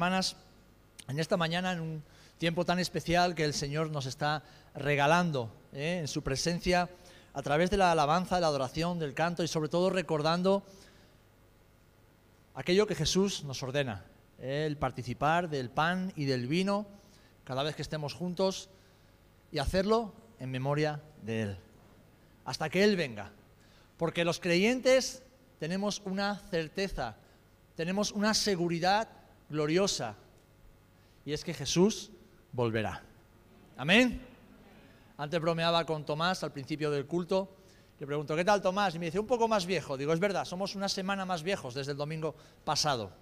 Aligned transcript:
hermanas, 0.00 0.34
en 1.08 1.20
esta 1.20 1.36
mañana, 1.36 1.72
en 1.72 1.80
un 1.80 2.02
tiempo 2.38 2.64
tan 2.64 2.78
especial 2.78 3.34
que 3.34 3.44
el 3.44 3.52
Señor 3.52 3.90
nos 3.90 4.06
está 4.06 4.42
regalando 4.74 5.52
¿eh? 5.74 5.98
en 6.00 6.08
su 6.08 6.22
presencia 6.22 6.88
a 7.34 7.42
través 7.42 7.68
de 7.68 7.76
la 7.76 7.92
alabanza, 7.92 8.36
de 8.36 8.40
la 8.40 8.46
adoración, 8.46 8.98
del 8.98 9.12
canto 9.12 9.42
y 9.42 9.48
sobre 9.48 9.68
todo 9.68 9.90
recordando 9.90 10.62
aquello 12.54 12.86
que 12.86 12.94
Jesús 12.94 13.44
nos 13.44 13.62
ordena, 13.62 14.06
¿eh? 14.38 14.64
el 14.66 14.78
participar 14.78 15.50
del 15.50 15.68
pan 15.68 16.14
y 16.16 16.24
del 16.24 16.46
vino 16.46 16.86
cada 17.44 17.62
vez 17.62 17.76
que 17.76 17.82
estemos 17.82 18.14
juntos 18.14 18.70
y 19.52 19.58
hacerlo 19.58 20.14
en 20.38 20.50
memoria 20.50 21.02
de 21.20 21.42
Él, 21.42 21.58
hasta 22.46 22.70
que 22.70 22.84
Él 22.84 22.96
venga. 22.96 23.32
Porque 23.98 24.24
los 24.24 24.40
creyentes 24.40 25.22
tenemos 25.58 26.00
una 26.06 26.36
certeza, 26.50 27.16
tenemos 27.76 28.12
una 28.12 28.32
seguridad 28.32 29.19
gloriosa, 29.50 30.16
y 31.24 31.32
es 31.32 31.44
que 31.44 31.52
Jesús 31.52 32.10
volverá. 32.52 33.02
Amén. 33.76 34.20
Antes 35.18 35.40
bromeaba 35.40 35.84
con 35.84 36.04
Tomás 36.06 36.42
al 36.42 36.52
principio 36.52 36.90
del 36.90 37.06
culto. 37.06 37.56
Le 37.98 38.06
pregunto, 38.06 38.34
¿qué 38.34 38.44
tal 38.44 38.62
Tomás? 38.62 38.94
Y 38.94 38.98
me 38.98 39.06
dice, 39.06 39.18
un 39.18 39.26
poco 39.26 39.46
más 39.46 39.66
viejo. 39.66 39.98
Digo, 39.98 40.14
es 40.14 40.20
verdad, 40.20 40.46
somos 40.46 40.74
una 40.74 40.88
semana 40.88 41.26
más 41.26 41.42
viejos 41.42 41.74
desde 41.74 41.92
el 41.92 41.98
domingo 41.98 42.34
pasado. 42.64 43.12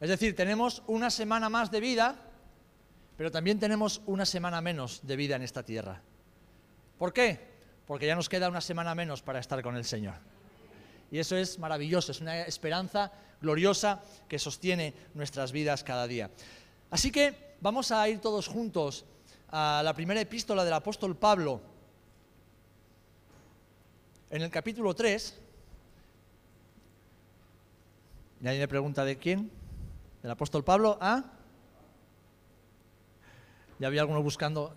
Es 0.00 0.08
decir, 0.08 0.34
tenemos 0.34 0.82
una 0.88 1.10
semana 1.10 1.48
más 1.48 1.70
de 1.70 1.80
vida, 1.80 2.16
pero 3.16 3.30
también 3.30 3.60
tenemos 3.60 4.02
una 4.06 4.26
semana 4.26 4.60
menos 4.60 5.06
de 5.06 5.14
vida 5.14 5.36
en 5.36 5.42
esta 5.42 5.62
tierra. 5.62 6.02
¿Por 6.98 7.12
qué? 7.12 7.52
Porque 7.86 8.06
ya 8.06 8.16
nos 8.16 8.28
queda 8.28 8.48
una 8.48 8.60
semana 8.60 8.96
menos 8.96 9.22
para 9.22 9.38
estar 9.38 9.62
con 9.62 9.76
el 9.76 9.84
Señor. 9.84 10.14
Y 11.12 11.18
eso 11.18 11.36
es 11.36 11.58
maravilloso, 11.58 12.10
es 12.10 12.22
una 12.22 12.40
esperanza 12.40 13.12
gloriosa 13.38 14.00
que 14.26 14.38
sostiene 14.38 14.94
nuestras 15.12 15.52
vidas 15.52 15.84
cada 15.84 16.06
día. 16.06 16.30
Así 16.90 17.12
que 17.12 17.54
vamos 17.60 17.92
a 17.92 18.08
ir 18.08 18.18
todos 18.18 18.48
juntos 18.48 19.04
a 19.50 19.82
la 19.84 19.92
primera 19.92 20.22
epístola 20.22 20.64
del 20.64 20.72
apóstol 20.72 21.14
Pablo, 21.14 21.60
en 24.30 24.40
el 24.40 24.50
capítulo 24.50 24.94
3. 24.94 25.38
Nadie 28.40 28.60
me 28.60 28.68
pregunta 28.68 29.04
de 29.04 29.18
quién. 29.18 29.50
Del 30.22 30.30
apóstol 30.30 30.64
Pablo 30.64 30.96
a... 30.98 31.24
Ya 33.78 33.86
había 33.86 34.00
alguno 34.00 34.22
buscando. 34.22 34.74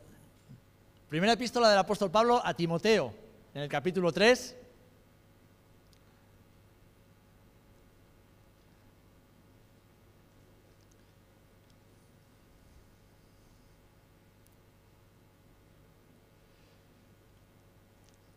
Primera 1.08 1.32
epístola 1.32 1.70
del 1.70 1.80
apóstol 1.80 2.12
Pablo 2.12 2.42
a 2.44 2.54
Timoteo, 2.54 3.14
en 3.54 3.62
el 3.62 3.70
capítulo 3.70 4.12
3. 4.12 4.65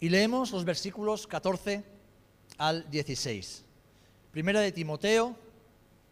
Y 0.01 0.11
leemos 0.11 0.53
los 0.53 0.65
versículos 0.65 1.27
14 1.27 1.83
al 2.57 2.89
16. 2.89 3.65
Primera 4.31 4.61
de 4.61 4.71
Timoteo, 4.71 5.35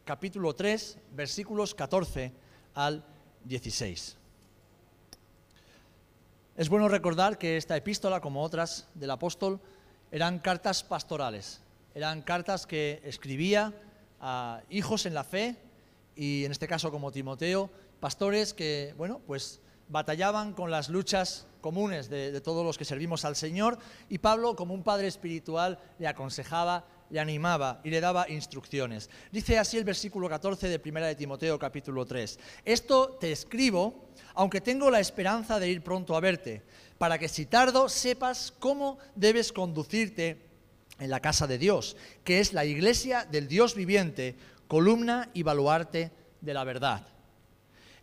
capítulo 0.04 0.56
3, 0.56 0.98
versículos 1.12 1.72
14 1.72 2.32
al 2.74 3.04
16. 3.44 4.16
Es 6.56 6.68
bueno 6.68 6.88
recordar 6.88 7.38
que 7.38 7.56
esta 7.56 7.76
epístola, 7.76 8.20
como 8.20 8.42
otras 8.42 8.88
del 8.94 9.12
apóstol, 9.12 9.60
eran 10.10 10.40
cartas 10.40 10.82
pastorales, 10.82 11.60
eran 11.94 12.22
cartas 12.22 12.66
que 12.66 13.00
escribía 13.04 13.72
a 14.20 14.62
hijos 14.68 15.06
en 15.06 15.14
la 15.14 15.22
fe 15.22 15.54
y 16.16 16.44
en 16.44 16.50
este 16.50 16.66
caso 16.66 16.90
como 16.90 17.12
Timoteo, 17.12 17.70
pastores 18.00 18.52
que, 18.52 18.94
bueno, 18.96 19.20
pues 19.28 19.60
batallaban 19.88 20.52
con 20.52 20.70
las 20.70 20.88
luchas 20.88 21.46
comunes 21.60 22.08
de, 22.08 22.40
todos 22.40 22.64
los 22.64 22.78
que 22.78 22.84
servimos 22.84 23.24
al 23.24 23.36
Señor 23.36 23.78
y 24.08 24.18
Pablo, 24.18 24.54
como 24.54 24.74
un 24.74 24.82
padre 24.82 25.08
espiritual, 25.08 25.78
le 25.98 26.06
aconsejaba, 26.06 26.84
le 27.10 27.20
animaba 27.20 27.80
y 27.84 27.90
le 27.90 28.00
daba 28.00 28.28
instrucciones. 28.28 29.10
Dice 29.32 29.58
así 29.58 29.76
el 29.76 29.84
versículo 29.84 30.28
14 30.28 30.68
de 30.68 30.80
1 30.84 31.00
de 31.00 31.14
Timoteo 31.14 31.58
capítulo 31.58 32.04
3. 32.04 32.38
Esto 32.64 33.16
te 33.20 33.32
escribo, 33.32 34.10
aunque 34.34 34.60
tengo 34.60 34.90
la 34.90 35.00
esperanza 35.00 35.58
de 35.58 35.70
ir 35.70 35.82
pronto 35.82 36.16
a 36.16 36.20
verte, 36.20 36.62
para 36.98 37.18
que 37.18 37.28
si 37.28 37.46
tardo 37.46 37.88
sepas 37.88 38.52
cómo 38.58 38.98
debes 39.14 39.52
conducirte 39.52 40.46
en 40.98 41.10
la 41.10 41.20
casa 41.20 41.46
de 41.46 41.58
Dios, 41.58 41.96
que 42.24 42.40
es 42.40 42.52
la 42.52 42.64
iglesia 42.64 43.24
del 43.24 43.48
Dios 43.48 43.74
viviente, 43.74 44.36
columna 44.68 45.30
y 45.34 45.42
baluarte 45.42 46.10
de 46.40 46.54
la 46.54 46.64
verdad. 46.64 47.15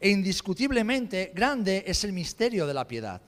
E 0.03 0.09
indiscutiblemente 0.09 1.31
grande 1.33 1.85
es 1.87 2.03
el 2.03 2.11
misterio 2.11 2.67
de 2.67 2.73
la 2.73 2.85
piedad. 2.85 3.21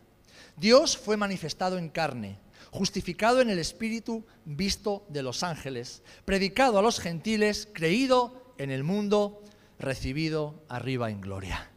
Dios 0.58 0.98
fue 0.98 1.16
manifestado 1.16 1.78
en 1.78 1.88
carne, 1.88 2.38
justificado 2.70 3.40
en 3.40 3.50
el 3.50 3.60
Espíritu, 3.60 4.26
visto 4.44 5.06
de 5.08 5.24
los 5.24 5.42
ángeles, 5.42 6.04
predicado 6.26 6.78
a 6.78 6.82
los 6.82 7.00
gentiles, 7.00 7.70
creído 7.72 8.54
en 8.58 8.72
el 8.72 8.84
mundo, 8.84 9.42
recibido 9.80 10.66
arriba 10.68 11.10
en 11.10 11.22
gloria. 11.22 11.72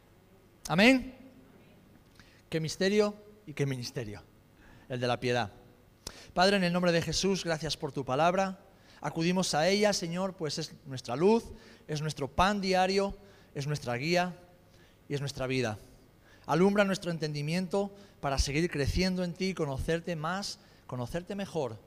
Amén. 0.67 1.15
Qué 2.49 2.59
misterio 2.59 3.15
y 3.45 3.53
qué 3.53 3.65
ministerio, 3.65 4.21
el 4.89 4.99
de 4.99 5.07
la 5.07 5.21
piedad. 5.21 5.53
Padre, 6.33 6.57
en 6.57 6.65
el 6.65 6.73
nombre 6.73 6.91
de 6.91 7.01
Jesús, 7.01 7.45
gracias 7.45 7.77
por 7.77 7.93
tu 7.93 8.03
palabra. 8.03 8.59
Acudimos 8.99 9.53
a 9.53 9.69
ella, 9.69 9.93
Señor, 9.93 10.35
pues 10.35 10.57
es 10.57 10.73
nuestra 10.85 11.15
luz, 11.15 11.45
es 11.87 12.01
nuestro 12.01 12.27
pan 12.27 12.59
diario, 12.59 13.17
es 13.55 13.65
nuestra 13.65 13.95
guía 13.95 14.35
y 15.09 15.15
es 15.15 15.19
nuestra 15.19 15.47
vida. 15.47 15.77
Alumbra 16.45 16.85
nuestro 16.85 17.11
entendimiento 17.11 17.91
para 18.21 18.37
seguir 18.37 18.69
creciendo 18.69 19.23
en 19.23 19.33
ti, 19.33 19.53
conocerte 19.53 20.15
más, 20.15 20.59
conocerte 20.87 21.35
mejor, 21.35 21.77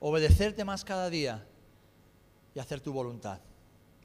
obedecerte 0.00 0.64
más 0.64 0.84
cada 0.84 1.08
día 1.08 1.46
y 2.54 2.58
hacer 2.58 2.80
tu 2.80 2.92
voluntad. 2.92 3.40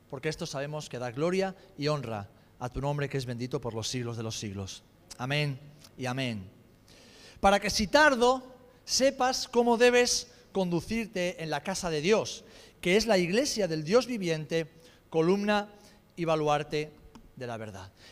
Porque 0.10 0.30
esto 0.30 0.46
sabemos 0.46 0.88
que 0.88 1.00
da 1.00 1.12
gloria 1.12 1.56
y 1.78 1.88
honra 1.88 2.30
a 2.60 2.70
tu 2.70 2.80
nombre 2.82 3.10
que 3.10 3.18
es 3.18 3.26
bendito 3.26 3.60
por 3.60 3.74
los 3.74 3.88
siglos 3.88 4.18
de 4.18 4.24
los 4.24 4.38
siglos. 4.38 4.84
Amén 5.18 5.60
y 5.98 6.06
amén. 6.06 6.50
Para 7.40 7.60
que 7.60 7.70
si 7.70 7.88
tardo, 7.88 8.44
sepas 8.86 9.48
cómo 9.48 9.78
debes 9.78 10.32
conducirte 10.52 11.42
en 11.44 11.50
la 11.50 11.62
casa 11.62 11.90
de 11.90 12.02
Dios, 12.02 12.44
que 12.82 12.98
es 12.98 13.06
la 13.06 13.18
iglesia 13.18 13.68
del 13.68 13.84
Dios 13.84 14.08
viviente, 14.08 14.68
columna 15.10 15.70
y 16.16 16.26
baluarte 16.26 16.92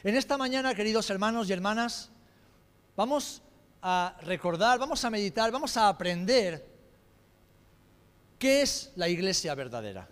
En 0.04 0.16
esta 0.16 0.38
mañana, 0.38 0.74
queridos 0.74 1.10
hermanos 1.10 1.50
y 1.50 1.54
hermanas, 1.54 2.10
vamos 2.96 3.42
a 3.82 4.16
recordar, 4.22 4.80
vamos 4.80 5.04
a 5.04 5.10
meditar, 5.10 5.52
vamos 5.52 5.76
a 5.78 5.90
aprender 5.90 6.66
qué 8.40 8.62
es 8.62 8.92
la 8.96 9.10
iglesia 9.10 9.54
verdadera. 9.56 10.08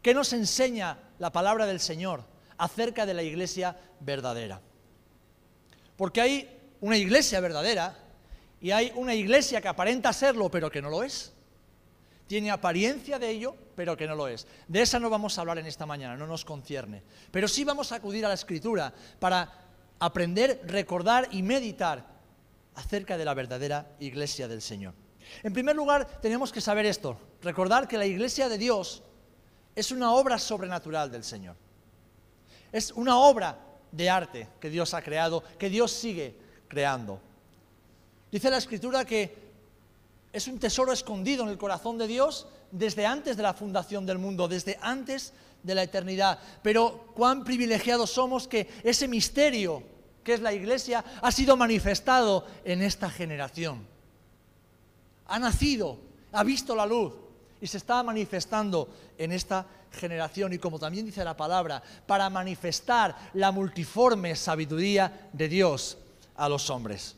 ¿Qué 0.00 0.14
nos 0.14 0.32
enseña 0.32 0.98
la 1.18 1.30
palabra 1.30 1.66
del 1.66 1.80
Señor 1.80 2.24
acerca 2.58 3.06
de 3.06 3.14
la 3.14 3.22
iglesia 3.22 3.76
verdadera? 4.00 4.60
Porque 5.96 6.20
hay 6.20 6.60
una 6.80 6.96
iglesia 6.96 7.40
verdadera 7.40 7.96
y 8.60 8.70
hay 8.70 8.92
una 8.96 9.14
iglesia 9.14 9.60
que 9.60 9.68
aparenta 9.68 10.12
serlo 10.12 10.50
pero 10.50 10.70
que 10.70 10.82
no 10.82 10.90
lo 10.90 11.02
es. 11.02 11.32
Tiene 12.32 12.50
apariencia 12.50 13.18
de 13.18 13.28
ello 13.28 13.54
pero 13.76 13.94
que 13.94 14.06
no 14.06 14.14
lo 14.14 14.26
es. 14.26 14.46
De 14.66 14.80
esa 14.80 14.98
no 14.98 15.10
vamos 15.10 15.36
a 15.36 15.42
hablar 15.42 15.58
en 15.58 15.66
esta 15.66 15.84
mañana, 15.84 16.16
no 16.16 16.26
nos 16.26 16.46
concierne. 16.46 17.02
Pero 17.30 17.46
sí 17.46 17.62
vamos 17.62 17.92
a 17.92 17.96
acudir 17.96 18.24
a 18.24 18.28
la 18.28 18.34
escritura 18.36 18.90
para 19.18 19.68
aprender, 19.98 20.62
recordar 20.64 21.28
y 21.32 21.42
meditar 21.42 22.06
acerca 22.74 23.18
de 23.18 23.26
la 23.26 23.34
verdadera 23.34 23.96
iglesia 24.00 24.48
del 24.48 24.62
Señor. 24.62 24.94
En 25.42 25.52
primer 25.52 25.76
lugar, 25.76 26.06
tenemos 26.22 26.50
que 26.50 26.62
saber 26.62 26.86
esto, 26.86 27.18
recordar 27.42 27.86
que 27.86 27.98
la 27.98 28.06
iglesia 28.06 28.48
de 28.48 28.56
Dios 28.56 29.02
es 29.76 29.92
una 29.92 30.14
obra 30.14 30.38
sobrenatural 30.38 31.12
del 31.12 31.24
Señor. 31.24 31.56
Es 32.72 32.92
una 32.92 33.18
obra 33.18 33.58
de 33.90 34.08
arte 34.08 34.48
que 34.58 34.70
Dios 34.70 34.94
ha 34.94 35.02
creado, 35.02 35.44
que 35.58 35.68
Dios 35.68 35.92
sigue 35.92 36.34
creando. 36.66 37.20
Dice 38.30 38.48
la 38.48 38.56
escritura 38.56 39.04
que 39.04 39.51
es 40.32 40.48
un 40.48 40.58
tesoro 40.58 40.92
escondido 40.92 41.44
en 41.44 41.50
el 41.50 41.58
corazón 41.58 41.98
de 41.98 42.06
Dios 42.06 42.46
desde 42.70 43.06
antes 43.06 43.36
de 43.36 43.42
la 43.42 43.54
fundación 43.54 44.06
del 44.06 44.18
mundo, 44.18 44.48
desde 44.48 44.78
antes 44.80 45.32
de 45.62 45.74
la 45.74 45.82
eternidad. 45.82 46.38
Pero 46.62 47.08
cuán 47.14 47.44
privilegiados 47.44 48.10
somos 48.10 48.48
que 48.48 48.68
ese 48.82 49.08
misterio 49.08 49.82
que 50.22 50.34
es 50.34 50.40
la 50.40 50.52
iglesia, 50.52 51.04
ha 51.20 51.32
sido 51.32 51.56
manifestado 51.56 52.46
en 52.64 52.82
esta 52.82 53.10
generación. 53.10 53.86
Ha 55.26 55.38
nacido, 55.38 55.98
ha 56.32 56.44
visto 56.44 56.74
la 56.74 56.86
luz 56.86 57.14
y 57.60 57.66
se 57.66 57.78
está 57.78 58.02
manifestando 58.02 58.88
en 59.18 59.32
esta 59.32 59.66
generación. 59.90 60.52
Y 60.52 60.58
como 60.58 60.78
también 60.78 61.06
dice 61.06 61.24
la 61.24 61.36
palabra, 61.36 61.82
para 62.06 62.30
manifestar 62.30 63.30
la 63.34 63.50
multiforme 63.50 64.36
sabiduría 64.36 65.28
de 65.32 65.48
Dios 65.48 65.98
a 66.36 66.48
los 66.48 66.70
hombres. 66.70 67.16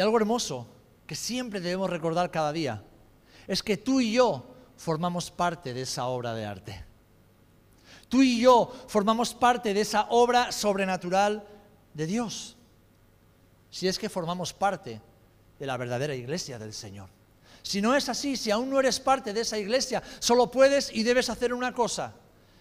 Y 0.00 0.02
algo 0.02 0.16
hermoso 0.16 0.66
que 1.06 1.14
siempre 1.14 1.60
debemos 1.60 1.90
recordar 1.90 2.30
cada 2.30 2.54
día 2.54 2.82
es 3.46 3.62
que 3.62 3.76
tú 3.76 4.00
y 4.00 4.12
yo 4.12 4.46
formamos 4.78 5.30
parte 5.30 5.74
de 5.74 5.82
esa 5.82 6.06
obra 6.06 6.32
de 6.32 6.46
arte. 6.46 6.84
Tú 8.08 8.22
y 8.22 8.40
yo 8.40 8.72
formamos 8.88 9.34
parte 9.34 9.74
de 9.74 9.82
esa 9.82 10.06
obra 10.08 10.52
sobrenatural 10.52 11.46
de 11.92 12.06
Dios. 12.06 12.56
Si 13.70 13.88
es 13.88 13.98
que 13.98 14.08
formamos 14.08 14.54
parte 14.54 15.02
de 15.58 15.66
la 15.66 15.76
verdadera 15.76 16.14
iglesia 16.14 16.58
del 16.58 16.72
Señor. 16.72 17.10
Si 17.60 17.82
no 17.82 17.94
es 17.94 18.08
así, 18.08 18.38
si 18.38 18.50
aún 18.50 18.70
no 18.70 18.80
eres 18.80 19.00
parte 19.00 19.34
de 19.34 19.42
esa 19.42 19.58
iglesia, 19.58 20.02
solo 20.18 20.50
puedes 20.50 20.90
y 20.94 21.02
debes 21.02 21.28
hacer 21.28 21.52
una 21.52 21.74
cosa, 21.74 22.14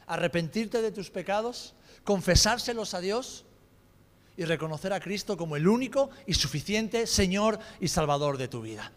arrepentirte 0.07 0.81
de 0.81 0.91
tus 0.91 1.09
pecados, 1.09 1.73
confesárselos 2.03 2.93
a 2.93 2.99
Dios 2.99 3.45
y 4.39 4.45
reconocer 4.45 4.93
a 4.93 5.01
Cristo 5.01 5.35
como 5.35 5.57
el 5.57 5.67
único 5.67 6.11
y 6.25 6.33
suficiente 6.33 7.05
Señor 7.07 7.59
y 7.81 7.89
Salvador 7.89 8.37
de 8.37 8.47
tu 8.47 8.61
vida. 8.61 8.89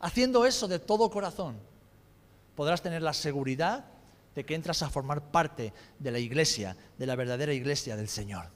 Haciendo 0.00 0.44
eso 0.44 0.68
de 0.68 0.78
todo 0.78 1.10
corazón, 1.10 1.56
podrás 2.54 2.82
tener 2.82 3.00
la 3.00 3.14
seguridad 3.14 3.86
de 4.34 4.44
que 4.44 4.54
entras 4.54 4.82
a 4.82 4.90
formar 4.90 5.30
parte 5.30 5.72
de 5.98 6.10
la 6.10 6.18
iglesia, 6.18 6.76
de 6.98 7.06
la 7.06 7.16
verdadera 7.16 7.54
iglesia 7.54 7.96
del 7.96 8.10
Señor. 8.10 8.50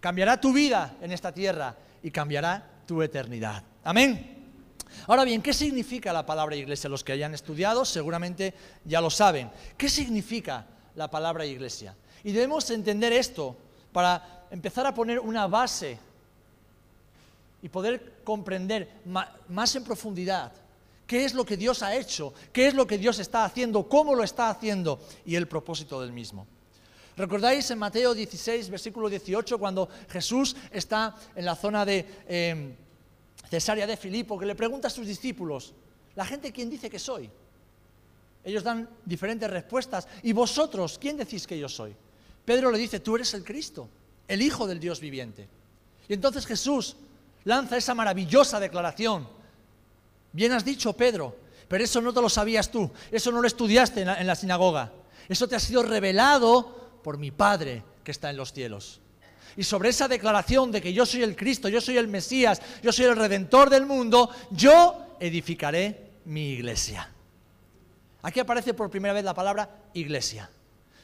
Cambiará 0.00 0.40
tu 0.40 0.50
vida 0.54 0.96
en 1.02 1.12
esta 1.12 1.34
tierra 1.34 1.76
y 2.02 2.10
cambiará 2.10 2.66
tu 2.86 3.02
eternidad. 3.02 3.62
Amén. 3.84 4.48
Ahora 5.06 5.24
bien, 5.24 5.42
¿qué 5.42 5.52
significa 5.52 6.10
la 6.10 6.24
palabra 6.24 6.56
iglesia? 6.56 6.88
Los 6.88 7.04
que 7.04 7.12
hayan 7.12 7.34
estudiado 7.34 7.84
seguramente 7.84 8.54
ya 8.86 9.02
lo 9.02 9.10
saben. 9.10 9.50
¿Qué 9.76 9.90
significa 9.90 10.64
la 10.94 11.10
palabra 11.10 11.44
iglesia? 11.44 11.94
Y 12.24 12.32
debemos 12.32 12.70
entender 12.70 13.12
esto 13.12 13.58
para 13.92 14.39
empezar 14.50 14.86
a 14.86 14.94
poner 14.94 15.18
una 15.18 15.46
base 15.46 15.98
y 17.62 17.68
poder 17.68 18.20
comprender 18.24 18.88
más 19.48 19.76
en 19.76 19.84
profundidad 19.84 20.52
qué 21.10 21.24
es 21.24 21.34
lo 21.34 21.44
que 21.44 21.56
Dios 21.56 21.82
ha 21.82 21.96
hecho, 21.96 22.32
qué 22.52 22.68
es 22.68 22.74
lo 22.74 22.86
que 22.86 22.96
Dios 22.96 23.18
está 23.18 23.44
haciendo, 23.44 23.88
cómo 23.88 24.14
lo 24.14 24.22
está 24.22 24.48
haciendo 24.48 25.00
y 25.26 25.34
el 25.34 25.48
propósito 25.48 26.00
del 26.00 26.12
mismo. 26.12 26.46
¿Recordáis 27.16 27.68
en 27.72 27.80
Mateo 27.80 28.14
16, 28.14 28.70
versículo 28.70 29.08
18, 29.08 29.58
cuando 29.58 29.88
Jesús 30.08 30.54
está 30.70 31.16
en 31.34 31.44
la 31.44 31.56
zona 31.56 31.84
de 31.84 32.06
em, 32.28 32.76
Cesarea 33.50 33.88
de 33.88 33.96
Filipo, 33.96 34.38
que 34.38 34.46
le 34.46 34.54
pregunta 34.54 34.86
a 34.86 34.90
sus 34.90 35.04
discípulos, 35.04 35.74
¿la 36.14 36.24
gente 36.24 36.52
quién 36.52 36.70
dice 36.70 36.88
que 36.88 37.00
soy? 37.00 37.28
Ellos 38.44 38.62
dan 38.62 38.88
diferentes 39.04 39.50
respuestas. 39.50 40.06
¿Y 40.22 40.32
vosotros 40.32 40.96
quién 40.96 41.16
decís 41.16 41.44
que 41.44 41.58
yo 41.58 41.68
soy? 41.68 41.92
Pedro 42.44 42.70
le 42.70 42.78
dice, 42.78 43.00
tú 43.00 43.16
eres 43.16 43.34
el 43.34 43.44
Cristo, 43.44 43.88
el 44.30 44.42
Hijo 44.42 44.66
del 44.66 44.80
Dios 44.80 45.00
viviente. 45.00 45.48
Y 46.08 46.14
entonces 46.14 46.46
Jesús 46.46 46.96
lanza 47.44 47.76
esa 47.76 47.94
maravillosa 47.94 48.58
declaración 48.60 49.40
Bien 50.32 50.52
has 50.52 50.64
dicho, 50.64 50.92
Pedro, 50.92 51.36
pero 51.68 51.82
eso 51.82 52.00
no 52.00 52.12
te 52.12 52.20
lo 52.20 52.28
sabías 52.28 52.70
tú, 52.70 52.90
eso 53.10 53.32
no 53.32 53.40
lo 53.40 53.46
estudiaste 53.46 54.02
en 54.02 54.26
la, 54.26 54.34
sinagoga, 54.34 54.92
eso 55.28 55.48
te 55.48 55.56
ha 55.56 55.60
sido 55.60 55.82
revelado 55.82 57.00
por 57.02 57.18
mi 57.18 57.30
Padre 57.30 57.82
que 58.04 58.10
está 58.10 58.30
en 58.30 58.36
los 58.36 58.52
cielos. 58.52 59.00
Y 59.56 59.64
sobre 59.64 59.88
esa 59.88 60.06
declaración 60.06 60.70
de 60.70 60.80
que 60.80 60.92
yo 60.92 61.04
soy 61.04 61.22
el 61.22 61.34
Cristo, 61.34 61.68
yo 61.68 61.80
soy 61.80 61.96
el 61.96 62.06
Mesías, 62.06 62.62
yo 62.82 62.92
soy 62.92 63.06
el 63.06 63.16
Redentor 63.16 63.68
del 63.68 63.84
mundo, 63.84 64.30
yo 64.50 65.16
edificaré 65.18 66.10
mi 66.26 66.50
iglesia. 66.50 67.10
Aquí 68.22 68.38
aparece 68.38 68.74
por 68.74 68.90
primera 68.90 69.14
vez 69.14 69.24
la 69.24 69.34
palabra 69.34 69.68
iglesia. 69.94 70.48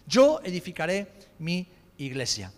Yo 0.07 0.41
edificaré 0.45 1.11
mi 1.41 1.67
iglesia. 1.99 2.53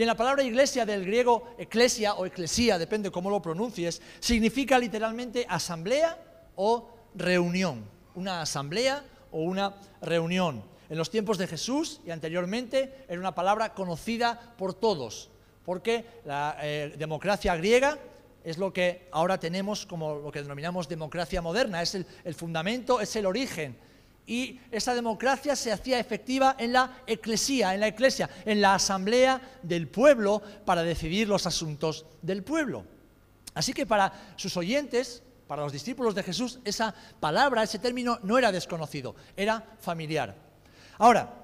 Bien, 0.00 0.08
la 0.08 0.16
palabra 0.16 0.42
iglesia 0.42 0.86
del 0.86 1.04
griego 1.04 1.54
eclesia 1.58 2.14
o 2.14 2.24
eclesía, 2.24 2.78
depende 2.78 3.10
cómo 3.10 3.28
lo 3.28 3.42
pronuncies, 3.42 4.00
significa 4.18 4.78
literalmente 4.78 5.44
asamblea 5.46 6.16
o 6.56 6.88
reunión. 7.14 7.84
Una 8.14 8.40
asamblea 8.40 9.04
o 9.30 9.42
una 9.42 9.74
reunión. 10.00 10.64
En 10.88 10.96
los 10.96 11.10
tiempos 11.10 11.36
de 11.36 11.46
Jesús 11.46 12.00
y 12.06 12.12
anteriormente 12.12 13.04
era 13.10 13.20
una 13.20 13.34
palabra 13.34 13.74
conocida 13.74 14.54
por 14.56 14.72
todos, 14.72 15.28
porque 15.66 16.06
la 16.24 16.56
eh, 16.62 16.94
democracia 16.96 17.54
griega 17.56 17.98
es 18.42 18.56
lo 18.56 18.72
que 18.72 19.06
ahora 19.12 19.38
tenemos 19.38 19.84
como 19.84 20.14
lo 20.14 20.32
que 20.32 20.40
denominamos 20.40 20.88
democracia 20.88 21.42
moderna, 21.42 21.82
es 21.82 21.94
el 21.94 22.34
fundamento, 22.34 23.02
es 23.02 23.14
el 23.16 23.26
origen 23.26 23.76
y 24.26 24.60
esa 24.70 24.94
democracia 24.94 25.56
se 25.56 25.72
hacía 25.72 25.98
efectiva 25.98 26.54
en 26.58 26.72
la 26.72 27.02
eclesía, 27.06 27.74
en 27.74 27.80
la 27.80 27.88
iglesia, 27.88 28.30
en 28.44 28.60
la 28.60 28.74
asamblea 28.74 29.40
del 29.62 29.88
pueblo 29.88 30.40
para 30.64 30.82
decidir 30.82 31.28
los 31.28 31.46
asuntos 31.46 32.06
del 32.22 32.44
pueblo. 32.44 32.84
Así 33.54 33.72
que 33.72 33.86
para 33.86 34.34
sus 34.36 34.56
oyentes, 34.56 35.22
para 35.48 35.62
los 35.62 35.72
discípulos 35.72 36.14
de 36.14 36.22
Jesús, 36.22 36.60
esa 36.64 36.94
palabra, 37.18 37.64
ese 37.64 37.80
término 37.80 38.20
no 38.22 38.38
era 38.38 38.52
desconocido, 38.52 39.16
era 39.36 39.64
familiar. 39.80 40.36
Ahora, 40.98 41.34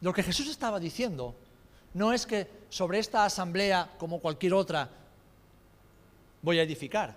lo 0.00 0.12
que 0.12 0.22
Jesús 0.22 0.48
estaba 0.48 0.80
diciendo 0.80 1.34
no 1.94 2.12
es 2.12 2.26
que 2.26 2.50
sobre 2.68 2.98
esta 2.98 3.24
asamblea, 3.24 3.90
como 3.98 4.20
cualquier 4.20 4.54
otra, 4.54 4.90
voy 6.42 6.58
a 6.58 6.62
edificar. 6.62 7.16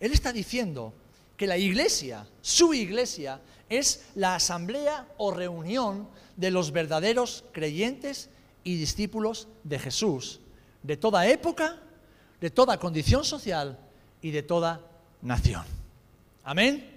Él 0.00 0.12
está 0.12 0.32
diciendo 0.32 0.92
que 1.36 1.46
la 1.46 1.58
iglesia, 1.58 2.26
su 2.40 2.74
iglesia, 2.74 3.40
es 3.68 4.06
la 4.14 4.36
asamblea 4.36 5.08
o 5.16 5.30
reunión 5.32 6.08
de 6.36 6.50
los 6.50 6.70
verdaderos 6.70 7.44
creyentes 7.52 8.30
y 8.62 8.76
discípulos 8.76 9.48
de 9.62 9.78
Jesús, 9.78 10.40
de 10.82 10.96
toda 10.96 11.26
época, 11.28 11.80
de 12.40 12.50
toda 12.50 12.78
condición 12.78 13.24
social 13.24 13.78
y 14.20 14.30
de 14.30 14.42
toda 14.42 14.80
nación. 15.22 15.64
Amén. 16.44 16.90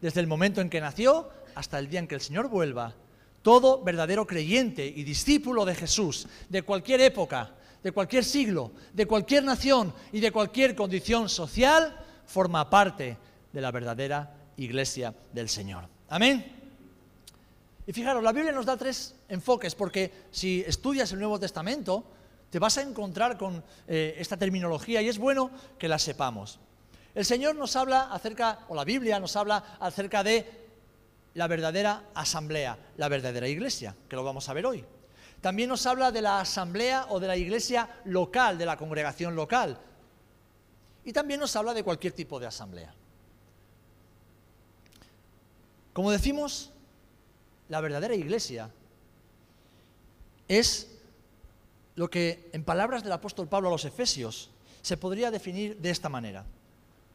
Desde 0.00 0.20
el 0.20 0.26
momento 0.26 0.60
en 0.60 0.70
que 0.70 0.80
nació 0.80 1.28
hasta 1.54 1.78
el 1.78 1.88
día 1.88 2.00
en 2.00 2.08
que 2.08 2.14
el 2.14 2.20
Señor 2.20 2.48
vuelva, 2.48 2.94
todo 3.42 3.82
verdadero 3.82 4.26
creyente 4.26 4.86
y 4.86 5.04
discípulo 5.04 5.64
de 5.64 5.74
Jesús, 5.74 6.26
de 6.48 6.62
cualquier 6.62 7.00
época, 7.00 7.54
de 7.82 7.92
cualquier 7.92 8.24
siglo, 8.24 8.72
de 8.92 9.06
cualquier 9.06 9.44
nación 9.44 9.94
y 10.12 10.20
de 10.20 10.32
cualquier 10.32 10.74
condición 10.74 11.28
social, 11.28 11.96
forma 12.26 12.68
parte 12.68 13.16
de 13.56 13.62
la 13.62 13.70
verdadera 13.70 14.34
iglesia 14.58 15.14
del 15.32 15.48
Señor. 15.48 15.88
Amén. 16.10 16.44
Y 17.86 17.92
fijaros, 17.94 18.22
la 18.22 18.32
Biblia 18.32 18.52
nos 18.52 18.66
da 18.66 18.76
tres 18.76 19.14
enfoques, 19.30 19.74
porque 19.74 20.12
si 20.30 20.60
estudias 20.60 21.10
el 21.12 21.20
Nuevo 21.20 21.40
Testamento, 21.40 22.04
te 22.50 22.58
vas 22.58 22.76
a 22.76 22.82
encontrar 22.82 23.38
con 23.38 23.64
eh, 23.88 24.14
esta 24.18 24.36
terminología 24.36 25.00
y 25.00 25.08
es 25.08 25.16
bueno 25.16 25.50
que 25.78 25.88
la 25.88 25.98
sepamos. 25.98 26.58
El 27.14 27.24
Señor 27.24 27.56
nos 27.56 27.74
habla 27.76 28.12
acerca, 28.12 28.58
o 28.68 28.74
la 28.74 28.84
Biblia 28.84 29.18
nos 29.18 29.34
habla 29.36 29.78
acerca 29.80 30.22
de 30.22 30.66
la 31.32 31.46
verdadera 31.46 32.10
asamblea, 32.12 32.76
la 32.98 33.08
verdadera 33.08 33.48
iglesia, 33.48 33.96
que 34.06 34.16
lo 34.16 34.22
vamos 34.22 34.50
a 34.50 34.52
ver 34.52 34.66
hoy. 34.66 34.84
También 35.40 35.70
nos 35.70 35.86
habla 35.86 36.12
de 36.12 36.20
la 36.20 36.40
asamblea 36.40 37.06
o 37.08 37.18
de 37.18 37.28
la 37.28 37.38
iglesia 37.38 37.88
local, 38.04 38.58
de 38.58 38.66
la 38.66 38.76
congregación 38.76 39.34
local. 39.34 39.78
Y 41.06 41.14
también 41.14 41.40
nos 41.40 41.56
habla 41.56 41.72
de 41.72 41.82
cualquier 41.82 42.12
tipo 42.12 42.38
de 42.38 42.48
asamblea. 42.48 42.94
Como 45.96 46.10
decimos, 46.10 46.72
la 47.70 47.80
verdadera 47.80 48.14
iglesia 48.14 48.70
es 50.46 50.88
lo 51.94 52.10
que 52.10 52.50
en 52.52 52.64
palabras 52.64 53.02
del 53.02 53.12
apóstol 53.12 53.48
Pablo 53.48 53.68
a 53.68 53.72
los 53.72 53.86
Efesios 53.86 54.50
se 54.82 54.98
podría 54.98 55.30
definir 55.30 55.78
de 55.78 55.88
esta 55.88 56.10
manera. 56.10 56.44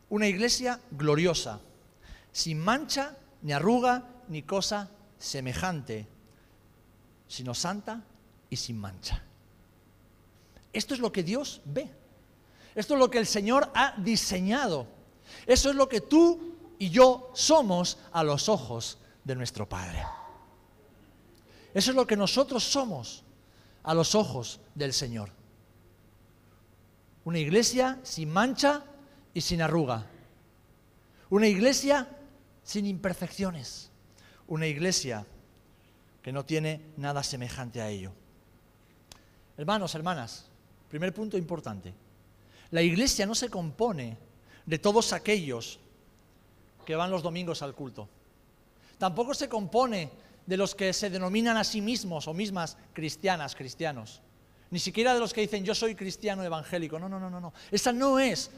Una 0.09 0.25
iglesia 0.25 0.79
gloriosa, 0.89 1.59
sin 2.31 2.59
mancha, 2.59 3.15
ni 3.43 3.53
arruga, 3.53 4.03
ni 4.29 4.41
cosa 4.41 4.89
semejante, 5.19 6.07
sino 7.27 7.53
santa 7.53 8.01
y 8.49 8.55
sin 8.55 8.79
mancha. 8.79 9.21
Esto 10.73 10.95
es 10.95 10.99
lo 10.99 11.11
que 11.11 11.21
Dios 11.21 11.61
ve. 11.65 11.87
Esto 12.73 12.95
es 12.95 12.99
lo 12.99 13.11
que 13.11 13.19
el 13.19 13.27
Señor 13.27 13.69
ha 13.75 13.93
diseñado. 13.97 14.87
Eso 15.45 15.69
es 15.69 15.75
lo 15.75 15.87
que 15.87 16.01
tú 16.01 16.50
y 16.81 16.89
yo 16.89 17.29
somos 17.35 17.99
a 18.11 18.23
los 18.23 18.49
ojos 18.49 18.97
de 19.23 19.35
nuestro 19.35 19.69
Padre. 19.69 20.03
Eso 21.75 21.91
es 21.91 21.95
lo 21.95 22.07
que 22.07 22.17
nosotros 22.17 22.63
somos 22.63 23.23
a 23.83 23.93
los 23.93 24.15
ojos 24.15 24.59
del 24.73 24.91
Señor. 24.91 25.29
Una 27.23 27.37
iglesia 27.37 27.99
sin 28.01 28.31
mancha 28.31 28.83
y 29.31 29.41
sin 29.41 29.61
arruga. 29.61 30.07
Una 31.29 31.47
iglesia 31.47 32.07
sin 32.63 32.87
imperfecciones. 32.87 33.91
Una 34.47 34.65
iglesia 34.65 35.23
que 36.23 36.31
no 36.31 36.45
tiene 36.45 36.81
nada 36.97 37.21
semejante 37.21 37.79
a 37.79 37.89
ello. 37.89 38.11
Hermanos, 39.55 39.93
hermanas, 39.93 40.47
primer 40.89 41.13
punto 41.13 41.37
importante. 41.37 41.93
La 42.71 42.81
iglesia 42.81 43.27
no 43.27 43.35
se 43.35 43.51
compone 43.51 44.17
de 44.65 44.79
todos 44.79 45.13
aquellos 45.13 45.79
que 46.85 46.95
van 46.95 47.11
los 47.11 47.23
domingos 47.23 47.61
al 47.61 47.75
culto. 47.75 48.07
Tampoco 48.97 49.33
se 49.33 49.49
compone 49.49 50.11
de 50.45 50.57
los 50.57 50.75
que 50.75 50.93
se 50.93 51.09
denominan 51.09 51.57
a 51.57 51.63
sí 51.63 51.81
mismos 51.81 52.27
o 52.27 52.33
mismas 52.33 52.77
cristianas, 52.93 53.55
cristianos. 53.55 54.21
Ni 54.69 54.79
siquiera 54.79 55.13
de 55.13 55.19
los 55.19 55.33
que 55.33 55.41
dicen 55.41 55.65
yo 55.65 55.75
soy 55.75 55.95
cristiano 55.95 56.43
evangélico. 56.43 56.99
No, 56.99 57.09
no, 57.09 57.19
no, 57.19 57.29
no, 57.29 57.39
no. 57.39 57.53
Esa 57.71 57.91
no 57.91 58.19
es 58.19 58.51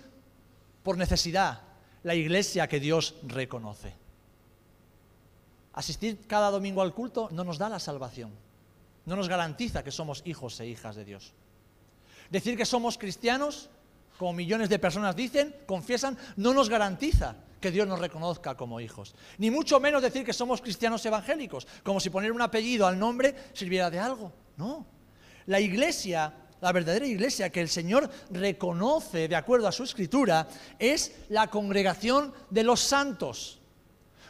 por 0.83 0.97
necesidad 0.97 1.61
la 2.03 2.15
iglesia 2.15 2.67
que 2.67 2.79
Dios 2.79 3.15
reconoce. 3.23 3.95
asistir 5.73 6.27
cada 6.27 6.51
domingo 6.51 6.81
al 6.81 6.93
culto 6.93 7.29
no 7.31 7.43
nos 7.43 7.57
da 7.57 7.67
la 7.67 7.79
salvación, 7.79 8.31
no 9.05 9.15
nos 9.15 9.27
garantiza 9.27 9.83
que 9.83 9.91
somos 9.91 10.21
hijos 10.25 10.59
e 10.59 10.67
hijas 10.67 10.95
de 10.95 11.05
Dios. 11.05 11.33
Decir 12.29 12.55
que 12.57 12.65
somos 12.65 12.97
cristianos, 12.97 13.69
como 14.17 14.33
millones 14.33 14.69
de 14.69 14.79
personas 14.79 15.15
dicen, 15.15 15.55
confiesan, 15.65 16.17
no 16.37 16.53
nos 16.53 16.69
garantiza 16.69 17.35
que 17.63 17.71
Dios 17.71 17.87
nos 17.87 17.99
reconozca 17.99 18.55
como 18.55 18.81
hijos. 18.81 19.15
Ni 19.37 19.49
mucho 19.49 19.79
menos 19.79 20.01
decir 20.01 20.25
que 20.25 20.33
somos 20.33 20.61
cristianos 20.61 21.05
evangélicos, 21.05 21.65
como 21.81 21.99
si 21.99 22.09
poner 22.09 22.31
un 22.31 22.41
apellido 22.41 22.85
al 22.85 22.99
nombre 22.99 23.33
sirviera 23.53 23.89
de 23.89 23.99
algo. 23.99 24.33
No. 24.57 24.85
La 25.45 25.59
iglesia, 25.61 26.33
la 26.59 26.71
verdadera 26.73 27.07
iglesia 27.07 27.49
que 27.49 27.61
el 27.61 27.69
Señor 27.69 28.09
reconoce 28.31 29.29
de 29.29 29.35
acuerdo 29.35 29.67
a 29.67 29.71
su 29.71 29.83
escritura, 29.83 30.47
es 30.77 31.13
la 31.29 31.49
congregación 31.49 32.33
de 32.49 32.63
los 32.63 32.81
santos. 32.81 33.61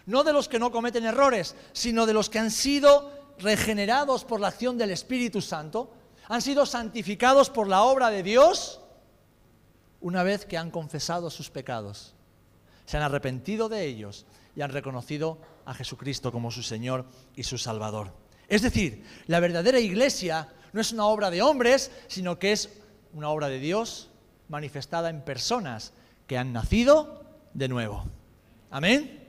No 0.05 0.23
de 0.23 0.33
los 0.33 0.47
que 0.47 0.59
no 0.59 0.71
cometen 0.71 1.05
errores, 1.05 1.55
sino 1.71 2.05
de 2.05 2.13
los 2.13 2.29
que 2.29 2.39
han 2.39 2.51
sido 2.51 3.11
regenerados 3.39 4.25
por 4.25 4.39
la 4.39 4.49
acción 4.49 4.77
del 4.77 4.91
Espíritu 4.91 5.41
Santo, 5.41 5.91
han 6.27 6.41
sido 6.41 6.67
santificados 6.67 7.49
por 7.49 7.67
la 7.67 7.81
obra 7.81 8.11
de 8.11 8.21
Dios 8.21 8.79
una 10.03 10.21
vez 10.21 10.45
que 10.45 10.57
han 10.57 10.69
confesado 10.69 11.29
sus 11.29 11.49
pecados, 11.49 12.13
se 12.85 12.97
han 12.97 13.03
arrepentido 13.03 13.69
de 13.69 13.85
ellos 13.85 14.25
y 14.55 14.61
han 14.61 14.71
reconocido 14.71 15.39
a 15.65 15.73
Jesucristo 15.73 16.31
como 16.31 16.51
su 16.51 16.61
Señor 16.61 17.05
y 17.35 17.43
su 17.43 17.57
Salvador. 17.57 18.13
Es 18.49 18.61
decir, 18.61 19.05
la 19.27 19.39
verdadera 19.39 19.79
iglesia 19.79 20.49
no 20.73 20.81
es 20.81 20.91
una 20.91 21.05
obra 21.05 21.31
de 21.31 21.41
hombres, 21.41 21.89
sino 22.07 22.37
que 22.37 22.51
es 22.51 22.69
una 23.13 23.29
obra 23.29 23.47
de 23.47 23.59
Dios 23.59 24.09
manifestada 24.49 25.09
en 25.09 25.23
personas 25.23 25.93
que 26.27 26.37
han 26.37 26.51
nacido 26.51 27.23
de 27.53 27.69
nuevo. 27.69 28.03
Amén. 28.71 29.23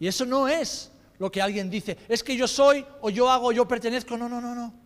Y 0.00 0.06
eso 0.06 0.24
no 0.24 0.48
es 0.48 0.90
lo 1.18 1.30
que 1.30 1.42
alguien 1.42 1.68
dice, 1.68 1.98
es 2.08 2.24
que 2.24 2.36
yo 2.36 2.48
soy 2.48 2.86
o 3.02 3.10
yo 3.10 3.30
hago 3.30 3.48
o 3.48 3.52
yo 3.52 3.68
pertenezco. 3.68 4.16
No, 4.16 4.30
no, 4.30 4.40
no, 4.40 4.54
no. 4.54 4.85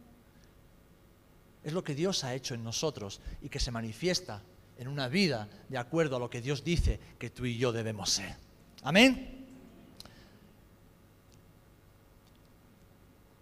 Es 1.63 1.73
lo 1.73 1.85
que 1.85 1.95
Dios 1.95 2.25
ha 2.25 2.35
hecho 2.35 2.55
en 2.55 2.65
nosotros 2.65 3.21
y 3.43 3.49
que 3.49 3.61
se 3.61 3.71
manifiesta 3.71 4.43
en 4.79 4.89
una 4.89 5.09
vida 5.09 5.49
de 5.69 5.79
acuerdo 5.79 6.17
a 6.17 6.19
lo 6.19 6.31
que 6.31 6.41
Dios 6.41 6.65
dice 6.65 6.99
que 7.19 7.31
tú 7.31 7.45
y 7.45 7.59
yo 7.59 7.71
debemos 7.71 8.11
ser. 8.11 8.35
Amén. 8.83 9.47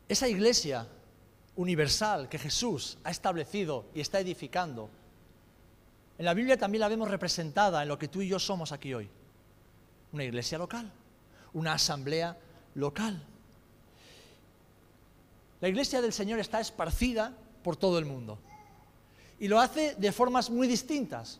Esa 0.08 0.26
iglesia 0.26 0.88
universal 1.54 2.28
que 2.28 2.38
Jesús 2.38 2.98
ha 3.04 3.10
establecido 3.10 3.86
y 3.94 4.00
está 4.00 4.18
edificando, 4.18 4.90
en 6.18 6.24
la 6.24 6.34
Biblia 6.34 6.58
también 6.58 6.80
la 6.80 6.88
vemos 6.88 7.08
representada 7.08 7.82
en 7.82 7.88
lo 7.88 7.98
que 7.98 8.08
tú 8.08 8.22
y 8.22 8.28
yo 8.28 8.40
somos 8.40 8.72
aquí 8.72 8.92
hoy. 8.94 9.08
Una 10.12 10.24
iglesia 10.24 10.58
local, 10.58 10.90
una 11.52 11.74
asamblea 11.74 12.36
local. 12.74 13.22
La 15.60 15.68
iglesia 15.68 16.00
del 16.00 16.12
Señor 16.12 16.40
está 16.40 16.60
esparcida 16.60 17.36
por 17.68 17.76
todo 17.76 17.98
el 17.98 18.06
mundo. 18.06 18.38
Y 19.38 19.46
lo 19.46 19.60
hace 19.60 19.94
de 19.96 20.10
formas 20.10 20.48
muy 20.48 20.66
distintas, 20.66 21.38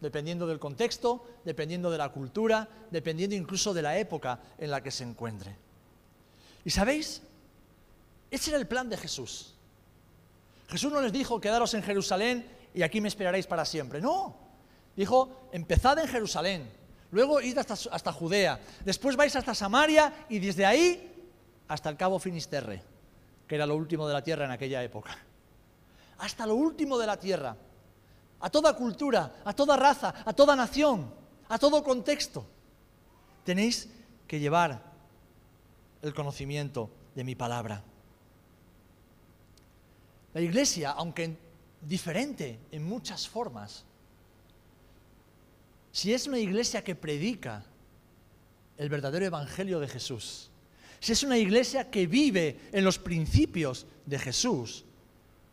dependiendo 0.00 0.46
del 0.46 0.58
contexto, 0.58 1.22
dependiendo 1.44 1.90
de 1.90 1.98
la 1.98 2.08
cultura, 2.08 2.66
dependiendo 2.90 3.36
incluso 3.36 3.74
de 3.74 3.82
la 3.82 3.98
época 3.98 4.40
en 4.56 4.70
la 4.70 4.82
que 4.82 4.90
se 4.90 5.04
encuentre. 5.04 5.54
¿Y 6.64 6.70
sabéis? 6.70 7.20
Ese 8.30 8.52
era 8.52 8.58
el 8.58 8.66
plan 8.66 8.88
de 8.88 8.96
Jesús. 8.96 9.52
Jesús 10.68 10.90
no 10.90 11.02
les 11.02 11.12
dijo, 11.12 11.42
quedaros 11.42 11.74
en 11.74 11.82
Jerusalén 11.82 12.50
y 12.72 12.80
aquí 12.80 13.02
me 13.02 13.08
esperaréis 13.08 13.46
para 13.46 13.66
siempre. 13.66 14.00
No, 14.00 14.34
dijo, 14.96 15.50
empezad 15.52 15.98
en 15.98 16.08
Jerusalén, 16.08 16.70
luego 17.10 17.42
id 17.42 17.58
hasta, 17.58 17.74
hasta 17.74 18.12
Judea, 18.14 18.58
después 18.82 19.14
vais 19.14 19.36
hasta 19.36 19.54
Samaria 19.54 20.24
y 20.30 20.38
desde 20.38 20.64
ahí 20.64 21.12
hasta 21.68 21.90
el 21.90 21.98
cabo 21.98 22.18
Finisterre, 22.18 22.82
que 23.46 23.56
era 23.56 23.66
lo 23.66 23.76
último 23.76 24.08
de 24.08 24.14
la 24.14 24.24
tierra 24.24 24.46
en 24.46 24.52
aquella 24.52 24.82
época 24.82 25.18
hasta 26.18 26.46
lo 26.46 26.54
último 26.54 26.98
de 26.98 27.06
la 27.06 27.18
tierra, 27.18 27.56
a 28.40 28.50
toda 28.50 28.76
cultura, 28.76 29.42
a 29.44 29.52
toda 29.52 29.76
raza, 29.76 30.14
a 30.24 30.32
toda 30.32 30.56
nación, 30.56 31.12
a 31.48 31.58
todo 31.58 31.82
contexto. 31.82 32.46
Tenéis 33.44 33.88
que 34.26 34.40
llevar 34.40 34.92
el 36.02 36.14
conocimiento 36.14 36.90
de 37.14 37.24
mi 37.24 37.34
palabra. 37.34 37.82
La 40.34 40.40
iglesia, 40.40 40.90
aunque 40.90 41.36
diferente 41.80 42.60
en 42.70 42.84
muchas 42.84 43.28
formas, 43.28 43.84
si 45.92 46.12
es 46.12 46.26
una 46.26 46.38
iglesia 46.38 46.84
que 46.84 46.94
predica 46.94 47.64
el 48.76 48.90
verdadero 48.90 49.24
evangelio 49.24 49.80
de 49.80 49.88
Jesús, 49.88 50.50
si 51.00 51.12
es 51.12 51.22
una 51.22 51.38
iglesia 51.38 51.90
que 51.90 52.06
vive 52.06 52.60
en 52.72 52.84
los 52.84 52.98
principios 52.98 53.86
de 54.04 54.18
Jesús, 54.18 54.84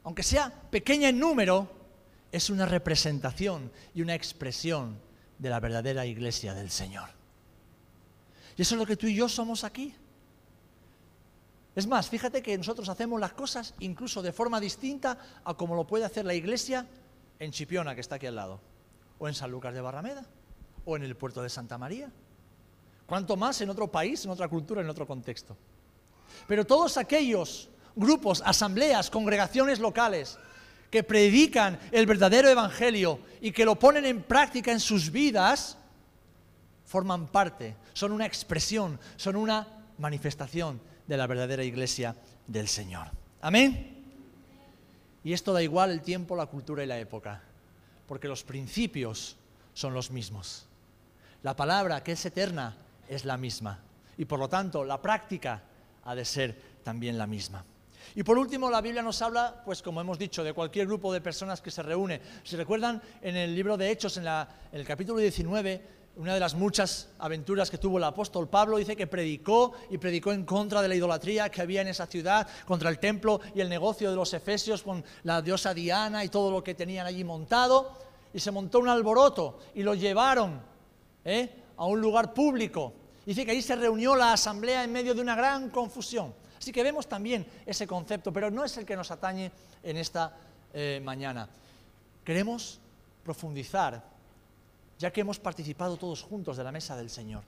aunque 0.04 0.24
sea 0.24 0.52
pequeña 0.70 1.10
en 1.10 1.20
número, 1.20 1.70
es 2.32 2.50
una 2.50 2.66
representación 2.66 3.72
y 3.94 4.02
una 4.02 4.16
expresión 4.16 5.00
de 5.38 5.50
la 5.50 5.60
verdadera 5.60 6.06
iglesia 6.06 6.54
del 6.54 6.70
Señor. 6.70 7.10
Y 8.58 8.62
eso 8.62 8.76
es 8.76 8.80
lo 8.80 8.86
que 8.86 8.98
tú 8.98 9.08
y 9.08 9.16
yo 9.16 9.30
somos 9.30 9.64
aquí. 9.64 9.96
Es 11.76 11.88
más, 11.88 12.10
fíjate 12.10 12.44
que 12.44 12.58
nosotros 12.58 12.88
hacemos 12.90 13.20
las 13.20 13.34
cosas 13.34 13.74
incluso 13.80 14.22
de 14.22 14.32
forma 14.32 14.60
distinta 14.60 15.18
a 15.44 15.56
como 15.56 15.76
lo 15.76 15.88
puede 15.88 16.06
hacer 16.06 16.26
la 16.26 16.36
iglesia 16.36 16.86
en 17.40 17.52
Chipiona, 17.52 17.96
que 17.96 18.02
está 18.02 18.16
aquí 18.16 18.28
al 18.28 18.36
lado, 18.36 18.60
o 19.18 19.28
en 19.28 19.34
San 19.34 19.50
Lucas 19.50 19.74
de 19.74 19.82
Barrameda, 19.82 20.24
o 20.86 20.96
en 20.96 21.04
el 21.04 21.16
puerto 21.16 21.42
de 21.42 21.50
Santa 21.50 21.78
María. 21.78 22.12
Cuanto 23.08 23.36
más 23.36 23.60
en 23.62 23.70
otro 23.70 23.92
país, 23.92 24.24
en 24.24 24.32
otra 24.32 24.48
cultura, 24.48 24.82
en 24.82 24.90
otro 24.90 25.08
contexto. 25.08 25.58
Pero 26.48 26.66
todos 26.66 26.98
aquellos 26.98 27.70
grupos, 27.96 28.42
asambleas, 28.46 29.10
congregaciones 29.10 29.80
locales 29.80 30.38
que 30.90 31.04
predican 31.04 31.80
el 31.92 32.06
verdadero 32.06 32.50
evangelio 32.50 33.20
y 33.42 33.52
que 33.52 33.66
lo 33.66 33.80
ponen 33.80 34.06
en 34.06 34.22
práctica 34.22 34.72
en 34.72 34.80
sus 34.80 35.12
vidas, 35.12 35.78
forman 36.86 37.28
parte, 37.28 37.76
son 37.94 38.12
una 38.12 38.26
expresión, 38.26 39.00
son 39.16 39.36
una 39.36 39.68
manifestación 39.98 40.80
de 41.08 41.18
la 41.18 41.28
verdadera 41.28 41.64
iglesia 41.64 42.16
del 42.48 42.68
Señor. 42.68 43.08
Amén. 43.42 44.04
Y 45.24 45.34
esto 45.34 45.54
da 45.54 45.64
igual 45.64 45.92
el 45.92 46.02
tiempo, 46.02 46.36
la 46.36 46.46
cultura 46.46 46.84
y 46.84 46.88
la 46.88 47.00
época, 47.00 47.42
porque 48.08 48.28
los 48.28 48.44
principios 48.44 49.38
son 49.74 49.94
los 49.94 50.12
mismos. 50.12 50.68
La 51.42 51.56
palabra 51.56 52.04
que 52.04 52.14
es 52.14 52.26
eterna 52.26 52.76
es 53.08 53.26
la 53.26 53.38
misma 53.38 53.80
y 54.18 54.26
por 54.26 54.40
lo 54.40 54.48
tanto 54.48 54.86
la 54.86 55.02
práctica 55.02 55.62
ha 56.06 56.16
de 56.16 56.26
ser 56.26 56.56
también 56.84 57.18
la 57.18 57.28
misma. 57.28 57.66
Y 58.16 58.24
por 58.24 58.38
último, 58.38 58.70
la 58.70 58.82
Biblia 58.82 59.02
nos 59.02 59.22
habla, 59.22 59.62
pues 59.66 59.82
como 59.82 60.02
hemos 60.02 60.18
dicho, 60.18 60.44
de 60.44 60.54
cualquier 60.54 60.88
grupo 60.88 61.12
de 61.14 61.22
personas 61.22 61.62
que 61.62 61.72
se 61.72 61.84
reúne. 61.84 62.22
Si 62.44 62.56
recuerdan, 62.56 63.02
en 63.22 63.36
el 63.36 63.56
libro 63.56 63.78
de 63.78 63.92
Hechos, 63.92 64.18
en, 64.18 64.26
el 64.72 64.86
capítulo 64.86 65.20
19, 65.20 65.82
una 66.16 66.34
de 66.36 66.40
las 66.40 66.54
muchas 66.54 67.10
aventuras 67.20 67.72
que 67.72 67.78
tuvo 67.78 67.98
el 67.98 68.04
apóstol 68.04 68.48
Pablo, 68.48 68.78
dice 68.78 68.96
que 68.96 69.08
predicó 69.08 69.74
y 69.90 69.98
predicó 69.98 70.32
en 70.32 70.46
contra 70.46 70.82
de 70.82 70.88
la 70.88 70.96
idolatría 70.96 71.50
que 71.50 71.62
había 71.62 71.82
en 71.82 71.88
esa 71.88 72.06
ciudad, 72.06 72.48
contra 72.66 72.90
el 72.90 73.00
templo 73.00 73.42
y 73.56 73.62
el 73.62 73.70
negocio 73.70 74.10
de 74.10 74.16
los 74.16 74.34
efesios 74.34 74.84
con 74.84 75.04
la 75.24 75.42
diosa 75.42 75.74
Diana 75.74 76.24
y 76.24 76.30
todo 76.30 76.52
lo 76.52 76.64
que 76.64 76.76
tenían 76.76 77.08
allí 77.08 77.24
montado. 77.24 77.98
Y 78.34 78.40
se 78.40 78.52
montó 78.52 78.80
un 78.80 78.90
alboroto 78.90 79.60
y 79.76 79.84
lo 79.84 79.96
llevaron 79.96 80.62
¿eh? 81.26 81.50
a 81.78 81.86
un 81.86 82.00
lugar 82.00 82.34
público. 82.34 82.94
Dice 83.26 83.46
que 83.46 83.52
ahí 83.52 83.62
se 83.62 83.76
reunió 83.76 84.16
la 84.16 84.34
asamblea 84.34 84.84
en 84.84 84.92
medio 84.92 85.14
de 85.14 85.22
una 85.22 85.36
gran 85.36 85.70
confusión. 85.70 86.34
Así 86.64 86.72
que 86.72 86.82
vemos 86.82 87.08
también 87.08 87.46
ese 87.66 87.86
concepto, 87.86 88.32
pero 88.32 88.50
no 88.50 88.64
es 88.64 88.78
el 88.78 88.86
que 88.86 88.96
nos 88.96 89.12
atañe 89.12 89.52
en 89.84 89.98
esta 89.98 90.34
eh, 90.74 91.02
mañana. 91.04 91.50
Queremos 92.24 92.80
profundizar, 93.22 94.02
ya 94.98 95.12
que 95.12 95.20
hemos 95.20 95.40
participado 95.40 95.98
todos 95.98 96.24
juntos 96.24 96.56
de 96.56 96.64
la 96.64 96.72
mesa 96.72 96.96
del 96.96 97.10
Señor, 97.10 97.44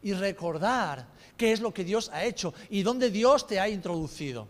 y 0.00 0.12
recordar 0.12 1.08
qué 1.36 1.50
es 1.50 1.60
lo 1.60 1.74
que 1.74 1.82
Dios 1.82 2.08
ha 2.12 2.22
hecho 2.22 2.54
y 2.70 2.84
dónde 2.84 3.10
Dios 3.10 3.48
te 3.48 3.58
ha 3.58 3.68
introducido. 3.68 4.46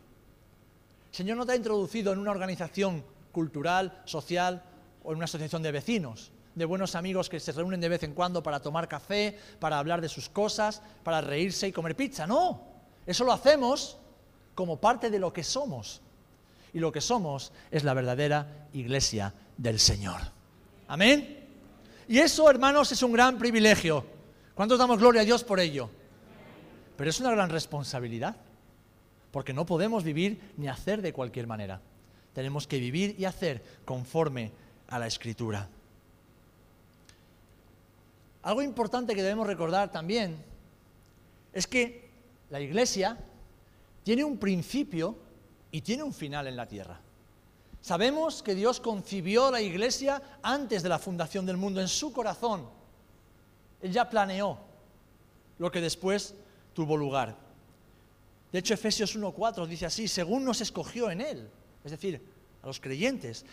El 1.10 1.16
Señor 1.16 1.38
no 1.38 1.46
te 1.46 1.52
ha 1.52 1.56
introducido 1.56 2.12
en 2.12 2.18
una 2.18 2.32
organización 2.32 3.02
cultural, 3.32 4.02
social 4.04 4.62
o 5.04 5.12
en 5.12 5.16
una 5.16 5.24
asociación 5.24 5.62
de 5.62 5.72
vecinos, 5.72 6.32
de 6.54 6.66
buenos 6.66 6.96
amigos 6.96 7.30
que 7.30 7.40
se 7.40 7.52
reúnen 7.52 7.80
de 7.80 7.88
vez 7.88 8.02
en 8.02 8.12
cuando 8.12 8.42
para 8.42 8.60
tomar 8.60 8.88
café, 8.88 9.38
para 9.58 9.78
hablar 9.78 10.02
de 10.02 10.10
sus 10.10 10.28
cosas, 10.28 10.82
para 11.02 11.22
reírse 11.22 11.66
y 11.66 11.72
comer 11.72 11.96
pizza. 11.96 12.26
No, 12.26 12.60
eso 13.06 13.24
lo 13.24 13.32
hacemos 13.32 13.96
como 14.54 14.78
parte 14.78 15.10
de 15.10 15.18
lo 15.18 15.32
que 15.32 15.44
somos. 15.44 16.00
Y 16.72 16.78
lo 16.78 16.92
que 16.92 17.00
somos 17.00 17.52
es 17.70 17.84
la 17.84 17.94
verdadera 17.94 18.68
iglesia 18.72 19.34
del 19.56 19.78
Señor. 19.78 20.20
Amén. 20.88 21.46
Y 22.08 22.18
eso, 22.18 22.48
hermanos, 22.50 22.92
es 22.92 23.02
un 23.02 23.12
gran 23.12 23.38
privilegio. 23.38 24.04
¿Cuántos 24.54 24.78
damos 24.78 24.98
gloria 24.98 25.22
a 25.22 25.24
Dios 25.24 25.44
por 25.44 25.60
ello? 25.60 25.90
Pero 26.96 27.10
es 27.10 27.20
una 27.20 27.30
gran 27.30 27.50
responsabilidad, 27.50 28.36
porque 29.30 29.52
no 29.52 29.66
podemos 29.66 30.04
vivir 30.04 30.52
ni 30.56 30.68
hacer 30.68 31.02
de 31.02 31.12
cualquier 31.12 31.46
manera. 31.46 31.80
Tenemos 32.34 32.66
que 32.66 32.78
vivir 32.78 33.16
y 33.18 33.24
hacer 33.24 33.62
conforme 33.84 34.52
a 34.88 34.98
la 34.98 35.06
Escritura. 35.06 35.68
Algo 38.42 38.62
importante 38.62 39.14
que 39.14 39.22
debemos 39.22 39.46
recordar 39.46 39.90
también 39.92 40.36
es 41.52 41.66
que 41.66 42.10
la 42.50 42.60
iglesia 42.60 43.16
tiene 44.02 44.24
un 44.24 44.38
principio 44.38 45.16
y 45.70 45.80
tiene 45.80 46.02
un 46.02 46.12
final 46.12 46.46
en 46.46 46.56
la 46.56 46.66
tierra. 46.66 47.00
Sabemos 47.80 48.42
que 48.42 48.54
Dios 48.54 48.78
concibió 48.78 49.50
la 49.50 49.60
iglesia 49.60 50.22
antes 50.42 50.82
de 50.82 50.88
la 50.88 50.98
fundación 50.98 51.44
del 51.44 51.56
mundo, 51.56 51.80
en 51.80 51.88
su 51.88 52.12
corazón. 52.12 52.68
Él 53.80 53.92
ya 53.92 54.08
planeó 54.08 54.58
lo 55.58 55.70
que 55.70 55.80
después 55.80 56.34
tuvo 56.74 56.96
lugar. 56.96 57.36
De 58.52 58.58
hecho, 58.58 58.74
Efesios 58.74 59.16
1.4 59.16 59.66
dice 59.66 59.86
así, 59.86 60.06
según 60.06 60.44
nos 60.44 60.60
escogió 60.60 61.10
en 61.10 61.20
Él, 61.20 61.50
es 61.84 61.90
decir, 61.90 62.22
a 62.62 62.66
los 62.66 62.78
creyentes, 62.78 63.44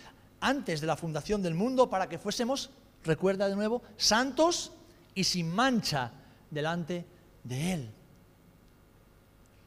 antes 0.41 0.81
de 0.81 0.87
la 0.87 0.95
fundación 0.95 1.41
del 1.41 1.55
mundo, 1.55 1.89
para 1.89 2.07
que 2.07 2.19
fuésemos, 2.19 2.69
recuerda 3.03 3.47
de 3.47 3.55
nuevo, 3.55 3.81
santos 3.97 4.73
y 5.15 5.23
sin 5.23 5.49
mancha 5.49 6.11
delante 6.51 7.05
de 7.43 7.73
Él. 7.73 7.93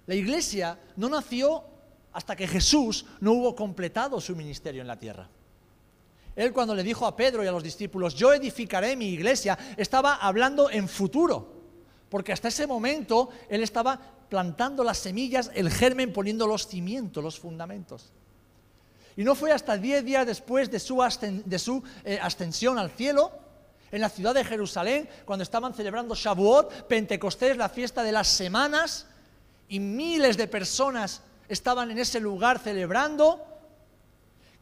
La 0.07 0.15
iglesia 0.15 0.79
no 0.97 1.09
nació 1.09 1.65
hasta 2.13 2.37
que 2.37 2.47
Jesús 2.47 3.07
no 3.21 3.33
hubo 3.33 3.55
completado 3.55 4.21
su 4.21 4.37
ministerio 4.37 4.83
en 4.83 4.89
la 4.89 4.99
tierra. 4.99 5.29
Él 6.35 6.53
cuando 6.53 6.75
le 6.75 6.83
dijo 6.83 7.07
a 7.07 7.15
Pedro 7.15 7.45
y 7.45 7.47
a 7.47 7.53
los 7.53 7.63
discípulos, 7.63 8.15
yo 8.15 8.33
edificaré 8.33 8.97
mi 8.97 9.09
iglesia, 9.09 9.59
estaba 9.77 10.17
hablando 10.17 10.71
en 10.71 10.89
futuro, 10.89 11.53
porque 12.09 12.33
hasta 12.33 12.49
ese 12.49 12.67
momento 12.67 13.29
él 13.49 13.63
estaba 13.63 14.01
plantando 14.29 14.83
las 14.83 14.99
semillas, 14.99 15.51
el 15.55 15.71
germen, 15.71 16.13
poniendo 16.13 16.47
los 16.47 16.67
cimientos, 16.67 17.23
los 17.23 17.39
fundamentos. 17.39 18.13
Y 19.15 19.25
no 19.25 19.35
fue 19.35 19.53
hasta 19.53 19.77
diez 19.77 20.05
días 20.05 20.27
después 20.27 20.71
de 20.71 20.79
su, 20.79 21.83
eh, 22.05 22.19
ascensión 22.23 22.79
al 22.79 22.91
cielo, 22.91 23.31
en 23.91 24.01
la 24.01 24.09
ciudad 24.09 24.35
de 24.35 24.43
Jerusalén, 24.43 25.07
cuando 25.27 25.43
estaban 25.43 25.75
celebrando 25.75 26.15
Shavuot, 26.15 26.87
Pentecostés, 26.87 27.59
la 27.59 27.69
fiesta 27.69 28.03
de 28.03 28.13
las 28.13 28.27
semanas, 28.27 29.07
y 29.73 29.81
miles 29.81 30.37
de 30.37 30.49
personas 30.49 31.23
estaban 31.49 31.91
en 31.91 31.99
ese 31.99 32.21
lugar 32.21 32.59
celebrando, 32.59 33.43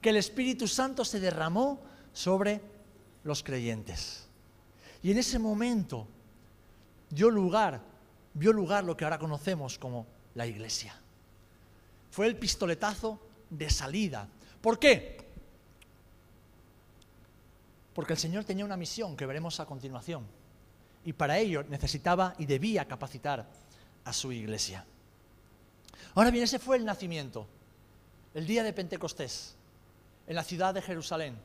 que 0.01 0.11
el 0.11 0.17
Espíritu 0.17 0.69
Santo 0.69 1.05
se 1.05 1.19
derramó 1.19 1.81
sobre 2.13 2.61
los 3.25 3.43
creyentes. 3.43 4.29
Y 5.03 5.11
en 5.11 5.19
ese 5.19 5.41
momento 5.41 6.07
dio 7.09 7.29
lugar, 7.29 7.81
vio 8.35 8.53
lugar 8.53 8.85
lo 8.85 8.97
que 8.97 9.03
ahora 9.03 9.19
conocemos 9.19 9.81
como 9.81 10.07
la 10.37 10.47
iglesia. 10.47 10.95
Fue 12.13 12.29
el 12.29 12.37
pistoletazo 12.37 13.21
de 13.51 13.69
salida. 13.69 14.29
¿Por 14.61 14.79
qué? 14.79 15.27
Porque 17.95 18.13
el 18.13 18.19
Señor 18.21 18.45
tenía 18.45 18.65
una 18.65 18.77
misión 18.77 19.17
que 19.17 19.27
veremos 19.27 19.59
a 19.59 19.67
continuación. 19.67 20.25
Y 21.05 21.15
para 21.15 21.37
ello 21.37 21.65
necesitaba 21.65 22.33
y 22.39 22.47
debía 22.47 22.87
capacitar 22.87 23.51
a 24.05 24.13
su 24.13 24.31
iglesia. 24.31 24.87
Ahora 26.15 26.31
bien, 26.31 26.45
ese 26.45 26.59
fue 26.59 26.77
el 26.77 26.85
nacimiento, 26.85 27.47
el 28.35 28.47
día 28.47 28.63
de 28.63 28.73
Pentecostés, 28.73 29.55
en 30.27 30.35
la 30.35 30.45
ciudad 30.45 30.75
de 30.75 30.83
Jerusalén. 30.83 31.37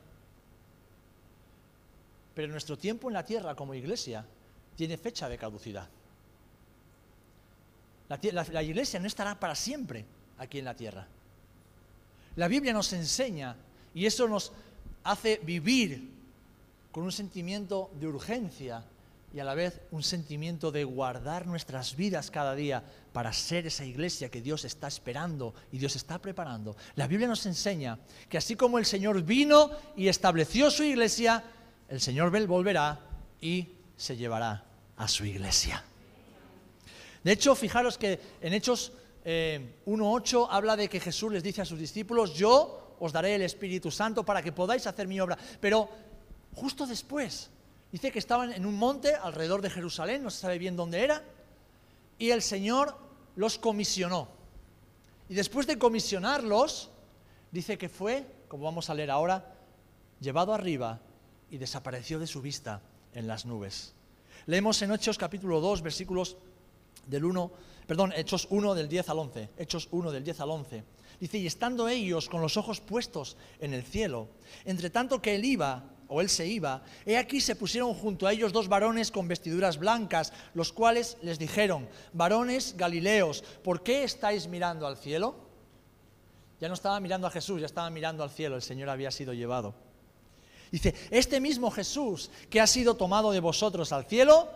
Pero 2.34 2.48
nuestro 2.48 2.76
tiempo 2.76 3.08
en 3.08 3.14
la 3.14 3.24
tierra 3.24 3.54
como 3.54 3.74
iglesia 3.74 4.24
tiene 4.76 4.96
fecha 4.98 5.28
de 5.28 5.38
caducidad. 5.38 5.88
La, 8.08 8.62
iglesia 8.62 9.00
no 9.00 9.06
estará 9.06 9.38
para 9.38 9.54
siempre 9.54 10.04
aquí 10.38 10.58
en 10.58 10.64
la 10.64 10.74
tierra. 10.74 11.06
La 12.36 12.46
Biblia 12.46 12.72
nos 12.72 12.92
enseña 12.92 13.56
y 13.94 14.06
eso 14.06 14.28
nos 14.28 14.52
hace 15.02 15.40
vivir 15.42 16.10
con 16.92 17.04
un 17.04 17.12
sentimiento 17.12 17.90
de 17.98 18.06
urgencia 18.06 18.84
y 19.36 19.40
a 19.40 19.44
la 19.44 19.54
vez 19.54 19.82
un 19.90 20.02
sentimiento 20.02 20.72
de 20.72 20.84
guardar 20.84 21.46
nuestras 21.46 21.94
vidas 21.94 22.30
cada 22.30 22.54
día 22.54 22.82
para 23.12 23.34
ser 23.34 23.66
esa 23.66 23.84
iglesia 23.84 24.30
que 24.30 24.40
Dios 24.40 24.64
está 24.64 24.88
esperando 24.88 25.52
y 25.70 25.76
Dios 25.76 25.94
está 25.94 26.18
preparando. 26.18 26.74
La 26.94 27.06
Biblia 27.06 27.28
nos 27.28 27.44
enseña 27.44 27.98
que 28.30 28.38
así 28.38 28.56
como 28.56 28.78
el 28.78 28.86
Señor 28.86 29.20
vino 29.20 29.70
y 29.94 30.08
estableció 30.08 30.70
su 30.70 30.84
iglesia, 30.84 31.44
el 31.86 32.00
Señor 32.00 32.30
volverá 32.46 32.98
y 33.38 33.68
se 33.94 34.16
llevará 34.16 34.64
a 34.96 35.06
su 35.06 35.26
iglesia. 35.26 35.84
De 37.22 37.32
hecho, 37.32 37.54
fijaros 37.54 37.98
que 37.98 38.18
en 38.40 38.54
Hechos 38.54 38.92
1.8 39.22 40.44
eh, 40.44 40.48
habla 40.50 40.76
de 40.76 40.88
que 40.88 40.98
Jesús 40.98 41.30
les 41.30 41.42
dice 41.42 41.60
a 41.60 41.66
sus 41.66 41.78
discípulos, 41.78 42.32
yo 42.32 42.96
os 42.98 43.12
daré 43.12 43.34
el 43.34 43.42
Espíritu 43.42 43.90
Santo 43.90 44.24
para 44.24 44.40
que 44.40 44.52
podáis 44.52 44.86
hacer 44.86 45.06
mi 45.06 45.20
obra. 45.20 45.36
Pero 45.60 45.90
justo 46.54 46.86
después 46.86 47.50
Dice 47.96 48.12
que 48.12 48.18
estaban 48.18 48.52
en 48.52 48.66
un 48.66 48.76
monte 48.76 49.14
alrededor 49.14 49.62
de 49.62 49.70
Jerusalén, 49.70 50.22
no 50.22 50.28
se 50.28 50.40
sabe 50.40 50.58
bien 50.58 50.76
dónde 50.76 51.02
era, 51.02 51.24
y 52.18 52.28
el 52.28 52.42
Señor 52.42 52.94
los 53.36 53.56
comisionó. 53.56 54.28
Y 55.30 55.34
después 55.34 55.66
de 55.66 55.78
comisionarlos, 55.78 56.90
dice 57.50 57.78
que 57.78 57.88
fue, 57.88 58.26
como 58.48 58.64
vamos 58.64 58.90
a 58.90 58.94
leer 58.94 59.10
ahora, 59.10 59.50
llevado 60.20 60.52
arriba 60.52 61.00
y 61.50 61.56
desapareció 61.56 62.18
de 62.18 62.26
su 62.26 62.42
vista 62.42 62.82
en 63.14 63.26
las 63.26 63.46
nubes. 63.46 63.94
Leemos 64.44 64.82
en 64.82 64.92
Hechos 64.92 65.16
capítulo 65.16 65.62
2, 65.62 65.80
versículos 65.80 66.36
del 67.06 67.24
1, 67.24 67.50
perdón, 67.86 68.12
Hechos 68.14 68.46
1 68.50 68.74
del 68.74 68.90
10 68.90 69.08
al 69.08 69.20
11, 69.20 69.48
Hechos 69.56 69.88
1 69.90 70.12
del 70.12 70.22
10 70.22 70.40
al 70.40 70.50
11. 70.50 70.84
Dice, 71.18 71.38
y 71.38 71.46
estando 71.46 71.88
ellos 71.88 72.28
con 72.28 72.42
los 72.42 72.58
ojos 72.58 72.82
puestos 72.82 73.38
en 73.58 73.72
el 73.72 73.84
cielo, 73.84 74.28
entre 74.66 74.90
tanto 74.90 75.22
que 75.22 75.34
él 75.34 75.46
iba, 75.46 75.95
o 76.08 76.20
él 76.20 76.28
se 76.28 76.46
iba, 76.46 76.82
he 77.04 77.16
aquí 77.16 77.40
se 77.40 77.56
pusieron 77.56 77.94
junto 77.94 78.26
a 78.26 78.32
ellos 78.32 78.52
dos 78.52 78.68
varones 78.68 79.10
con 79.10 79.28
vestiduras 79.28 79.78
blancas, 79.78 80.32
los 80.54 80.72
cuales 80.72 81.16
les 81.22 81.38
dijeron, 81.38 81.88
varones 82.12 82.76
galileos, 82.76 83.42
¿por 83.62 83.82
qué 83.82 84.04
estáis 84.04 84.46
mirando 84.46 84.86
al 84.86 84.96
cielo? 84.96 85.34
Ya 86.60 86.68
no 86.68 86.74
estaban 86.74 87.02
mirando 87.02 87.26
a 87.26 87.30
Jesús, 87.30 87.60
ya 87.60 87.66
estaban 87.66 87.92
mirando 87.92 88.22
al 88.22 88.30
cielo, 88.30 88.56
el 88.56 88.62
Señor 88.62 88.88
había 88.88 89.10
sido 89.10 89.32
llevado. 89.32 89.74
Dice, 90.70 90.94
este 91.10 91.40
mismo 91.40 91.70
Jesús 91.70 92.30
que 92.50 92.60
ha 92.60 92.66
sido 92.66 92.96
tomado 92.96 93.30
de 93.32 93.40
vosotros 93.40 93.92
al 93.92 94.06
cielo, 94.06 94.48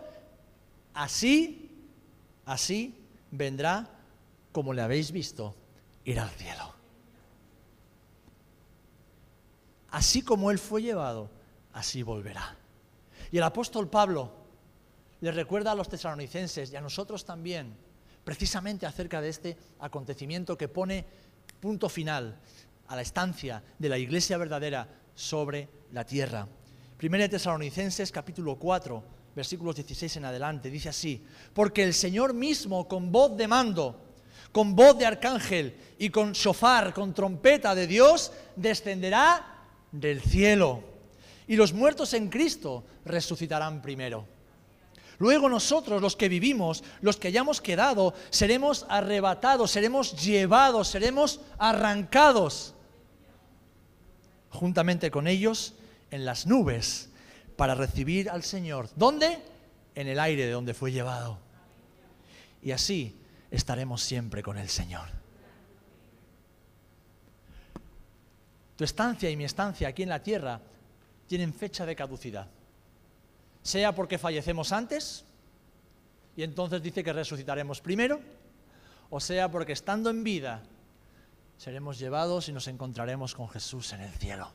así, 0.95 1.71
así 2.47 2.95
vendrá 3.31 3.89
como 4.53 4.73
le 4.73 4.83
habéis 4.83 5.13
visto 5.13 5.55
ir 6.05 6.19
al 6.19 6.31
cielo. 6.31 6.75
Así 9.91 10.23
como 10.23 10.51
Él 10.51 10.59
fue 10.59 10.83
llevado, 10.83 11.31
así 11.73 12.03
volverá. 12.03 12.57
Y 13.31 13.39
el 13.39 13.43
apóstol 13.43 13.89
Pablo 13.89 14.33
le 15.21 15.33
recuerda 15.33 15.73
a 15.73 15.75
los 15.75 15.89
tesalonicenses 15.89 16.73
y 16.73 16.77
a 16.77 16.81
nosotros 16.81 17.25
también, 17.25 17.75
precisamente 18.25 18.87
acerca 18.87 19.21
de 19.21 19.29
este 19.29 19.57
acontecimiento 19.81 20.57
que 20.57 20.69
pone 20.69 21.05
punto 21.61 21.89
final 21.89 22.39
a 22.89 22.97
la 22.97 23.03
estancia 23.03 23.63
de 23.79 23.89
la 23.89 23.99
iglesia 23.99 24.39
verdadera 24.39 24.89
sobre 25.15 25.69
la 25.93 26.05
tierra. 26.05 26.49
Primera 26.97 27.25
de 27.25 27.29
Tesalonicenses 27.29 28.11
capítulo 28.11 28.57
4, 28.57 29.03
versículos 29.35 29.77
16 29.77 30.17
en 30.17 30.25
adelante, 30.25 30.71
dice 30.71 30.89
así, 30.89 31.25
porque 31.55 31.85
el 31.85 31.95
Señor 31.95 32.35
mismo 32.35 32.89
con 32.89 33.13
voz 33.13 33.37
de 33.37 33.47
mando, 33.47 34.09
con 34.53 34.75
voz 34.75 34.99
de 34.99 35.07
arcángel 35.07 35.77
y 35.99 36.11
con 36.11 36.33
shofar, 36.33 36.93
con 36.93 37.15
trompeta 37.15 37.75
de 37.75 37.87
Dios, 37.87 38.33
descenderá 38.57 39.67
del 39.93 40.21
cielo 40.21 40.90
y 41.51 41.57
los 41.57 41.73
muertos 41.73 42.15
en 42.15 42.29
Cristo 42.29 42.85
resucitarán 43.05 43.83
primero. 43.83 44.25
Luego 45.19 45.49
nosotros, 45.49 46.01
los 46.01 46.15
que 46.15 46.29
vivimos, 46.29 46.85
los 47.01 47.17
que 47.17 47.27
hayamos 47.27 47.61
quedado, 47.61 48.15
seremos 48.31 48.87
arrebatados, 48.89 49.73
seremos 49.73 50.13
llevados, 50.23 50.87
seremos 50.87 51.41
arrancados 51.59 52.73
juntamente 54.51 55.11
con 55.11 55.27
ellos 55.27 55.75
en 56.13 56.25
las 56.25 56.47
nubes 56.47 57.11
para 57.57 57.75
recibir 57.75 58.31
al 58.31 58.45
Señor. 58.45 58.89
¿Dónde? 58.95 59.43
En 59.97 60.07
el 60.07 60.21
aire 60.21 60.47
de 60.47 60.53
donde 60.53 60.73
fue 60.73 60.93
llevado. 60.93 61.37
Y 62.63 62.71
así 62.71 63.21
estaremos 63.51 64.05
siempre 64.05 64.45
con 64.45 64.57
el 64.57 64.69
Señor. 64.69 65.09
Tu 68.77 68.85
estancia 68.85 69.29
y 69.29 69.37
mi 69.37 69.43
estancia 69.43 69.89
aquí 69.89 70.05
en 70.05 70.11
la 70.11 70.23
tierra 70.23 70.61
tienen 71.31 71.55
fecha 71.55 71.87
de 71.87 71.95
caducidad. 71.95 72.49
Sea 73.63 73.95
porque 73.95 74.19
fallecemos 74.19 74.73
antes, 74.73 75.25
y 76.35 76.43
entonces 76.43 76.83
dice 76.83 77.05
que 77.05 77.13
resucitaremos 77.13 77.81
primero, 77.81 78.21
o 79.11 79.21
sea 79.21 79.49
porque 79.49 79.75
estando 79.75 80.11
en 80.11 80.25
vida 80.25 80.61
seremos 81.57 82.01
llevados 82.01 82.49
y 82.49 82.53
nos 82.53 82.67
encontraremos 82.67 83.37
con 83.37 83.49
Jesús 83.49 83.93
en 83.93 84.01
el 84.01 84.11
cielo. 84.11 84.51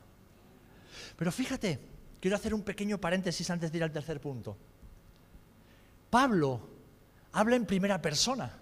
Pero 1.16 1.32
fíjate, 1.32 1.80
quiero 2.20 2.36
hacer 2.36 2.52
un 2.52 2.60
pequeño 2.60 2.98
paréntesis 2.98 3.48
antes 3.48 3.72
de 3.72 3.78
ir 3.78 3.84
al 3.84 3.92
tercer 3.92 4.20
punto. 4.20 4.54
Pablo 6.10 6.60
habla 7.32 7.56
en 7.56 7.64
primera 7.64 8.02
persona. 8.02 8.52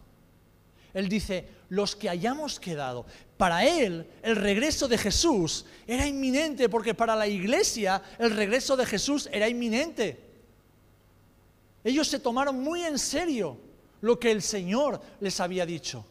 Él 0.94 1.08
dice, 1.08 1.48
los 1.68 1.96
que 1.96 2.08
hayamos 2.08 2.60
quedado. 2.60 3.04
Para 3.36 3.64
él, 3.64 4.08
el 4.22 4.36
regreso 4.36 4.86
de 4.86 4.96
Jesús 4.96 5.66
era 5.86 6.06
inminente, 6.06 6.68
porque 6.68 6.94
para 6.94 7.16
la 7.16 7.26
iglesia 7.26 8.00
el 8.18 8.30
regreso 8.30 8.76
de 8.76 8.86
Jesús 8.86 9.28
era 9.32 9.48
inminente. 9.48 10.20
Ellos 11.82 12.06
se 12.06 12.20
tomaron 12.20 12.62
muy 12.62 12.82
en 12.84 12.98
serio 12.98 13.58
lo 14.00 14.18
que 14.18 14.30
el 14.30 14.40
Señor 14.40 15.00
les 15.20 15.40
había 15.40 15.66
dicho. 15.66 16.06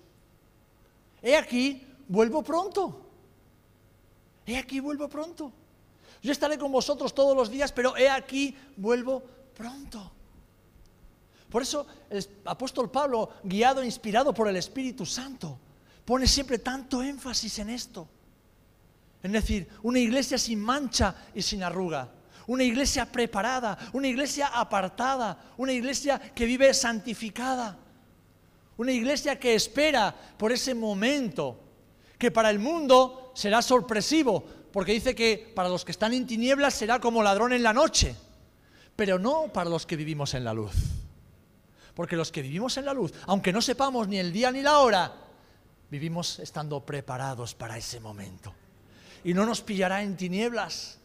He 1.21 1.37
aquí, 1.37 1.81
vuelvo 2.09 2.43
pronto. 2.43 2.99
He 4.45 4.57
aquí, 4.57 4.81
vuelvo 4.81 5.07
pronto. 5.07 5.51
Yo 6.21 6.31
estaré 6.31 6.57
con 6.57 6.71
vosotros 6.71 7.13
todos 7.13 7.35
los 7.35 7.49
días, 7.49 7.71
pero 7.71 7.95
he 7.95 8.09
aquí, 8.09 8.55
vuelvo 8.75 9.23
pronto. 9.55 10.11
Por 11.53 11.61
eso 11.61 11.85
el 12.09 12.27
apóstol 12.45 12.89
Pablo, 12.89 13.29
guiado 13.43 13.83
e 13.83 13.85
inspirado 13.85 14.33
por 14.33 14.47
el 14.47 14.55
Espíritu 14.55 15.05
Santo, 15.05 15.59
pone 16.03 16.25
siempre 16.25 16.57
tanto 16.57 17.03
énfasis 17.03 17.59
en 17.59 17.69
esto. 17.69 18.07
Es 19.21 19.31
decir, 19.31 19.67
una 19.83 19.99
iglesia 19.99 20.39
sin 20.39 20.59
mancha 20.59 21.13
y 21.35 21.43
sin 21.43 21.61
arruga. 21.61 22.09
Una 22.47 22.63
iglesia 22.63 23.05
preparada, 23.05 23.77
una 23.93 24.07
iglesia 24.07 24.47
apartada, 24.47 25.53
una 25.57 25.71
iglesia 25.73 26.17
que 26.17 26.47
vive 26.47 26.73
santificada. 26.73 27.77
Una 28.77 28.91
iglesia 28.91 29.39
que 29.39 29.53
espera 29.53 30.11
por 30.35 30.51
ese 30.51 30.73
momento, 30.73 31.59
que 32.17 32.31
para 32.31 32.49
el 32.49 32.57
mundo 32.57 33.31
será 33.35 33.61
sorpresivo, 33.61 34.43
porque 34.71 34.93
dice 34.93 35.13
que 35.13 35.53
para 35.53 35.69
los 35.69 35.85
que 35.85 35.91
están 35.91 36.13
en 36.13 36.25
tinieblas 36.25 36.73
será 36.73 36.99
como 36.99 37.21
ladrón 37.21 37.53
en 37.53 37.61
la 37.61 37.73
noche, 37.73 38.15
pero 38.95 39.19
no 39.19 39.53
para 39.53 39.69
los 39.69 39.85
que 39.85 39.95
vivimos 39.95 40.33
en 40.33 40.45
la 40.45 40.55
luz. 40.55 41.02
Porque 41.95 42.15
los 42.15 42.31
que 42.31 42.41
vivimos 42.41 42.77
en 42.77 42.85
la 42.85 42.93
luz, 42.93 43.13
aunque 43.27 43.53
no 43.53 43.61
sepamos 43.61 44.07
ni 44.07 44.17
el 44.17 44.33
día 44.33 44.51
ni 44.51 44.61
la 44.61 44.79
hora, 44.79 45.13
vivimos 45.89 46.39
estando 46.39 46.83
preparados 46.85 47.53
para 47.53 47.77
ese 47.77 47.99
momento 47.99 48.53
y 49.23 49.33
no 49.33 49.45
nos 49.45 49.61
pillará 49.61 50.03
en 50.03 50.17
tinieblas, 50.17 50.97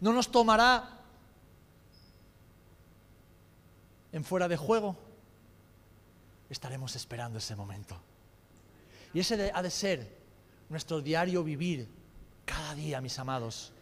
no 0.00 0.12
nos 0.12 0.30
tomará 0.30 1.00
en 4.12 4.24
fuera 4.24 4.48
de 4.48 4.56
juego. 4.56 4.96
Estaremos 6.48 6.96
esperando 6.96 7.38
ese 7.38 7.54
momento. 7.54 8.00
Y 9.12 9.20
ese 9.20 9.50
ha 9.52 9.62
de 9.62 9.70
ser 9.70 10.18
nuestro 10.70 11.02
diario 11.02 11.44
vivir 11.44 11.88
cada 12.46 12.74
día, 12.74 13.00
mis 13.00 13.18
amados. 13.18 13.72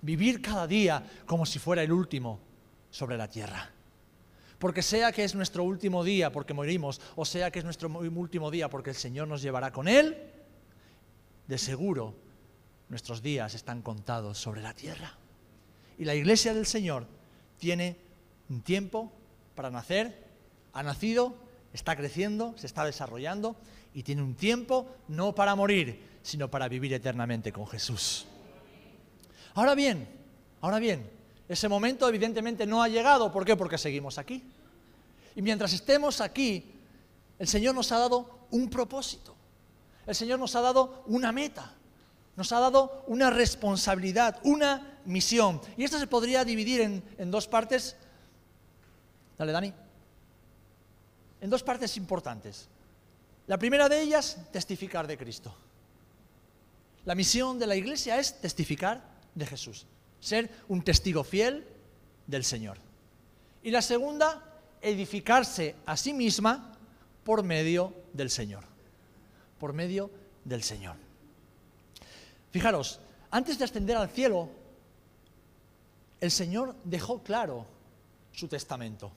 Vivir 0.00 0.40
cada 0.40 0.66
día 0.66 1.04
como 1.26 1.44
si 1.44 1.58
fuera 1.58 1.82
el 1.82 1.92
último 1.92 2.40
sobre 2.90 3.18
la 3.18 3.28
tierra. 3.28 3.70
Porque 4.58 4.82
sea 4.82 5.12
que 5.12 5.24
es 5.24 5.34
nuestro 5.34 5.64
último 5.64 6.02
día 6.02 6.32
porque 6.32 6.54
morimos, 6.54 7.00
o 7.14 7.24
sea 7.24 7.50
que 7.50 7.58
es 7.58 7.64
nuestro 7.64 7.88
último 7.88 8.50
día 8.50 8.70
porque 8.70 8.90
el 8.90 8.96
Señor 8.96 9.28
nos 9.28 9.42
llevará 9.42 9.72
con 9.72 9.86
Él, 9.88 10.16
de 11.46 11.58
seguro 11.58 12.14
nuestros 12.88 13.22
días 13.22 13.54
están 13.54 13.82
contados 13.82 14.38
sobre 14.38 14.62
la 14.62 14.72
tierra. 14.74 15.14
Y 15.98 16.04
la 16.04 16.14
iglesia 16.14 16.54
del 16.54 16.66
Señor 16.66 17.06
tiene 17.58 17.96
un 18.48 18.62
tiempo 18.62 19.12
para 19.54 19.70
nacer, 19.70 20.24
ha 20.72 20.82
nacido, 20.82 21.34
está 21.72 21.96
creciendo, 21.96 22.54
se 22.56 22.66
está 22.66 22.84
desarrollando 22.84 23.56
y 23.94 24.02
tiene 24.02 24.22
un 24.22 24.34
tiempo 24.34 24.94
no 25.08 25.34
para 25.34 25.54
morir, 25.54 26.00
sino 26.22 26.50
para 26.50 26.68
vivir 26.68 26.92
eternamente 26.92 27.52
con 27.52 27.66
Jesús. 27.66 28.26
Ahora 29.54 29.74
bien, 29.74 30.06
ahora 30.60 30.78
bien, 30.78 31.08
ese 31.48 31.68
momento 31.68 32.08
evidentemente 32.08 32.66
no 32.66 32.82
ha 32.82 32.88
llegado. 32.88 33.32
¿Por 33.32 33.44
qué? 33.44 33.56
Porque 33.56 33.78
seguimos 33.78 34.18
aquí. 34.18 34.42
Y 35.34 35.42
mientras 35.42 35.72
estemos 35.72 36.20
aquí, 36.20 36.72
el 37.38 37.46
Señor 37.46 37.74
nos 37.74 37.92
ha 37.92 37.98
dado 37.98 38.46
un 38.50 38.68
propósito. 38.68 39.34
El 40.06 40.14
Señor 40.14 40.38
nos 40.38 40.54
ha 40.56 40.60
dado 40.60 41.02
una 41.06 41.32
meta 41.32 41.76
nos 42.36 42.52
ha 42.52 42.60
dado 42.60 43.02
una 43.06 43.30
responsabilidad, 43.30 44.38
una 44.44 45.00
misión. 45.06 45.60
Y 45.76 45.84
esto 45.84 45.98
se 45.98 46.06
podría 46.06 46.44
dividir 46.44 46.82
en, 46.82 47.30
dos 47.30 47.48
partes. 47.48 47.96
Dale, 49.38 49.52
Dani. 49.52 49.72
En 51.40 51.50
dos 51.50 51.62
partes 51.62 51.96
importantes. 51.96 52.68
La 53.46 53.58
primera 53.58 53.88
de 53.88 54.02
ellas, 54.02 54.36
testificar 54.52 55.06
de 55.06 55.16
Cristo. 55.16 55.54
La 57.06 57.14
misión 57.14 57.58
de 57.58 57.66
la 57.66 57.76
iglesia 57.76 58.18
es 58.18 58.40
testificar 58.40 59.02
de 59.34 59.46
Jesús, 59.46 59.86
ser 60.20 60.50
un 60.68 60.82
testigo 60.82 61.24
fiel 61.24 61.66
del 62.26 62.44
Señor. 62.44 62.78
Y 63.62 63.70
la 63.70 63.82
segunda, 63.82 64.60
edificarse 64.80 65.74
a 65.86 65.96
sí 65.96 66.12
misma 66.12 66.76
por 67.24 67.42
medio 67.42 67.92
del 68.12 68.30
Señor. 68.30 68.64
Por 69.58 69.72
medio 69.72 70.10
del 70.44 70.62
Señor. 70.62 70.96
Fijaros, 72.52 73.00
antes 73.30 73.58
de 73.58 73.64
ascender 73.64 73.96
al 73.96 74.08
cielo, 74.08 74.48
el 76.20 76.30
Señor 76.30 76.74
dejó 76.84 77.22
claro 77.22 77.66
su 78.32 78.48
testamento, 78.48 79.10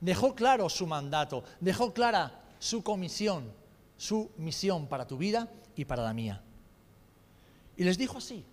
dejó 0.00 0.34
claro 0.34 0.68
su 0.68 0.86
mandato, 0.86 1.44
dejó 1.60 1.92
clara 1.92 2.40
su 2.58 2.82
comisión, 2.82 3.52
su 3.96 4.30
misión 4.36 4.86
para 4.86 5.06
tu 5.06 5.16
vida 5.18 5.48
y 5.76 5.84
para 5.84 6.02
la 6.02 6.12
mía. 6.12 6.40
Y 7.76 7.84
les 7.84 7.98
dijo 7.98 8.18
así, 8.18 8.44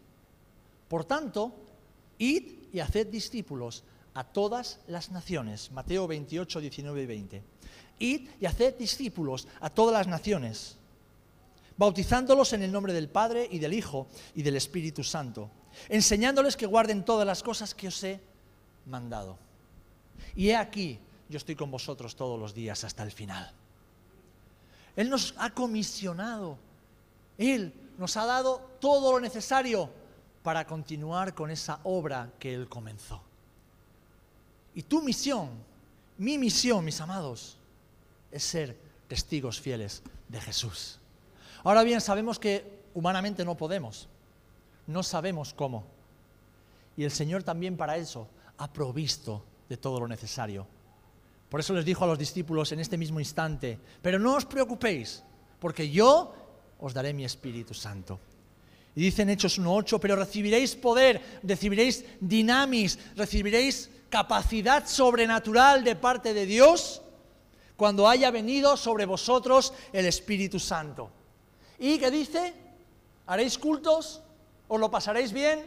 por 0.88 1.06
tanto, 1.06 1.54
id 2.20 2.70
y 2.72 2.80
haced 2.80 3.08
discípulos 3.08 3.84
a 4.14 4.24
todas 4.24 4.80
las 4.88 5.10
naciones. 5.12 5.72
Mateo 5.72 6.08
28, 6.08 6.62
19 6.62 7.02
y 7.02 7.06
20. 7.06 7.44
Id 8.00 8.30
y 8.40 8.46
haced 8.46 8.78
discípulos 8.78 9.48
a 9.60 9.70
todas 9.70 9.94
las 9.94 10.08
naciones 10.08 10.78
bautizándolos 11.80 12.52
en 12.52 12.62
el 12.62 12.74
nombre 12.74 12.92
del 12.92 13.08
Padre 13.08 13.48
y 13.50 13.58
del 13.58 13.74
Hijo 13.74 14.08
y 14.36 14.42
del 14.42 14.58
Espíritu 14.58 15.02
Santo, 15.02 15.50
enseñándoles 15.88 16.58
que 16.58 16.66
guarden 16.66 17.06
todas 17.06 17.26
las 17.26 17.42
cosas 17.42 17.74
que 17.74 17.88
os 17.88 18.04
he 18.04 18.20
mandado. 18.86 19.38
Y 20.36 20.50
he 20.50 20.58
aquí, 20.58 21.00
yo 21.30 21.38
estoy 21.38 21.56
con 21.56 21.72
vosotros 21.72 22.18
todos 22.18 22.38
los 22.38 22.54
días 22.54 22.84
hasta 22.84 23.02
el 23.04 23.12
final. 23.12 23.54
Él 24.98 25.10
nos 25.10 25.34
ha 25.38 25.52
comisionado, 25.52 26.58
Él 27.38 27.74
nos 27.98 28.18
ha 28.18 28.26
dado 28.26 28.60
todo 28.82 29.14
lo 29.14 29.22
necesario 29.22 29.90
para 30.44 30.66
continuar 30.66 31.34
con 31.34 31.52
esa 31.52 31.80
obra 31.84 32.32
que 32.40 32.54
Él 32.54 32.68
comenzó. 32.68 33.22
Y 34.76 34.84
tu 34.84 35.02
misión, 35.02 35.50
mi 36.18 36.38
misión, 36.38 36.86
mis 36.86 37.02
amados, 37.02 37.58
es 38.32 38.44
ser 38.44 38.78
testigos 39.08 39.60
fieles 39.60 40.04
de 40.28 40.40
Jesús. 40.40 41.00
Ahora 41.64 41.84
bien, 41.84 42.00
sabemos 42.00 42.40
que 42.40 42.80
humanamente 42.94 43.44
no 43.44 43.56
podemos, 43.56 44.08
no 44.88 45.04
sabemos 45.04 45.54
cómo. 45.54 45.84
Y 46.96 47.04
el 47.04 47.12
Señor 47.12 47.44
también 47.44 47.76
para 47.76 47.98
eso 47.98 48.28
ha 48.58 48.72
provisto 48.72 49.44
de 49.68 49.78
todo 49.78 50.00
lo 50.00 50.08
necesario. 50.08 50.68
Por 51.50 51.60
eso 51.60 51.74
les 51.74 51.86
dijo 51.86 52.04
a 52.04 52.08
los 52.08 52.20
discípulos 52.20 52.72
en 52.72 52.80
este 52.80 52.98
mismo 52.98 53.20
instante, 53.20 53.80
pero 54.02 54.20
no 54.20 54.36
os 54.36 54.46
preocupéis, 54.46 55.24
porque 55.60 55.90
yo 55.90 56.34
os 56.80 56.94
daré 56.94 57.14
mi 57.14 57.26
Espíritu 57.26 57.74
Santo. 57.74 58.20
Y 59.00 59.04
dice 59.04 59.22
en 59.22 59.30
Hechos 59.30 59.58
1.8, 59.58 59.98
pero 60.02 60.18
recibiréis 60.18 60.76
poder, 60.76 61.40
recibiréis 61.42 62.04
dinamis, 62.20 63.00
recibiréis 63.16 63.90
capacidad 64.10 64.86
sobrenatural 64.86 65.86
de 65.86 65.96
parte 65.96 66.34
de 66.34 66.46
Dios 66.46 67.02
cuando 67.78 68.10
haya 68.10 68.30
venido 68.30 68.76
sobre 68.76 69.06
vosotros 69.06 69.72
el 69.94 70.06
Espíritu 70.06 70.60
Santo. 70.60 71.10
¿Y 71.80 71.98
qué 71.98 72.12
dice? 72.12 72.54
¿Haréis 73.28 73.58
cultos? 73.58 74.22
¿Os 74.68 74.78
lo 74.78 74.92
pasaréis 74.92 75.32
bien? 75.32 75.66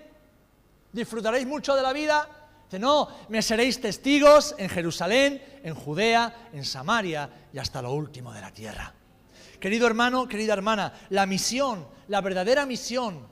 ¿Disfrutaréis 0.92 1.46
mucho 1.46 1.74
de 1.74 1.80
la 1.80 1.94
vida? 1.94 2.28
Dice, 2.66 2.78
no, 2.78 3.08
me 3.30 3.40
seréis 3.40 3.80
testigos 3.80 4.54
en 4.58 4.68
Jerusalén, 4.68 5.42
en 5.62 5.74
Judea, 5.74 6.50
en 6.52 6.66
Samaria 6.66 7.30
y 7.50 7.56
hasta 7.56 7.80
lo 7.80 7.92
último 7.92 8.30
de 8.30 8.42
la 8.42 8.52
tierra. 8.52 8.92
Querido 9.62 9.86
hermano, 9.86 10.26
querida 10.26 10.54
hermana, 10.54 10.92
la 11.10 11.24
misión, 11.24 11.86
la 12.08 12.20
verdadera 12.20 12.66
misión 12.66 13.28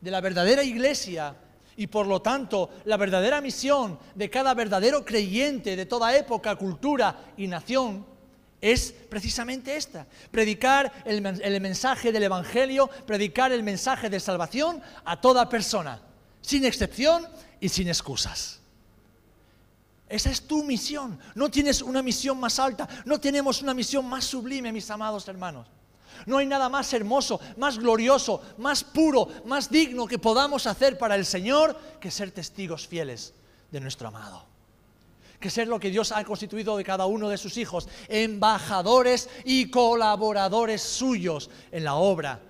de 0.00 0.10
la 0.10 0.22
verdadera 0.22 0.64
iglesia 0.64 1.36
y 1.76 1.86
por 1.86 2.06
lo 2.06 2.22
tanto 2.22 2.70
la 2.86 2.96
verdadera 2.96 3.42
misión 3.42 3.98
de 4.14 4.30
cada 4.30 4.54
verdadero 4.54 5.04
creyente 5.04 5.76
de 5.76 5.84
toda 5.84 6.16
época, 6.16 6.56
cultura 6.56 7.32
y 7.36 7.46
nación 7.46 8.06
es 8.58 8.94
precisamente 9.10 9.76
esta, 9.76 10.06
predicar 10.30 10.90
el, 11.04 11.20
mensaje 11.60 12.10
del 12.10 12.22
Evangelio, 12.22 12.88
predicar 13.06 13.52
el 13.52 13.62
mensaje 13.62 14.08
de 14.08 14.18
salvación 14.18 14.80
a 15.04 15.20
toda 15.20 15.50
persona, 15.50 16.00
sin 16.40 16.64
excepción 16.64 17.28
y 17.60 17.68
sin 17.68 17.86
excusas. 17.88 18.59
Esa 20.10 20.28
es 20.28 20.42
tu 20.42 20.64
misión. 20.64 21.18
No 21.36 21.48
tienes 21.48 21.80
una 21.80 22.02
misión 22.02 22.38
más 22.38 22.58
alta, 22.58 22.88
no 23.04 23.20
tenemos 23.20 23.62
una 23.62 23.72
misión 23.72 24.04
más 24.06 24.24
sublime, 24.24 24.72
mis 24.72 24.90
amados 24.90 25.26
hermanos. 25.28 25.68
No 26.26 26.38
hay 26.38 26.46
nada 26.46 26.68
más 26.68 26.92
hermoso, 26.92 27.40
más 27.56 27.78
glorioso, 27.78 28.42
más 28.58 28.82
puro, 28.82 29.28
más 29.46 29.70
digno 29.70 30.06
que 30.06 30.18
podamos 30.18 30.66
hacer 30.66 30.98
para 30.98 31.14
el 31.14 31.24
Señor 31.24 31.78
que 32.00 32.10
ser 32.10 32.32
testigos 32.32 32.88
fieles 32.88 33.32
de 33.70 33.80
nuestro 33.80 34.08
amado 34.08 34.50
que 35.40 35.48
ser 35.48 35.68
lo 35.68 35.80
que 35.80 35.90
Dios 35.90 36.12
ha 36.12 36.22
constituido 36.22 36.76
de 36.76 36.84
cada 36.84 37.06
uno 37.06 37.30
de 37.30 37.38
sus 37.38 37.56
hijos, 37.56 37.88
embajadores 38.08 39.30
y 39.46 39.70
colaboradores 39.70 40.82
suyos 40.82 41.48
en 41.72 41.84
la 41.84 41.94
obra 41.94 42.42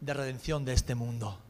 de 0.00 0.14
redención 0.14 0.64
de 0.64 0.72
este 0.74 0.94
mundo. 0.94 1.40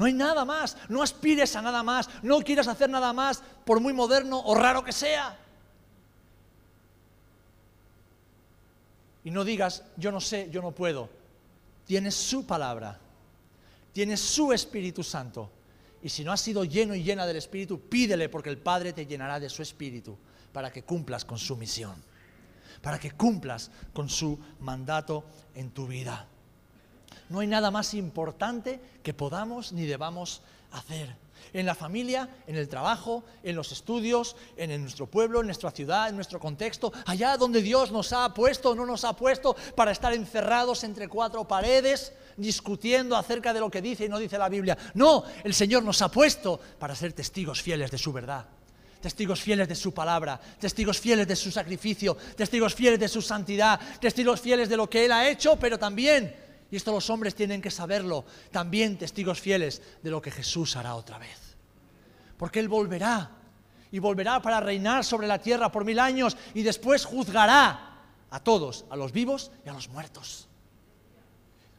No 0.00 0.06
hay 0.06 0.14
nada 0.14 0.46
más, 0.46 0.78
no 0.88 1.02
aspires 1.02 1.54
a 1.56 1.60
nada 1.60 1.82
más, 1.82 2.08
no 2.22 2.40
quieras 2.40 2.68
hacer 2.68 2.88
nada 2.88 3.12
más, 3.12 3.42
por 3.66 3.80
muy 3.80 3.92
moderno 3.92 4.40
o 4.40 4.54
raro 4.54 4.82
que 4.82 4.92
sea. 4.92 5.38
Y 9.24 9.30
no 9.30 9.44
digas, 9.44 9.84
yo 9.98 10.10
no 10.10 10.18
sé, 10.18 10.48
yo 10.50 10.62
no 10.62 10.70
puedo. 10.70 11.10
Tienes 11.84 12.14
su 12.14 12.46
palabra, 12.46 12.98
tienes 13.92 14.20
su 14.20 14.54
Espíritu 14.54 15.02
Santo. 15.02 15.50
Y 16.02 16.08
si 16.08 16.24
no 16.24 16.32
has 16.32 16.40
sido 16.40 16.64
lleno 16.64 16.94
y 16.94 17.02
llena 17.02 17.26
del 17.26 17.36
Espíritu, 17.36 17.78
pídele 17.78 18.30
porque 18.30 18.48
el 18.48 18.56
Padre 18.56 18.94
te 18.94 19.04
llenará 19.04 19.38
de 19.38 19.50
su 19.50 19.60
Espíritu 19.60 20.16
para 20.50 20.72
que 20.72 20.82
cumplas 20.82 21.26
con 21.26 21.36
su 21.36 21.58
misión, 21.58 22.02
para 22.80 22.98
que 22.98 23.10
cumplas 23.10 23.70
con 23.92 24.08
su 24.08 24.38
mandato 24.60 25.26
en 25.54 25.72
tu 25.72 25.86
vida. 25.86 26.26
No 27.30 27.40
hay 27.40 27.46
nada 27.46 27.70
más 27.70 27.94
importante 27.94 28.80
que 29.02 29.14
podamos 29.14 29.72
ni 29.72 29.86
debamos 29.86 30.42
hacer 30.72 31.16
en 31.52 31.64
la 31.64 31.74
familia, 31.74 32.28
en 32.46 32.56
el 32.56 32.68
trabajo, 32.68 33.24
en 33.42 33.56
los 33.56 33.72
estudios, 33.72 34.36
en, 34.56 34.80
nuestro 34.82 35.06
pueblo, 35.06 35.40
en 35.40 35.46
nuestra 35.46 35.70
ciudad, 35.70 36.08
en 36.08 36.16
nuestro 36.16 36.38
contexto, 36.38 36.92
allá 37.06 37.36
donde 37.36 37.62
Dios 37.62 37.92
nos 37.92 38.12
ha 38.12 38.34
puesto 38.34 38.70
o 38.70 38.74
no 38.74 38.84
nos 38.84 39.04
ha 39.04 39.14
puesto 39.14 39.56
para 39.76 39.92
estar 39.92 40.12
encerrados 40.12 40.84
entre 40.84 41.08
cuatro 41.08 41.46
paredes, 41.46 42.12
discutiendo 42.36 43.16
acerca 43.16 43.52
de 43.52 43.60
lo 43.60 43.70
que 43.70 43.80
dice 43.80 44.04
y 44.04 44.08
no 44.08 44.18
dice 44.18 44.36
la 44.36 44.48
Biblia. 44.48 44.76
No, 44.94 45.22
el 45.44 45.54
Señor 45.54 45.84
nos 45.84 46.02
ha 46.02 46.10
puesto 46.10 46.60
para 46.78 46.96
ser 46.96 47.12
testigos 47.12 47.62
fieles 47.62 47.90
de 47.90 47.98
su 47.98 48.12
verdad 48.12 48.46
testigos 49.00 49.40
fieles 49.40 49.66
de 49.66 49.74
su 49.74 49.94
palabra, 49.94 50.38
testigos 50.58 51.00
fieles 51.00 51.26
de 51.26 51.34
su 51.34 51.50
sacrificio, 51.50 52.18
testigos 52.36 52.74
fieles 52.74 53.00
de 53.00 53.08
su 53.08 53.22
santidad, 53.22 53.80
testigos 53.98 54.42
fieles 54.42 54.68
de 54.68 54.76
lo 54.76 54.90
que 54.90 55.06
Él 55.06 55.12
ha 55.12 55.26
hecho, 55.26 55.56
pero 55.56 55.78
también 55.78 56.49
y 56.70 56.76
esto 56.76 56.92
los 56.92 57.10
hombres 57.10 57.34
tienen 57.34 57.60
que 57.60 57.70
saberlo, 57.70 58.24
también 58.52 58.96
testigos 58.96 59.40
fieles 59.40 59.82
de 60.02 60.10
lo 60.10 60.22
que 60.22 60.30
Jesús 60.30 60.76
hará 60.76 60.94
otra 60.94 61.18
vez. 61.18 61.56
Porque 62.36 62.60
Él 62.60 62.68
volverá 62.68 63.30
y 63.90 63.98
volverá 63.98 64.40
para 64.40 64.60
reinar 64.60 65.04
sobre 65.04 65.26
la 65.26 65.40
tierra 65.40 65.72
por 65.72 65.84
mil 65.84 65.98
años 65.98 66.36
y 66.54 66.62
después 66.62 67.04
juzgará 67.04 67.98
a 68.30 68.40
todos, 68.40 68.84
a 68.88 68.96
los 68.96 69.10
vivos 69.10 69.50
y 69.66 69.68
a 69.68 69.72
los 69.72 69.88
muertos. 69.88 70.46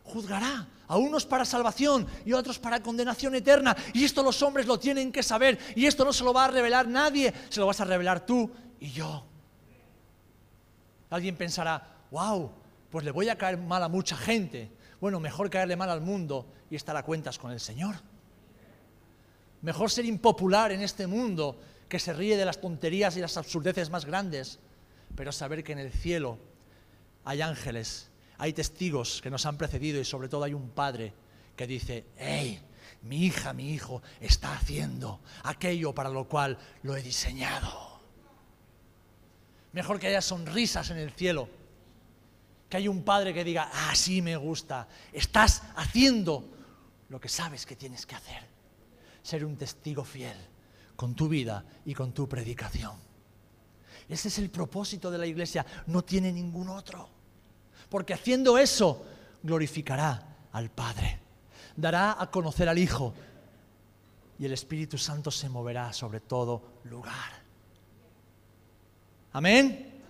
Juzgará 0.04 0.67
a 0.88 0.97
unos 0.97 1.25
para 1.25 1.45
salvación 1.45 2.06
y 2.25 2.34
a 2.34 2.38
otros 2.38 2.60
para 2.60 2.84
condenación 2.84 3.34
eterna. 3.34 3.77
Y 3.93 4.04
esto 4.04 4.21
los 4.21 4.41
hombres 4.41 4.65
lo 4.65 4.77
tienen 4.77 5.10
que 5.13 5.23
saber. 5.23 5.58
Y 5.73 5.86
esto 5.86 6.04
no 6.04 6.12
se 6.12 6.25
lo 6.25 6.34
va 6.34 6.45
a 6.45 6.47
revelar 6.49 6.86
nadie, 6.89 7.34
se 7.47 7.62
lo 7.62 7.67
vas 7.67 7.80
a 7.80 7.86
revelar 7.86 8.25
tú 8.25 8.51
y 8.77 8.91
yo. 8.91 9.23
Alguien 11.10 11.38
pensará, 11.38 11.99
wow, 12.12 12.51
pues 12.89 13.06
le 13.06 13.12
voy 13.12 13.30
a 13.30 13.38
caer 13.38 13.58
mal 13.58 13.82
a 13.84 13.88
mucha 13.88 14.17
gente 14.17 14.81
bueno, 15.02 15.20
mejor 15.20 15.50
caerle 15.50 15.76
mal 15.76 15.90
al 15.90 16.02
mundo 16.02 16.46
y 16.70 16.76
estar 16.76 16.96
a 16.96 17.04
cuentas 17.04 17.40
con 17.40 17.52
el 17.52 17.60
Señor. 17.60 17.96
Mejor 19.64 19.90
ser 19.90 20.06
impopular 20.06 20.72
en 20.72 20.82
este 20.82 21.08
mundo 21.08 21.60
que 21.90 22.00
se 22.00 22.14
ríe 22.14 22.38
de 22.38 22.46
las 22.46 22.62
tonterías 22.62 23.18
y 23.18 23.20
las 23.20 23.36
absurdeces 23.36 23.90
más 23.90 24.06
grandes, 24.06 24.60
pero 25.16 25.32
saber 25.32 25.64
que 25.64 25.72
en 25.74 25.80
el 25.80 25.92
cielo 25.92 26.38
hay 27.26 27.42
ángeles, 27.42 28.12
hay 28.38 28.54
testigos 28.54 29.22
que 29.22 29.32
nos 29.32 29.46
han 29.48 29.58
precedido 29.58 30.00
y 30.00 30.06
sobre 30.06 30.30
todo 30.30 30.44
hay 30.44 30.54
un 30.54 30.70
padre 30.70 31.14
que 31.56 31.66
dice, 31.66 32.06
hey, 32.18 32.62
mi 33.02 33.26
hija, 33.26 33.54
mi 33.54 33.72
hijo 33.74 34.04
está 34.20 34.54
haciendo 34.54 35.20
aquello 35.44 35.94
para 35.96 36.10
lo 36.10 36.28
cual 36.28 36.60
lo 36.84 36.96
he 36.96 37.02
diseñado. 37.02 38.00
Mejor 39.74 40.00
que 40.00 40.08
haya 40.08 40.22
sonrisas 40.22 40.92
en 40.92 40.98
el 40.98 41.12
cielo 41.12 41.50
que 42.71 42.77
hay 42.77 42.88
un 42.88 43.03
padre 43.03 43.34
que 43.34 43.43
diga, 43.43 43.69
ah, 43.69 43.93
me 44.23 44.38
gusta, 44.38 44.88
estás 45.12 45.62
haciendo 45.75 46.45
lo 47.10 47.19
que 47.19 47.27
sabes 47.27 47.65
que 47.65 47.75
tienes 47.75 48.05
que 48.05 48.15
hacer. 48.15 48.47
Ser 49.21 49.43
un 49.43 49.57
testigo 49.57 50.05
fiel 50.05 50.38
con 50.95 51.13
tu 51.13 51.27
vida 51.27 51.65
y 51.84 51.93
con 51.93 52.13
tu 52.13 52.29
predicación. 52.29 52.93
Ese 54.07 54.29
es 54.29 54.39
el 54.39 54.49
propósito 54.49 55.12
de 55.12 55.17
la 55.17 55.25
iglesia, 55.25 55.65
no 55.88 56.01
tiene 56.03 56.31
ningún 56.31 56.69
otro. 56.69 57.10
Porque 57.89 58.13
haciendo 58.13 58.57
eso, 58.57 59.05
glorificará 59.43 60.38
al 60.53 60.71
Padre, 60.71 61.19
dará 61.75 62.21
a 62.21 62.31
conocer 62.31 62.69
al 62.69 62.77
Hijo 62.77 63.13
y 64.39 64.45
el 64.45 64.53
Espíritu 64.53 64.97
Santo 64.97 65.29
se 65.29 65.49
moverá 65.49 65.91
sobre 65.91 66.21
todo 66.21 66.79
lugar. 66.86 67.43
Amén. 69.34 70.01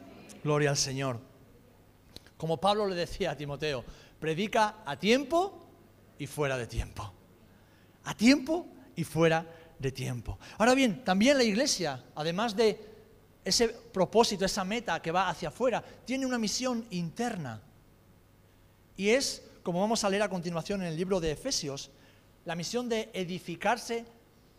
Gloria 0.43 0.69
al 0.69 0.77
Señor. 0.77 1.30
Como 2.41 2.57
Pablo 2.57 2.87
le 2.87 2.95
decía 2.95 3.29
a 3.29 3.37
Timoteo, 3.37 3.85
predica 4.19 4.77
a 4.83 4.97
tiempo 4.97 5.61
y 6.17 6.25
fuera 6.25 6.57
de 6.57 6.65
tiempo. 6.65 7.13
A 8.03 8.17
tiempo 8.17 8.65
y 8.95 9.03
fuera 9.03 9.45
de 9.77 9.91
tiempo. 9.91 10.39
Ahora 10.57 10.73
bien, 10.73 11.03
también 11.03 11.37
la 11.37 11.43
iglesia, 11.43 12.03
además 12.15 12.55
de 12.55 12.83
ese 13.45 13.67
propósito, 13.67 14.43
esa 14.43 14.63
meta 14.63 14.99
que 15.03 15.11
va 15.11 15.29
hacia 15.29 15.49
afuera, 15.49 15.83
tiene 16.03 16.25
una 16.25 16.39
misión 16.39 16.87
interna. 16.89 17.61
Y 18.97 19.09
es, 19.09 19.43
como 19.61 19.79
vamos 19.79 20.03
a 20.03 20.09
leer 20.09 20.23
a 20.23 20.29
continuación 20.29 20.81
en 20.81 20.87
el 20.87 20.97
libro 20.97 21.19
de 21.19 21.33
Efesios, 21.33 21.91
la 22.45 22.55
misión 22.55 22.89
de 22.89 23.11
edificarse 23.13 24.03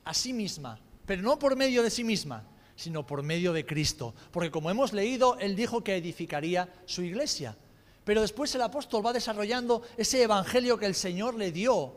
a 0.05 0.15
sí 0.15 0.33
misma, 0.33 0.79
pero 1.05 1.21
no 1.23 1.37
por 1.37 1.57
medio 1.57 1.83
de 1.83 1.91
sí 1.91 2.05
misma, 2.05 2.45
sino 2.77 3.05
por 3.05 3.25
medio 3.25 3.53
de 3.53 3.67
Cristo. 3.67 4.15
Porque 4.31 4.53
como 4.53 4.71
hemos 4.71 4.93
leído, 4.93 5.37
Él 5.41 5.57
dijo 5.57 5.83
que 5.83 5.97
edificaría 5.97 6.73
su 6.87 7.03
iglesia. 7.03 7.57
Pero 8.05 8.21
después 8.21 8.55
el 8.55 8.63
apóstol 8.63 9.05
va 9.05 9.13
desarrollando 9.13 9.83
ese 9.97 10.23
evangelio 10.23 10.79
que 10.79 10.87
el 10.87 10.95
Señor 10.95 11.35
le 11.35 11.53
dio, 11.53 11.95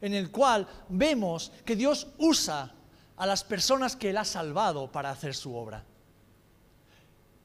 en 0.00 0.14
el 0.14 0.30
cual 0.30 0.68
vemos 0.88 1.50
que 1.64 1.76
Dios 1.76 2.08
usa 2.18 2.74
a 3.16 3.26
las 3.26 3.42
personas 3.42 3.96
que 3.96 4.10
Él 4.10 4.16
ha 4.16 4.24
salvado 4.24 4.90
para 4.92 5.10
hacer 5.10 5.34
su 5.34 5.54
obra. 5.54 5.84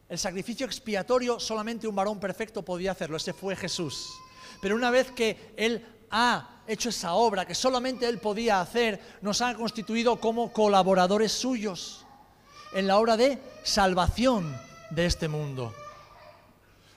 El 0.10 0.20
sacrificio 0.20 0.66
expiatorio 0.66 1.40
solamente 1.40 1.88
un 1.88 1.96
varón 1.96 2.20
perfecto 2.20 2.64
podía 2.64 2.92
hacerlo, 2.92 3.18
ese 3.18 3.34
fue 3.34 3.56
Jesús. 3.56 4.10
Pero 4.62 4.76
una 4.76 4.92
vez 4.92 5.12
que 5.12 5.54
Él 5.58 5.84
ha 6.12 6.62
hecho 6.68 6.90
esa 6.90 7.14
obra 7.14 7.46
que 7.46 7.56
solamente 7.56 8.08
Él 8.08 8.20
podía 8.20 8.62
hacer, 8.62 9.00
nos 9.22 9.42
ha 9.42 9.56
constituido 9.56 10.20
como 10.20 10.54
colaboradores 10.54 11.32
suyos 11.32 12.06
en 12.74 12.88
la 12.88 13.00
obra 13.00 13.18
de 13.18 13.40
salvación 13.64 14.56
de 14.92 15.06
este 15.06 15.28
mundo. 15.28 15.74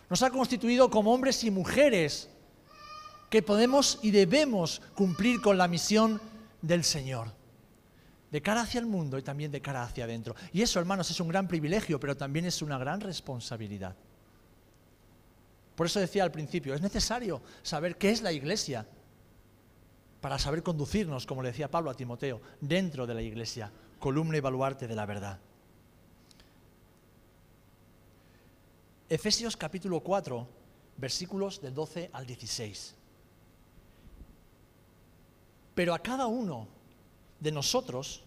Nos 0.09 0.23
ha 0.23 0.31
constituido 0.31 0.91
como 0.91 1.13
hombres 1.13 1.43
y 1.45 1.51
mujeres 1.51 2.29
que 3.31 3.43
podemos 3.43 3.99
y 4.03 4.11
debemos 4.11 4.81
cumplir 4.95 5.41
con 5.41 5.59
la 5.59 5.69
misión 5.69 6.21
del 6.63 6.85
Señor. 6.85 7.33
De 8.31 8.43
cara 8.43 8.63
hacia 8.63 8.81
el 8.81 8.87
mundo 8.87 9.19
y 9.19 9.23
también 9.23 9.51
de 9.51 9.63
cara 9.63 9.83
hacia 9.83 10.05
adentro. 10.05 10.35
Y 10.53 10.63
eso, 10.63 10.79
hermanos, 10.79 11.11
es 11.11 11.21
un 11.21 11.29
gran 11.29 11.49
privilegio, 11.49 11.99
pero 11.99 12.17
también 12.17 12.45
es 12.45 12.63
una 12.63 12.79
gran 12.79 13.01
responsabilidad. 13.01 13.97
Por 15.75 15.87
eso 15.87 16.01
decía 16.01 16.23
al 16.23 16.33
principio, 16.33 16.75
es 16.75 16.81
necesario 16.81 17.43
saber 17.63 17.97
qué 17.97 18.11
es 18.11 18.23
la 18.23 18.33
iglesia 18.33 18.87
para 20.21 20.39
saber 20.39 20.63
conducirnos, 20.63 21.27
como 21.27 21.43
le 21.43 21.51
decía 21.51 21.71
Pablo 21.71 21.91
a 21.91 21.95
Timoteo, 21.95 22.41
dentro 22.61 23.07
de 23.07 23.15
la 23.15 23.23
iglesia, 23.23 23.71
columna 23.99 24.39
y 24.39 24.41
baluarte 24.41 24.89
de 24.89 24.95
la 24.95 25.07
verdad. 25.07 25.39
Efesios 29.09 29.57
capítulo 29.57 30.01
4, 30.01 30.49
versículos 30.97 31.61
del 31.61 31.75
12 31.75 32.11
al 32.13 32.27
16. 32.27 32.95
Pero 35.77 35.95
a 35.95 36.01
cada 36.01 36.27
uno 36.27 36.67
de 37.39 37.53
nosotros 37.53 38.25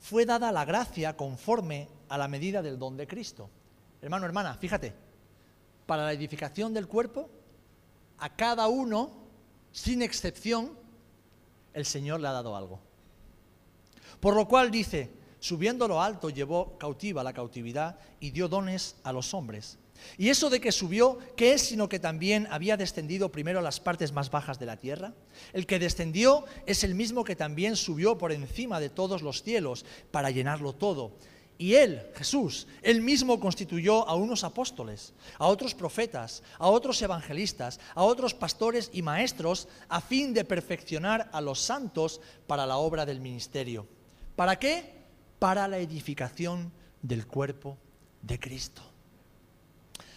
fue 0.00 0.24
dada 0.24 0.52
la 0.52 0.64
gracia 0.64 1.16
conforme 1.16 1.88
a 2.08 2.16
la 2.16 2.28
medida 2.28 2.62
del 2.62 2.78
don 2.78 2.96
de 2.96 3.06
Cristo. 3.06 3.50
Hermano, 4.00 4.24
hermana, 4.24 4.54
fíjate, 4.54 4.94
para 5.84 6.04
la 6.04 6.12
edificación 6.12 6.72
del 6.72 6.88
cuerpo, 6.88 7.28
a 8.18 8.34
cada 8.34 8.68
uno, 8.68 9.10
sin 9.70 10.00
excepción, 10.00 10.78
el 11.74 11.84
Señor 11.84 12.20
le 12.20 12.28
ha 12.28 12.32
dado 12.32 12.56
algo. 12.56 12.80
Por 14.18 14.34
lo 14.34 14.48
cual 14.48 14.70
dice, 14.70 15.10
subiendo 15.42 15.88
lo 15.88 16.00
alto 16.00 16.30
llevó 16.30 16.78
cautiva 16.78 17.24
la 17.24 17.32
cautividad 17.32 17.98
y 18.20 18.30
dio 18.30 18.46
dones 18.46 18.94
a 19.02 19.12
los 19.12 19.34
hombres. 19.34 19.76
Y 20.16 20.28
eso 20.28 20.50
de 20.50 20.60
que 20.60 20.70
subió, 20.70 21.18
¿qué 21.36 21.54
es 21.54 21.62
sino 21.62 21.88
que 21.88 21.98
también 21.98 22.46
había 22.50 22.76
descendido 22.76 23.32
primero 23.32 23.58
a 23.58 23.62
las 23.62 23.80
partes 23.80 24.12
más 24.12 24.30
bajas 24.30 24.60
de 24.60 24.66
la 24.66 24.76
tierra? 24.76 25.14
El 25.52 25.66
que 25.66 25.80
descendió 25.80 26.44
es 26.64 26.84
el 26.84 26.94
mismo 26.94 27.24
que 27.24 27.34
también 27.34 27.74
subió 27.74 28.18
por 28.18 28.30
encima 28.30 28.78
de 28.78 28.88
todos 28.88 29.20
los 29.22 29.42
cielos 29.42 29.84
para 30.12 30.30
llenarlo 30.30 30.74
todo. 30.74 31.12
Y 31.58 31.74
él, 31.74 32.06
Jesús, 32.14 32.68
él 32.80 33.00
mismo 33.00 33.40
constituyó 33.40 34.08
a 34.08 34.14
unos 34.14 34.44
apóstoles, 34.44 35.12
a 35.38 35.46
otros 35.48 35.74
profetas, 35.74 36.44
a 36.58 36.68
otros 36.68 37.02
evangelistas, 37.02 37.80
a 37.96 38.04
otros 38.04 38.32
pastores 38.32 38.90
y 38.92 39.02
maestros, 39.02 39.66
a 39.88 40.00
fin 40.00 40.34
de 40.34 40.44
perfeccionar 40.44 41.28
a 41.32 41.40
los 41.40 41.58
santos 41.58 42.20
para 42.46 42.64
la 42.64 42.76
obra 42.76 43.04
del 43.04 43.20
ministerio. 43.20 43.88
¿Para 44.36 44.58
qué? 44.58 45.01
Para 45.42 45.66
la 45.66 45.78
edificación 45.78 46.70
del 47.02 47.26
cuerpo 47.26 47.76
de 48.22 48.38
Cristo. 48.38 48.80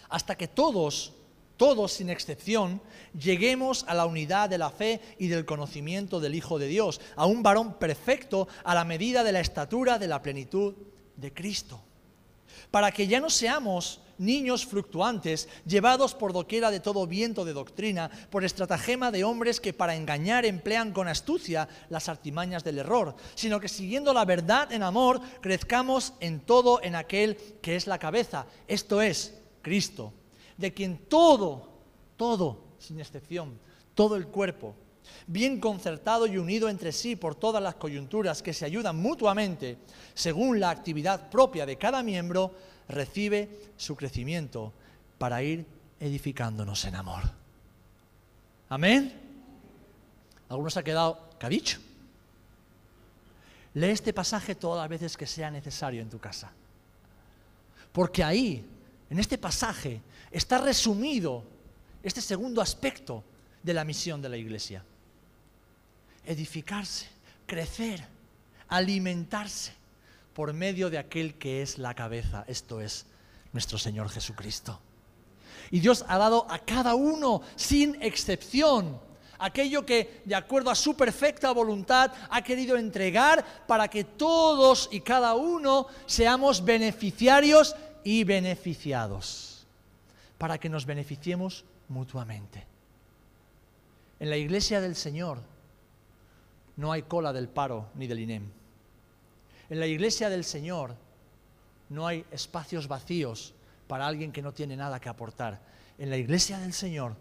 Hasta 0.08 0.36
que 0.36 0.46
todos, 0.46 1.14
todos 1.56 1.94
sin 1.94 2.10
excepción, 2.10 2.80
lleguemos 3.12 3.84
a 3.88 3.94
la 3.94 4.06
unidad 4.06 4.48
de 4.48 4.58
la 4.58 4.70
fe 4.70 5.00
y 5.18 5.26
del 5.26 5.44
conocimiento 5.44 6.20
del 6.20 6.36
Hijo 6.36 6.60
de 6.60 6.68
Dios, 6.68 7.00
a 7.16 7.26
un 7.26 7.42
varón 7.42 7.74
perfecto 7.74 8.46
a 8.62 8.72
la 8.76 8.84
medida 8.84 9.24
de 9.24 9.32
la 9.32 9.40
estatura 9.40 9.98
de 9.98 10.06
la 10.06 10.22
plenitud 10.22 10.74
de 11.16 11.34
Cristo. 11.34 11.80
Para 12.70 12.92
que 12.92 13.08
ya 13.08 13.18
no 13.18 13.28
seamos 13.28 14.02
niños 14.18 14.66
fluctuantes, 14.66 15.48
llevados 15.66 16.14
por 16.14 16.32
doquiera 16.32 16.70
de 16.70 16.80
todo 16.80 17.06
viento 17.06 17.44
de 17.44 17.52
doctrina, 17.52 18.10
por 18.30 18.44
estratagema 18.44 19.10
de 19.10 19.24
hombres 19.24 19.60
que 19.60 19.72
para 19.72 19.94
engañar 19.94 20.44
emplean 20.44 20.92
con 20.92 21.08
astucia 21.08 21.68
las 21.88 22.08
artimañas 22.08 22.64
del 22.64 22.78
error, 22.78 23.14
sino 23.34 23.60
que 23.60 23.68
siguiendo 23.68 24.12
la 24.12 24.24
verdad 24.24 24.72
en 24.72 24.82
amor, 24.82 25.20
crezcamos 25.40 26.14
en 26.20 26.40
todo 26.40 26.82
en 26.82 26.94
aquel 26.94 27.36
que 27.60 27.76
es 27.76 27.86
la 27.86 27.98
cabeza, 27.98 28.46
esto 28.68 29.02
es, 29.02 29.34
Cristo, 29.62 30.12
de 30.56 30.72
quien 30.72 30.98
todo, 31.08 31.68
todo, 32.16 32.64
sin 32.78 33.00
excepción, 33.00 33.58
todo 33.94 34.16
el 34.16 34.28
cuerpo, 34.28 34.74
bien 35.26 35.60
concertado 35.60 36.26
y 36.26 36.38
unido 36.38 36.68
entre 36.68 36.92
sí 36.92 37.16
por 37.16 37.34
todas 37.34 37.62
las 37.62 37.76
coyunturas 37.76 38.42
que 38.42 38.52
se 38.52 38.64
ayudan 38.64 38.96
mutuamente 38.96 39.78
según 40.14 40.60
la 40.60 40.70
actividad 40.70 41.30
propia 41.30 41.66
de 41.66 41.76
cada 41.76 42.02
miembro, 42.02 42.52
recibe 42.88 43.48
su 43.76 43.96
crecimiento 43.96 44.72
para 45.18 45.42
ir 45.42 45.66
edificándonos 46.00 46.84
en 46.84 46.94
amor. 46.94 47.22
Amén. 48.68 49.12
¿Algunos 50.48 50.76
ha 50.76 50.84
quedado 50.84 51.30
cabicho? 51.38 51.78
Lee 53.74 53.90
este 53.90 54.12
pasaje 54.12 54.54
todas 54.54 54.82
las 54.82 54.88
veces 54.88 55.16
que 55.16 55.26
sea 55.26 55.50
necesario 55.50 56.00
en 56.00 56.08
tu 56.08 56.18
casa. 56.18 56.52
Porque 57.92 58.24
ahí, 58.24 58.64
en 59.10 59.18
este 59.18 59.38
pasaje, 59.38 60.00
está 60.30 60.58
resumido 60.58 61.44
este 62.02 62.20
segundo 62.20 62.60
aspecto 62.60 63.22
de 63.62 63.74
la 63.74 63.84
misión 63.84 64.22
de 64.22 64.28
la 64.28 64.36
iglesia 64.36 64.82
edificarse, 66.26 67.06
crecer, 67.46 68.04
alimentarse 68.68 69.72
por 70.36 70.52
medio 70.52 70.90
de 70.90 70.98
aquel 70.98 71.38
que 71.38 71.62
es 71.62 71.78
la 71.78 71.94
cabeza, 71.94 72.44
esto 72.46 72.82
es 72.82 73.06
nuestro 73.54 73.78
Señor 73.78 74.10
Jesucristo. 74.10 74.78
Y 75.70 75.80
Dios 75.80 76.04
ha 76.08 76.18
dado 76.18 76.46
a 76.50 76.58
cada 76.58 76.94
uno, 76.94 77.40
sin 77.56 77.96
excepción, 78.02 79.00
aquello 79.38 79.86
que, 79.86 80.20
de 80.26 80.34
acuerdo 80.34 80.70
a 80.70 80.74
su 80.74 80.94
perfecta 80.94 81.52
voluntad, 81.52 82.12
ha 82.28 82.42
querido 82.42 82.76
entregar 82.76 83.64
para 83.66 83.88
que 83.88 84.04
todos 84.04 84.90
y 84.92 85.00
cada 85.00 85.32
uno 85.32 85.86
seamos 86.04 86.62
beneficiarios 86.62 87.74
y 88.04 88.24
beneficiados, 88.24 89.66
para 90.36 90.58
que 90.58 90.68
nos 90.68 90.84
beneficiemos 90.84 91.64
mutuamente. 91.88 92.66
En 94.20 94.28
la 94.28 94.36
iglesia 94.36 94.82
del 94.82 94.96
Señor, 94.96 95.38
no 96.76 96.92
hay 96.92 97.04
cola 97.04 97.32
del 97.32 97.48
paro 97.48 97.88
ni 97.94 98.06
del 98.06 98.18
INEM. 98.18 98.65
En 99.68 99.80
la 99.80 99.86
iglesia 99.86 100.28
del 100.28 100.44
Señor 100.44 100.96
no 101.88 102.06
hay 102.06 102.24
espacios 102.30 102.88
vacíos 102.88 103.54
para 103.86 104.06
alguien 104.06 104.32
que 104.32 104.42
no 104.42 104.52
tiene 104.52 104.76
nada 104.76 105.00
que 105.00 105.08
aportar. 105.08 105.60
En 105.98 106.10
la 106.10 106.16
iglesia 106.16 106.58
del 106.58 106.72
Señor, 106.72 107.16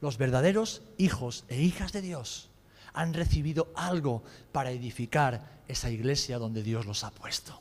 los 0.00 0.18
verdaderos 0.18 0.82
hijos 0.96 1.44
e 1.48 1.60
hijas 1.60 1.92
de 1.92 2.02
Dios 2.02 2.48
han 2.94 3.14
recibido 3.14 3.68
algo 3.74 4.22
para 4.52 4.70
edificar 4.70 5.58
esa 5.68 5.90
iglesia 5.90 6.38
donde 6.38 6.62
Dios 6.62 6.86
los 6.86 7.04
ha 7.04 7.10
puesto. 7.10 7.60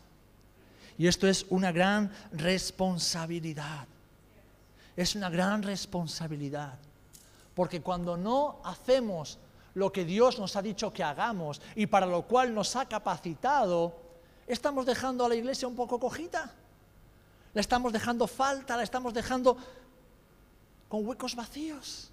Y 0.98 1.08
esto 1.08 1.28
es 1.28 1.46
una 1.50 1.72
gran 1.72 2.12
responsabilidad. 2.32 3.88
Es 4.96 5.16
una 5.16 5.30
gran 5.30 5.62
responsabilidad. 5.62 6.80
Porque 7.54 7.82
cuando 7.82 8.18
no 8.18 8.60
hacemos 8.64 9.38
lo 9.76 9.92
que 9.92 10.06
Dios 10.06 10.40
nos 10.40 10.56
ha 10.56 10.62
dicho 10.62 10.92
que 10.92 11.04
hagamos 11.04 11.62
y 11.76 11.86
para 11.86 12.08
lo 12.08 12.24
cual 12.24 12.54
nos 12.54 12.76
ha 12.76 12.88
capacitado, 12.88 14.07
estamos 14.48 14.86
dejando 14.86 15.26
a 15.26 15.30
la 15.30 15.36
iglesia 15.36 15.68
un 15.68 15.76
poco 15.76 16.00
cojita. 16.00 16.52
La 17.54 17.62
estamos 17.62 17.92
dejando 17.94 18.28
falta, 18.28 18.78
la 18.78 18.84
estamos 18.84 19.14
dejando 19.14 19.58
con 20.88 21.06
huecos 21.06 21.36
vacíos. 21.36 22.12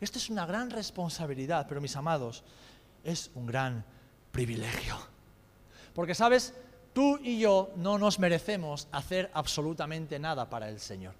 Esto 0.00 0.18
es 0.18 0.30
una 0.30 0.46
gran 0.46 0.70
responsabilidad, 0.70 1.66
pero 1.68 1.80
mis 1.80 1.94
amados, 1.94 2.42
es 3.04 3.30
un 3.34 3.46
gran 3.46 3.84
privilegio. 4.32 4.96
Porque 5.94 6.14
sabes, 6.14 6.54
tú 6.92 7.18
y 7.22 7.38
yo 7.38 7.70
no 7.76 7.98
nos 7.98 8.18
merecemos 8.18 8.88
hacer 8.90 9.30
absolutamente 9.34 10.18
nada 10.18 10.50
para 10.50 10.68
el 10.68 10.80
Señor. 10.80 11.14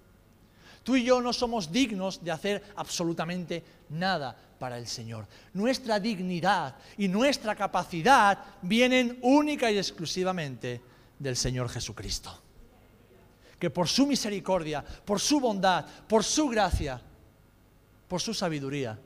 Tú 0.83 0.97
y 0.97 1.05
yo 1.05 1.21
no 1.21 1.31
somos 1.31 1.71
dignos 1.71 2.23
de 2.23 2.31
hacer 2.31 2.63
absolutamente 2.75 3.63
nada 3.89 4.35
para 4.63 4.77
el 4.77 4.87
Señor. 4.87 5.27
Nuestra 5.55 5.99
dignidad 5.99 6.77
y 6.97 7.09
nuestra 7.09 7.53
capacidad 7.53 8.39
vienen 8.61 9.19
única 9.21 9.69
y 9.69 9.77
exclusivamente 9.77 10.81
del 11.19 11.35
Señor 11.35 11.67
Jesucristo. 11.67 12.41
Que 13.59 13.69
por 13.69 13.89
su 13.89 14.07
misericordia, 14.07 14.81
por 14.81 15.19
su 15.19 15.41
bondad, 15.41 15.85
por 16.07 16.23
su 16.23 16.47
gracia, 16.47 17.01
por 18.07 18.21
su 18.21 18.33
sabiduría, 18.33 18.97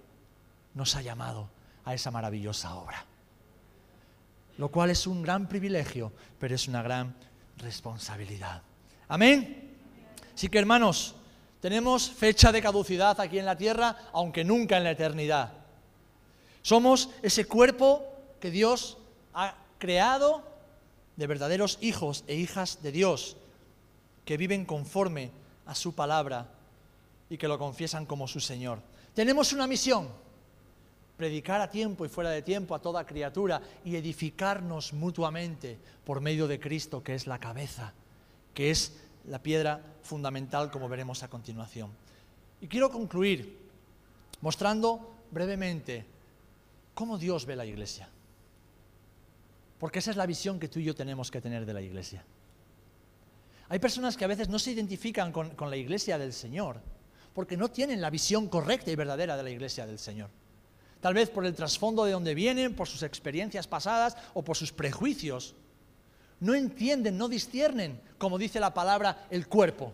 nos 0.75 0.95
ha 0.95 1.01
llamado 1.01 1.49
a 1.85 1.95
esa 1.95 2.11
maravillosa 2.11 2.75
obra. 2.75 3.03
Lo 4.59 4.69
cual 4.69 4.91
es 4.91 5.07
un 5.07 5.23
gran 5.23 5.47
privilegio, 5.47 6.13
pero 6.39 6.53
es 6.53 6.67
una 6.67 6.83
gran 6.83 7.15
responsabilidad. 7.57 8.61
Amén. 9.07 9.73
Así 10.35 10.49
que 10.49 10.59
hermanos, 10.59 11.15
tenemos 11.59 12.09
fecha 12.09 12.51
de 12.51 12.61
caducidad 12.61 13.19
aquí 13.19 13.39
en 13.39 13.45
la 13.45 13.57
tierra, 13.57 13.95
aunque 14.13 14.43
nunca 14.43 14.77
en 14.77 14.83
la 14.83 14.91
eternidad. 14.91 15.53
Somos 16.61 17.09
ese 17.21 17.45
cuerpo 17.45 18.05
que 18.39 18.51
Dios 18.51 18.97
ha 19.33 19.55
creado 19.77 20.43
de 21.15 21.27
verdaderos 21.27 21.77
hijos 21.81 22.23
e 22.27 22.35
hijas 22.35 22.81
de 22.83 22.91
Dios, 22.91 23.37
que 24.25 24.37
viven 24.37 24.65
conforme 24.65 25.31
a 25.65 25.73
su 25.73 25.95
palabra 25.95 26.47
y 27.29 27.37
que 27.37 27.47
lo 27.47 27.57
confiesan 27.57 28.05
como 28.05 28.27
su 28.27 28.39
Señor. 28.39 28.79
Tenemos 29.13 29.51
una 29.53 29.65
misión, 29.65 30.09
predicar 31.17 31.59
a 31.61 31.71
tiempo 31.71 32.05
y 32.05 32.09
fuera 32.09 32.29
de 32.29 32.43
tiempo 32.43 32.75
a 32.75 32.81
toda 32.81 33.05
criatura 33.05 33.61
y 33.83 33.95
edificarnos 33.95 34.93
mutuamente 34.93 35.79
por 36.05 36.21
medio 36.21 36.47
de 36.47 36.59
Cristo, 36.59 37.03
que 37.03 37.15
es 37.15 37.25
la 37.25 37.39
cabeza, 37.39 37.93
que 38.53 38.69
es 38.69 38.93
la 39.27 39.41
piedra 39.41 39.81
fundamental, 40.01 40.71
como 40.71 40.89
veremos 40.89 41.23
a 41.23 41.29
continuación. 41.29 41.91
Y 42.61 42.67
quiero 42.67 42.89
concluir 42.89 43.67
mostrando 44.41 45.15
brevemente 45.31 46.05
cómo 46.93 47.17
Dios 47.17 47.45
ve 47.45 47.55
la 47.55 47.65
iglesia. 47.65 48.09
Porque 49.79 49.99
esa 49.99 50.11
es 50.11 50.17
la 50.17 50.25
visión 50.25 50.59
que 50.59 50.69
tú 50.69 50.79
y 50.79 50.85
yo 50.85 50.95
tenemos 50.95 51.29
que 51.29 51.41
tener 51.41 51.65
de 51.65 51.73
la 51.73 51.81
iglesia. 51.81 52.23
Hay 53.69 53.79
personas 53.79 54.15
que 54.15 54.25
a 54.25 54.29
veces 54.29 54.49
no 54.49 54.59
se 54.59 54.71
identifican 54.71 55.31
con, 55.31 55.51
con, 55.51 55.69
la 55.69 55.77
iglesia 55.77 56.17
del 56.17 56.33
Señor 56.33 56.79
porque 57.33 57.57
no 57.57 57.69
tienen 57.69 58.01
la 58.01 58.09
visión 58.09 58.47
correcta 58.47 58.89
y 58.89 58.95
verdadera 58.95 59.37
de 59.37 59.43
la 59.43 59.49
iglesia 59.49 59.85
del 59.85 59.99
Señor. 59.99 60.29
Tal 61.01 61.13
vez 61.13 61.29
por 61.29 61.45
el 61.45 61.53
trasfondo 61.53 62.05
de 62.05 62.13
donde 62.13 62.33
vienen, 62.33 62.75
por 62.75 62.87
sus 62.87 63.03
experiencias 63.03 63.67
pasadas 63.67 64.17
o 64.33 64.43
por 64.43 64.57
sus 64.57 64.71
prejuicios 64.71 65.53
no 66.39 66.53
entienden, 66.53 67.17
no 67.17 67.27
disciernen, 67.27 67.99
como 68.17 68.37
dice 68.37 68.59
la 68.59 68.73
palabra, 68.73 69.27
el 69.29 69.47
cuerpo. 69.47 69.91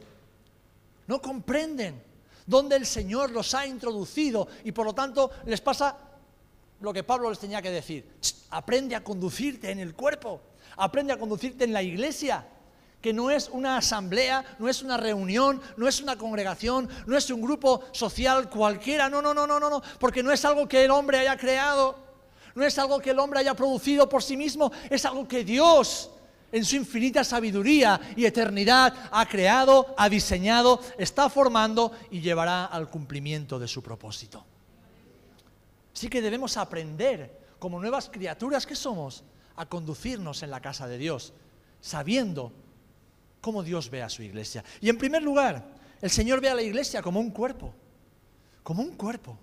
No 1.07 1.21
comprenden 1.21 2.01
dónde 2.45 2.75
el 2.75 2.85
Señor 2.85 3.31
los 3.31 3.53
ha 3.53 3.65
introducido 3.65 4.47
y 4.63 4.71
por 4.71 4.85
lo 4.85 4.93
tanto 4.93 5.31
les 5.45 5.61
pasa 5.61 5.97
lo 6.81 6.93
que 6.93 7.03
Pablo 7.03 7.29
les 7.29 7.39
tenía 7.39 7.61
que 7.61 7.71
decir. 7.71 8.05
Aprende 8.49 8.95
a 8.95 9.03
conducirte 9.03 9.71
en 9.71 9.79
el 9.79 9.93
cuerpo, 9.93 10.41
aprende 10.77 11.13
a 11.13 11.19
conducirte 11.19 11.63
en 11.63 11.73
la 11.73 11.81
iglesia, 11.81 12.45
que 13.01 13.13
no 13.13 13.29
es 13.31 13.49
una 13.49 13.77
asamblea, 13.77 14.55
no 14.59 14.69
es 14.69 14.81
una 14.81 14.95
reunión, 14.95 15.61
no 15.75 15.87
es 15.89 16.01
una 16.01 16.17
congregación, 16.17 16.87
no 17.05 17.17
es 17.17 17.29
un 17.29 17.41
grupo 17.41 17.83
social 17.91 18.49
cualquiera, 18.49 19.09
no, 19.09 19.21
no, 19.21 19.33
no, 19.33 19.45
no, 19.45 19.59
no, 19.59 19.69
no, 19.69 19.81
porque 19.99 20.23
no 20.23 20.31
es 20.31 20.45
algo 20.45 20.67
que 20.69 20.85
el 20.85 20.91
hombre 20.91 21.19
haya 21.19 21.35
creado, 21.35 21.97
no 22.55 22.63
es 22.63 22.77
algo 22.79 22.99
que 22.99 23.09
el 23.09 23.19
hombre 23.19 23.41
haya 23.41 23.55
producido 23.55 24.07
por 24.07 24.23
sí 24.23 24.37
mismo, 24.37 24.71
es 24.89 25.03
algo 25.03 25.27
que 25.27 25.43
Dios 25.43 26.11
en 26.53 26.63
su 26.63 26.75
infinita 26.75 27.23
sabiduría 27.23 27.99
y 28.15 28.25
eternidad 28.25 28.93
ha 29.11 29.25
creado, 29.25 29.95
ha 29.97 30.07
diseñado, 30.07 30.79
está 30.99 31.27
formando 31.27 31.91
y 32.11 32.21
llevará 32.21 32.65
al 32.65 32.91
cumplimiento 32.91 33.57
de 33.57 33.67
su 33.67 33.81
propósito. 33.81 34.45
Así 35.95 36.07
que 36.09 36.21
debemos 36.21 36.55
aprender, 36.57 37.55
como 37.57 37.79
nuevas 37.79 38.07
criaturas 38.07 38.67
que 38.67 38.75
somos, 38.75 39.23
a 39.55 39.65
conducirnos 39.65 40.43
en 40.43 40.51
la 40.51 40.61
casa 40.61 40.87
de 40.87 40.99
Dios, 40.99 41.33
sabiendo 41.81 42.53
cómo 43.41 43.63
Dios 43.63 43.89
ve 43.89 44.03
a 44.03 44.09
su 44.09 44.21
iglesia. 44.21 44.63
Y 44.79 44.89
en 44.89 44.99
primer 44.99 45.23
lugar, 45.23 45.65
el 46.03 46.11
Señor 46.11 46.39
ve 46.39 46.49
a 46.49 46.55
la 46.55 46.61
iglesia 46.61 47.01
como 47.01 47.19
un 47.19 47.31
cuerpo, 47.31 47.73
como 48.61 48.83
un 48.83 48.95
cuerpo. 48.95 49.39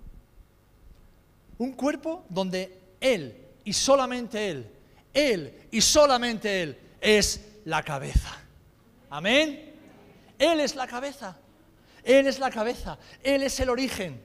Un 1.58 1.72
cuerpo 1.72 2.24
donde 2.28 2.78
Él 3.00 3.48
y 3.64 3.72
solamente 3.72 4.48
Él, 4.48 4.70
Él 5.12 5.66
y 5.72 5.80
solamente 5.80 6.62
Él 6.62 6.78
es 7.00 7.40
la 7.64 7.82
cabeza. 7.82 8.36
Amén. 9.10 9.74
Él 10.38 10.60
es 10.60 10.74
la 10.74 10.86
cabeza. 10.86 11.36
Él 12.02 12.26
es 12.26 12.38
la 12.38 12.50
cabeza. 12.50 12.98
Él 13.22 13.42
es 13.42 13.58
el 13.60 13.70
origen. 13.70 14.20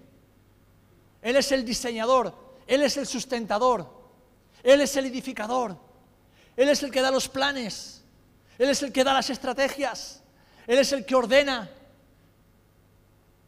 Él 1.22 1.36
es 1.36 1.52
el 1.52 1.66
diseñador. 1.66 2.34
Él 2.68 2.84
es 2.84 2.98
el 2.98 3.06
sustentador. 3.06 3.90
Él 4.64 4.82
es 4.82 4.96
el 4.96 5.06
edificador. 5.06 5.78
Él 6.56 6.70
es 6.70 6.84
el 6.84 6.92
que 6.92 7.02
da 7.02 7.12
los 7.12 7.28
planes. 7.28 8.04
Él 8.58 8.70
es 8.70 8.82
el 8.84 8.92
que 8.92 9.04
da 9.04 9.14
las 9.14 9.30
estrategias. 9.30 10.24
Él 10.68 10.80
es 10.80 10.92
el 10.92 11.06
que 11.06 11.16
ordena. 11.16 11.70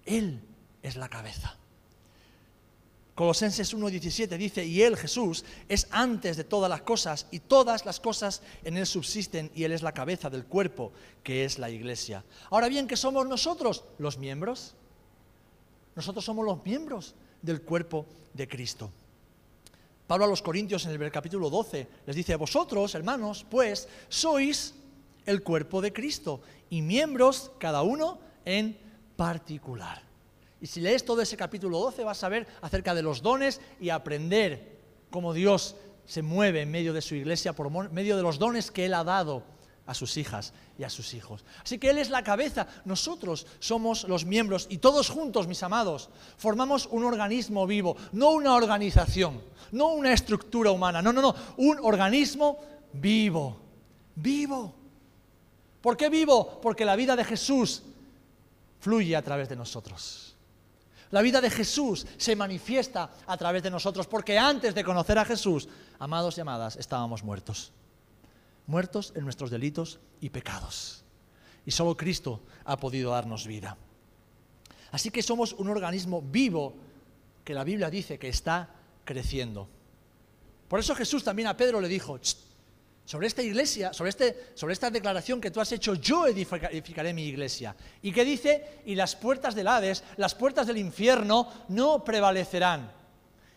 Él 0.06 0.42
es 0.84 0.96
la 0.96 1.10
cabeza. 1.10 1.57
Colosenses 3.18 3.76
1.17 3.76 4.38
dice, 4.38 4.64
y 4.64 4.84
Él, 4.84 4.96
Jesús, 4.96 5.44
es 5.68 5.88
antes 5.90 6.38
de 6.38 6.44
todas 6.44 6.70
las 6.70 6.84
cosas, 6.84 7.26
y 7.32 7.40
todas 7.40 7.84
las 7.84 8.00
cosas 8.00 8.44
en 8.64 8.78
Él 8.78 8.86
subsisten, 8.86 9.50
y 9.56 9.64
Él 9.64 9.72
es 9.72 9.82
la 9.82 9.92
cabeza 9.92 10.30
del 10.30 10.46
cuerpo, 10.46 10.92
que 11.24 11.44
es 11.44 11.58
la 11.58 11.72
iglesia. 11.72 12.24
Ahora 12.52 12.68
bien, 12.68 12.86
¿qué 12.86 12.96
somos 12.96 13.28
nosotros? 13.28 13.86
Los 13.98 14.20
miembros. 14.20 14.76
Nosotros 15.96 16.24
somos 16.24 16.46
los 16.46 16.64
miembros 16.64 17.16
del 17.42 17.64
cuerpo 17.64 18.06
de 18.36 18.48
Cristo. 18.48 18.92
Pablo 20.06 20.26
a 20.26 20.28
los 20.28 20.44
Corintios 20.44 20.86
en 20.86 21.02
el 21.02 21.12
capítulo 21.12 21.50
12 21.50 21.88
les 22.06 22.16
dice, 22.16 22.36
vosotros, 22.36 22.94
hermanos, 22.94 23.48
pues 23.50 23.88
sois 24.10 24.76
el 25.26 25.42
cuerpo 25.42 25.82
de 25.82 25.92
Cristo 25.92 26.42
y 26.70 26.84
miembros 26.84 27.50
cada 27.58 27.82
uno 27.82 28.20
en 28.46 28.78
particular. 29.16 30.07
Y 30.62 30.68
si 30.68 30.82
lees 30.82 31.06
todo 31.06 31.22
ese 31.22 31.38
capítulo 31.38 31.80
12 31.80 32.04
vas 32.04 32.24
a 32.24 32.30
ver 32.30 32.48
acerca 32.62 32.96
de 32.96 33.04
los 33.04 33.22
dones 33.22 33.62
y 33.80 33.90
aprender 33.90 34.78
cómo 35.10 35.34
Dios 35.34 35.76
se 36.06 36.22
mueve 36.22 36.62
en 36.62 36.72
medio 36.72 36.94
de 36.94 37.02
su 37.02 37.16
iglesia 37.16 37.54
por 37.54 37.70
medio 37.92 38.18
de 38.18 38.24
los 38.24 38.40
dones 38.40 38.72
que 38.72 38.86
Él 38.86 38.94
ha 38.94 39.04
dado 39.04 39.44
a 39.86 39.94
sus 39.94 40.18
hijas 40.18 40.54
y 40.78 40.84
a 40.84 40.90
sus 40.90 41.14
hijos. 41.14 41.44
Así 41.64 41.80
que 41.80 41.90
Él 41.90 41.98
es 41.98 42.10
la 42.10 42.24
cabeza, 42.24 42.68
nosotros 42.86 43.48
somos 43.60 44.04
los 44.04 44.26
miembros 44.26 44.68
y 44.70 44.80
todos 44.80 45.10
juntos, 45.10 45.48
mis 45.48 45.64
amados, 45.64 46.10
formamos 46.38 46.88
un 46.88 47.06
organismo 47.06 47.66
vivo, 47.66 47.96
no 48.12 48.32
una 48.32 48.56
organización, 48.56 49.42
no 49.72 49.88
una 49.88 50.14
estructura 50.14 50.72
humana, 50.72 51.02
no, 51.02 51.14
no, 51.14 51.22
no, 51.22 51.36
un 51.58 51.80
organismo 51.82 52.60
vivo, 52.94 53.58
vivo. 54.16 54.74
¿Por 55.82 55.96
qué 55.96 56.10
vivo? 56.10 56.60
Porque 56.62 56.84
la 56.84 56.96
vida 56.96 57.16
de 57.16 57.24
Jesús 57.24 57.84
fluye 58.80 59.16
a 59.16 59.22
través 59.22 59.48
de 59.48 59.56
nosotros. 59.56 60.27
La 61.12 61.22
vida 61.22 61.40
de 61.40 61.50
Jesús 61.50 62.06
se 62.18 62.36
manifiesta 62.36 63.10
a 63.26 63.38
través 63.38 63.64
de 63.64 63.72
nosotros, 63.72 64.08
porque 64.08 64.38
antes 64.38 64.76
de 64.76 64.84
conocer 64.84 65.18
a 65.18 65.26
Jesús, 65.26 65.68
amados 66.00 66.38
y 66.38 66.42
amadas, 66.42 66.76
estábamos 66.76 67.24
muertos. 67.24 67.72
Muertos 68.66 69.14
en 69.16 69.24
nuestros 69.24 69.50
delitos 69.50 70.00
y 70.20 70.30
pecados. 70.30 71.04
Y 71.66 71.72
solo 71.72 71.96
Cristo 71.96 72.42
ha 72.66 72.78
podido 72.78 73.12
darnos 73.12 73.48
vida. 73.48 73.78
Así 74.92 75.10
que 75.10 75.24
somos 75.24 75.54
un 75.54 75.70
organismo 75.70 76.22
vivo 76.22 76.76
que 77.44 77.54
la 77.54 77.64
Biblia 77.64 77.90
dice 77.90 78.20
que 78.20 78.30
está 78.30 78.70
creciendo. 79.06 79.70
Por 80.68 80.80
eso 80.80 80.96
Jesús 80.96 81.24
también 81.24 81.48
a 81.48 81.56
Pedro 81.56 81.80
le 81.80 81.88
dijo, 81.88 82.20
sobre 83.08 83.28
esta 83.28 83.42
iglesia, 83.42 83.94
sobre, 83.94 84.10
este, 84.10 84.52
sobre 84.54 84.74
esta 84.74 84.92
declaración 84.92 85.40
que 85.40 85.50
tú 85.50 85.62
has 85.62 85.72
hecho, 85.72 85.94
yo 85.94 86.28
edificaré 86.28 87.14
mi 87.14 87.24
iglesia. 87.24 87.74
¿Y 88.02 88.12
qué 88.12 88.26
dice? 88.26 88.82
Y 88.86 88.96
las 88.96 89.16
puertas 89.16 89.56
del 89.56 89.70
Hades, 89.70 90.04
las 90.18 90.36
puertas 90.36 90.68
del 90.68 90.78
infierno 90.78 91.48
no 91.70 92.04
prevalecerán. 92.04 92.92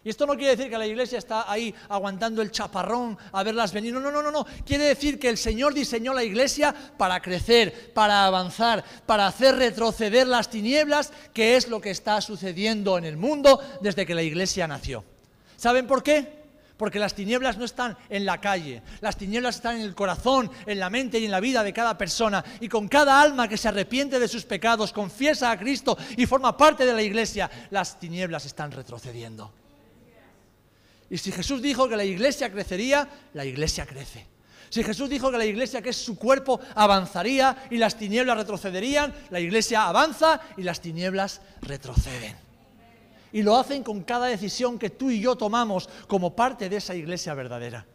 Y 0.05 0.09
esto 0.09 0.25
no 0.25 0.37
quiere 0.37 0.55
decir 0.55 0.71
que 0.71 0.79
la 0.79 0.87
iglesia 0.87 1.19
está 1.19 1.51
ahí 1.51 1.75
aguantando 1.89 2.43
el 2.43 2.53
chaparrón 2.53 3.19
a 3.33 3.43
verlas 3.43 3.73
venir. 3.73 3.93
No, 3.93 3.99
no, 3.99 4.13
no, 4.13 4.23
no, 4.23 4.31
no. 4.31 4.47
Quiere 4.65 4.85
decir 4.85 5.19
que 5.19 5.29
el 5.29 5.37
Señor 5.37 5.75
diseñó 5.75 6.15
la 6.15 6.23
iglesia 6.23 6.73
para 6.97 7.21
crecer, 7.21 7.93
para 7.93 8.27
avanzar, 8.27 8.85
para 9.05 9.27
hacer 9.27 9.57
retroceder 9.57 10.29
las 10.29 10.49
tinieblas, 10.49 11.13
que 11.35 11.57
es 11.57 11.67
lo 11.67 11.81
que 11.81 11.91
está 11.91 12.21
sucediendo 12.21 12.97
en 12.99 13.05
el 13.05 13.17
mundo 13.17 13.61
desde 13.81 14.07
que 14.07 14.15
la 14.15 14.23
iglesia 14.23 14.69
nació. 14.69 15.03
¿Saben 15.57 15.89
por 15.89 16.05
qué? 16.05 16.40
Porque 16.81 16.99
las 16.99 17.13
tinieblas 17.13 17.59
no 17.59 17.67
están 17.67 17.95
en 18.09 18.25
la 18.25 18.41
calle, 18.41 18.81
las 19.03 19.19
tinieblas 19.19 19.57
están 19.57 19.77
en 19.77 19.83
el 19.83 19.95
corazón, 19.95 20.51
en 20.65 20.81
la 20.81 20.89
mente 20.89 21.19
y 21.19 21.27
en 21.27 21.31
la 21.31 21.39
vida 21.39 21.63
de 21.63 21.75
cada 21.75 21.99
persona. 21.99 22.43
Y 22.59 22.71
con 22.71 22.89
cada 22.89 23.21
alma 23.21 23.47
que 23.47 23.59
se 23.59 23.69
arrepiente 23.69 24.19
de 24.19 24.27
sus 24.27 24.47
pecados, 24.47 24.91
confiesa 24.91 25.51
a 25.51 25.59
Cristo 25.59 25.99
y 26.17 26.25
forma 26.25 26.57
parte 26.57 26.87
de 26.87 26.95
la 26.95 27.03
iglesia, 27.03 27.51
las 27.69 28.01
tinieblas 28.01 28.47
están 28.47 28.73
retrocediendo. 28.73 29.53
Y 31.11 31.19
si 31.19 31.31
Jesús 31.31 31.61
dijo 31.61 31.87
que 31.87 31.99
la 31.99 32.05
iglesia 32.05 32.51
crecería, 32.51 33.07
la 33.35 33.45
iglesia 33.45 33.85
crece. 33.85 34.27
Si 34.71 34.83
Jesús 34.83 35.11
dijo 35.11 35.31
que 35.31 35.37
la 35.37 35.45
iglesia, 35.45 35.83
que 35.83 35.91
es 35.91 36.03
su 36.03 36.17
cuerpo, 36.17 36.61
avanzaría 36.77 37.65
y 37.71 37.77
las 37.77 37.99
tinieblas 37.99 38.39
retrocederían, 38.39 39.13
la 39.29 39.41
iglesia 39.41 39.87
avanza 39.87 40.41
y 40.57 40.63
las 40.63 40.81
tinieblas 40.81 41.43
retroceden. 41.61 42.50
Y 43.33 43.43
lo 43.43 43.57
hacen 43.57 43.83
con 43.83 44.03
cada 44.03 44.27
decisión 44.27 44.79
que 44.79 44.91
tú 44.91 45.11
y 45.11 45.21
yo 45.21 45.37
tomamos 45.37 45.89
como 46.09 46.35
parte 46.35 46.69
de 46.69 46.77
esa 46.77 46.95
iglesia 46.95 47.35
verdadera. 47.35 47.87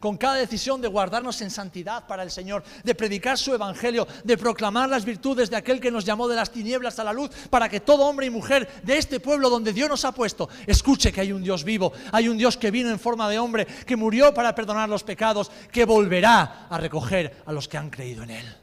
Con 0.00 0.18
cada 0.18 0.34
decisión 0.34 0.82
de 0.82 0.88
guardarnos 0.88 1.40
en 1.40 1.50
santidad 1.50 2.06
para 2.06 2.22
el 2.22 2.30
Señor, 2.30 2.62
de 2.82 2.94
predicar 2.94 3.38
su 3.38 3.54
evangelio, 3.54 4.06
de 4.22 4.36
proclamar 4.36 4.88
las 4.88 5.04
virtudes 5.04 5.48
de 5.48 5.56
aquel 5.56 5.80
que 5.80 5.90
nos 5.90 6.04
llamó 6.04 6.28
de 6.28 6.36
las 6.36 6.50
tinieblas 6.50 6.98
a 6.98 7.04
la 7.04 7.12
luz, 7.12 7.30
para 7.48 7.70
que 7.70 7.80
todo 7.80 8.04
hombre 8.04 8.26
y 8.26 8.30
mujer 8.30 8.68
de 8.82 8.98
este 8.98 9.20
pueblo 9.20 9.48
donde 9.48 9.72
Dios 9.72 9.88
nos 9.88 10.04
ha 10.04 10.12
puesto 10.12 10.48
escuche 10.66 11.10
que 11.10 11.22
hay 11.22 11.32
un 11.32 11.42
Dios 11.42 11.64
vivo, 11.64 11.92
hay 12.12 12.28
un 12.28 12.36
Dios 12.36 12.58
que 12.58 12.70
vino 12.70 12.90
en 12.90 12.98
forma 12.98 13.30
de 13.30 13.38
hombre, 13.38 13.66
que 13.66 13.96
murió 13.96 14.34
para 14.34 14.54
perdonar 14.54 14.88
los 14.88 15.04
pecados, 15.04 15.50
que 15.72 15.86
volverá 15.86 16.66
a 16.68 16.76
recoger 16.76 17.42
a 17.46 17.52
los 17.52 17.66
que 17.66 17.78
han 17.78 17.88
creído 17.88 18.24
en 18.24 18.30
Él. 18.30 18.56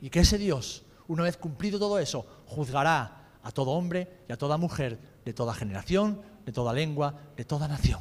Y 0.00 0.10
que 0.10 0.20
ese 0.20 0.38
Dios, 0.38 0.84
una 1.08 1.24
vez 1.24 1.36
cumplido 1.36 1.78
todo 1.78 1.98
eso, 1.98 2.24
juzgará 2.46 3.27
a 3.42 3.52
todo 3.52 3.72
hombre 3.72 4.08
y 4.28 4.32
a 4.32 4.36
toda 4.36 4.56
mujer 4.56 4.98
de 5.24 5.32
toda 5.32 5.54
generación, 5.54 6.20
de 6.44 6.52
toda 6.52 6.72
lengua, 6.72 7.14
de 7.36 7.44
toda 7.44 7.68
nación. 7.68 8.00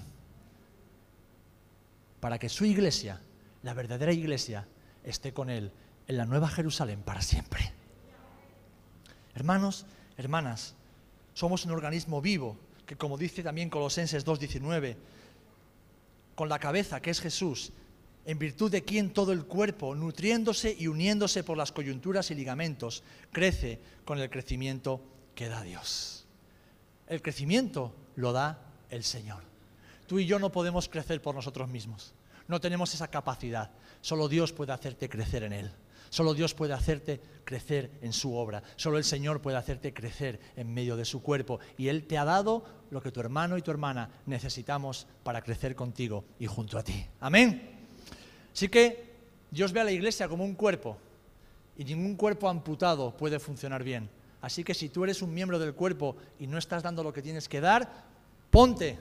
Para 2.19 2.39
que 2.39 2.49
su 2.49 2.65
iglesia, 2.65 3.21
la 3.63 3.73
verdadera 3.73 4.13
iglesia, 4.13 4.67
esté 5.03 5.33
con 5.33 5.49
Él 5.49 5.71
en 6.07 6.17
la 6.17 6.25
nueva 6.25 6.47
Jerusalén 6.47 7.01
para 7.01 7.21
siempre. 7.21 7.71
Hermanos, 9.35 9.85
hermanas, 10.17 10.75
somos 11.33 11.65
un 11.65 11.71
organismo 11.71 12.21
vivo 12.21 12.57
que, 12.85 12.95
como 12.95 13.17
dice 13.17 13.43
también 13.43 13.69
Colosenses 13.69 14.25
2.19, 14.25 14.95
con 16.35 16.49
la 16.49 16.59
cabeza 16.59 17.01
que 17.01 17.11
es 17.11 17.19
Jesús, 17.19 17.71
en 18.25 18.39
virtud 18.39 18.71
de 18.71 18.83
quien 18.83 19.11
todo 19.11 19.31
el 19.31 19.45
cuerpo, 19.45 19.95
nutriéndose 19.95 20.75
y 20.77 20.88
uniéndose 20.88 21.43
por 21.43 21.57
las 21.57 21.71
coyunturas 21.71 22.29
y 22.31 22.35
ligamentos, 22.35 23.03
crece 23.31 23.79
con 24.03 24.19
el 24.19 24.29
crecimiento 24.29 25.01
que 25.38 25.47
da 25.47 25.61
Dios. 25.61 26.25
El 27.07 27.21
crecimiento 27.21 27.93
lo 28.15 28.33
da 28.33 28.59
el 28.89 29.03
Señor. 29.03 29.43
Tú 30.07 30.17
y 30.17 30.25
yo 30.25 30.39
no 30.39 30.51
podemos 30.51 30.89
crecer 30.89 31.21
por 31.21 31.35
nosotros 31.35 31.69
mismos. 31.69 32.15
No 32.47 32.59
tenemos 32.59 32.93
esa 32.95 33.07
capacidad. 33.07 33.69
Solo 34.01 34.27
Dios 34.27 34.51
puede 34.51 34.73
hacerte 34.73 35.07
crecer 35.07 35.43
en 35.43 35.53
Él. 35.53 35.71
Solo 36.09 36.33
Dios 36.33 36.55
puede 36.55 36.73
hacerte 36.73 37.21
crecer 37.43 37.91
en 38.01 38.13
su 38.13 38.35
obra. 38.35 38.63
Solo 38.77 38.97
el 38.97 39.03
Señor 39.03 39.39
puede 39.39 39.57
hacerte 39.57 39.93
crecer 39.93 40.39
en 40.55 40.73
medio 40.73 40.97
de 40.97 41.05
su 41.05 41.21
cuerpo. 41.21 41.59
Y 41.77 41.89
Él 41.89 42.07
te 42.07 42.17
ha 42.17 42.25
dado 42.25 42.65
lo 42.89 42.99
que 42.99 43.11
tu 43.11 43.19
hermano 43.19 43.57
y 43.57 43.61
tu 43.61 43.69
hermana 43.69 44.09
necesitamos 44.25 45.05
para 45.23 45.43
crecer 45.43 45.75
contigo 45.75 46.25
y 46.39 46.47
junto 46.47 46.79
a 46.79 46.83
ti. 46.83 47.05
Amén. 47.19 47.77
Así 48.51 48.69
que 48.69 49.13
Dios 49.51 49.71
ve 49.71 49.81
a 49.81 49.83
la 49.83 49.91
iglesia 49.91 50.27
como 50.27 50.43
un 50.43 50.55
cuerpo. 50.55 50.97
Y 51.77 51.83
ningún 51.83 52.15
cuerpo 52.15 52.49
amputado 52.49 53.15
puede 53.15 53.39
funcionar 53.39 53.83
bien. 53.83 54.16
Así 54.48 54.64
que 54.64 54.74
si 54.74 54.88
tú 54.88 55.04
eres 55.04 55.22
un 55.22 55.34
miembro 55.34 55.60
del 55.60 55.74
cuerpo 55.74 56.16
y 56.39 56.48
no 56.48 56.58
estás 56.58 56.82
dando 56.82 57.04
lo 57.04 57.12
que 57.12 57.22
tienes 57.22 57.50
que 57.50 57.60
dar, 57.60 58.06
ponte 58.50 58.98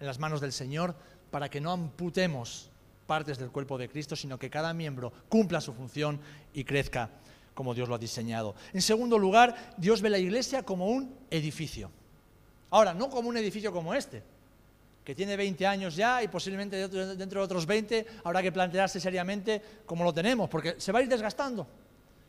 en 0.00 0.04
las 0.04 0.18
manos 0.18 0.40
del 0.40 0.52
Señor 0.52 0.96
para 1.30 1.48
que 1.48 1.60
no 1.60 1.70
amputemos 1.70 2.68
partes 3.06 3.38
del 3.38 3.52
cuerpo 3.52 3.78
de 3.78 3.88
Cristo, 3.88 4.16
sino 4.16 4.40
que 4.40 4.50
cada 4.50 4.74
miembro 4.74 5.12
cumpla 5.28 5.60
su 5.60 5.72
función 5.72 6.18
y 6.52 6.64
crezca 6.64 7.10
como 7.54 7.74
Dios 7.74 7.88
lo 7.88 7.94
ha 7.94 7.98
diseñado. 7.98 8.56
En 8.72 8.82
segundo 8.82 9.20
lugar, 9.20 9.72
Dios 9.76 10.02
ve 10.02 10.10
la 10.10 10.18
iglesia 10.18 10.64
como 10.64 10.88
un 10.88 11.14
edificio. 11.30 11.92
Ahora, 12.70 12.92
no 12.92 13.08
como 13.08 13.28
un 13.28 13.36
edificio 13.36 13.70
como 13.70 13.94
este, 13.94 14.24
que 15.04 15.14
tiene 15.14 15.36
20 15.36 15.64
años 15.64 15.94
ya 15.94 16.24
y 16.24 16.26
posiblemente 16.26 16.88
dentro 16.88 17.40
de 17.40 17.44
otros 17.44 17.66
20 17.66 18.04
habrá 18.24 18.42
que 18.42 18.50
plantearse 18.50 18.98
seriamente 18.98 19.62
cómo 19.86 20.02
lo 20.02 20.12
tenemos, 20.12 20.48
porque 20.48 20.74
se 20.78 20.90
va 20.90 20.98
a 20.98 21.02
ir 21.02 21.08
desgastando, 21.08 21.68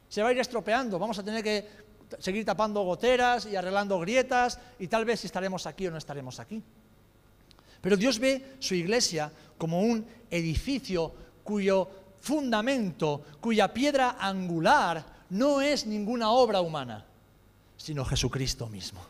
se 0.07 0.21
va 0.21 0.29
a 0.29 0.33
ir 0.33 0.39
estropeando, 0.39 0.99
vamos 0.99 1.17
a 1.17 1.23
tener 1.23 1.43
que 1.43 1.89
seguir 2.17 2.45
tapando 2.45 2.83
goteras 2.83 3.45
y 3.45 3.55
arreglando 3.55 3.99
grietas 3.99 4.59
y 4.79 4.87
tal 4.87 5.05
vez 5.05 5.23
estaremos 5.25 5.65
aquí 5.67 5.87
o 5.87 5.91
no 5.91 5.97
estaremos 5.97 6.39
aquí. 6.39 6.63
Pero 7.81 7.95
Dios 7.95 8.19
ve 8.19 8.55
su 8.59 8.75
iglesia 8.75 9.31
como 9.57 9.81
un 9.81 10.05
edificio 10.29 11.13
cuyo 11.43 11.89
fundamento, 12.19 13.23
cuya 13.39 13.73
piedra 13.73 14.17
angular 14.19 15.05
no 15.29 15.61
es 15.61 15.85
ninguna 15.85 16.31
obra 16.31 16.61
humana, 16.61 17.05
sino 17.77 18.03
Jesucristo 18.03 18.67
mismo. 18.67 19.05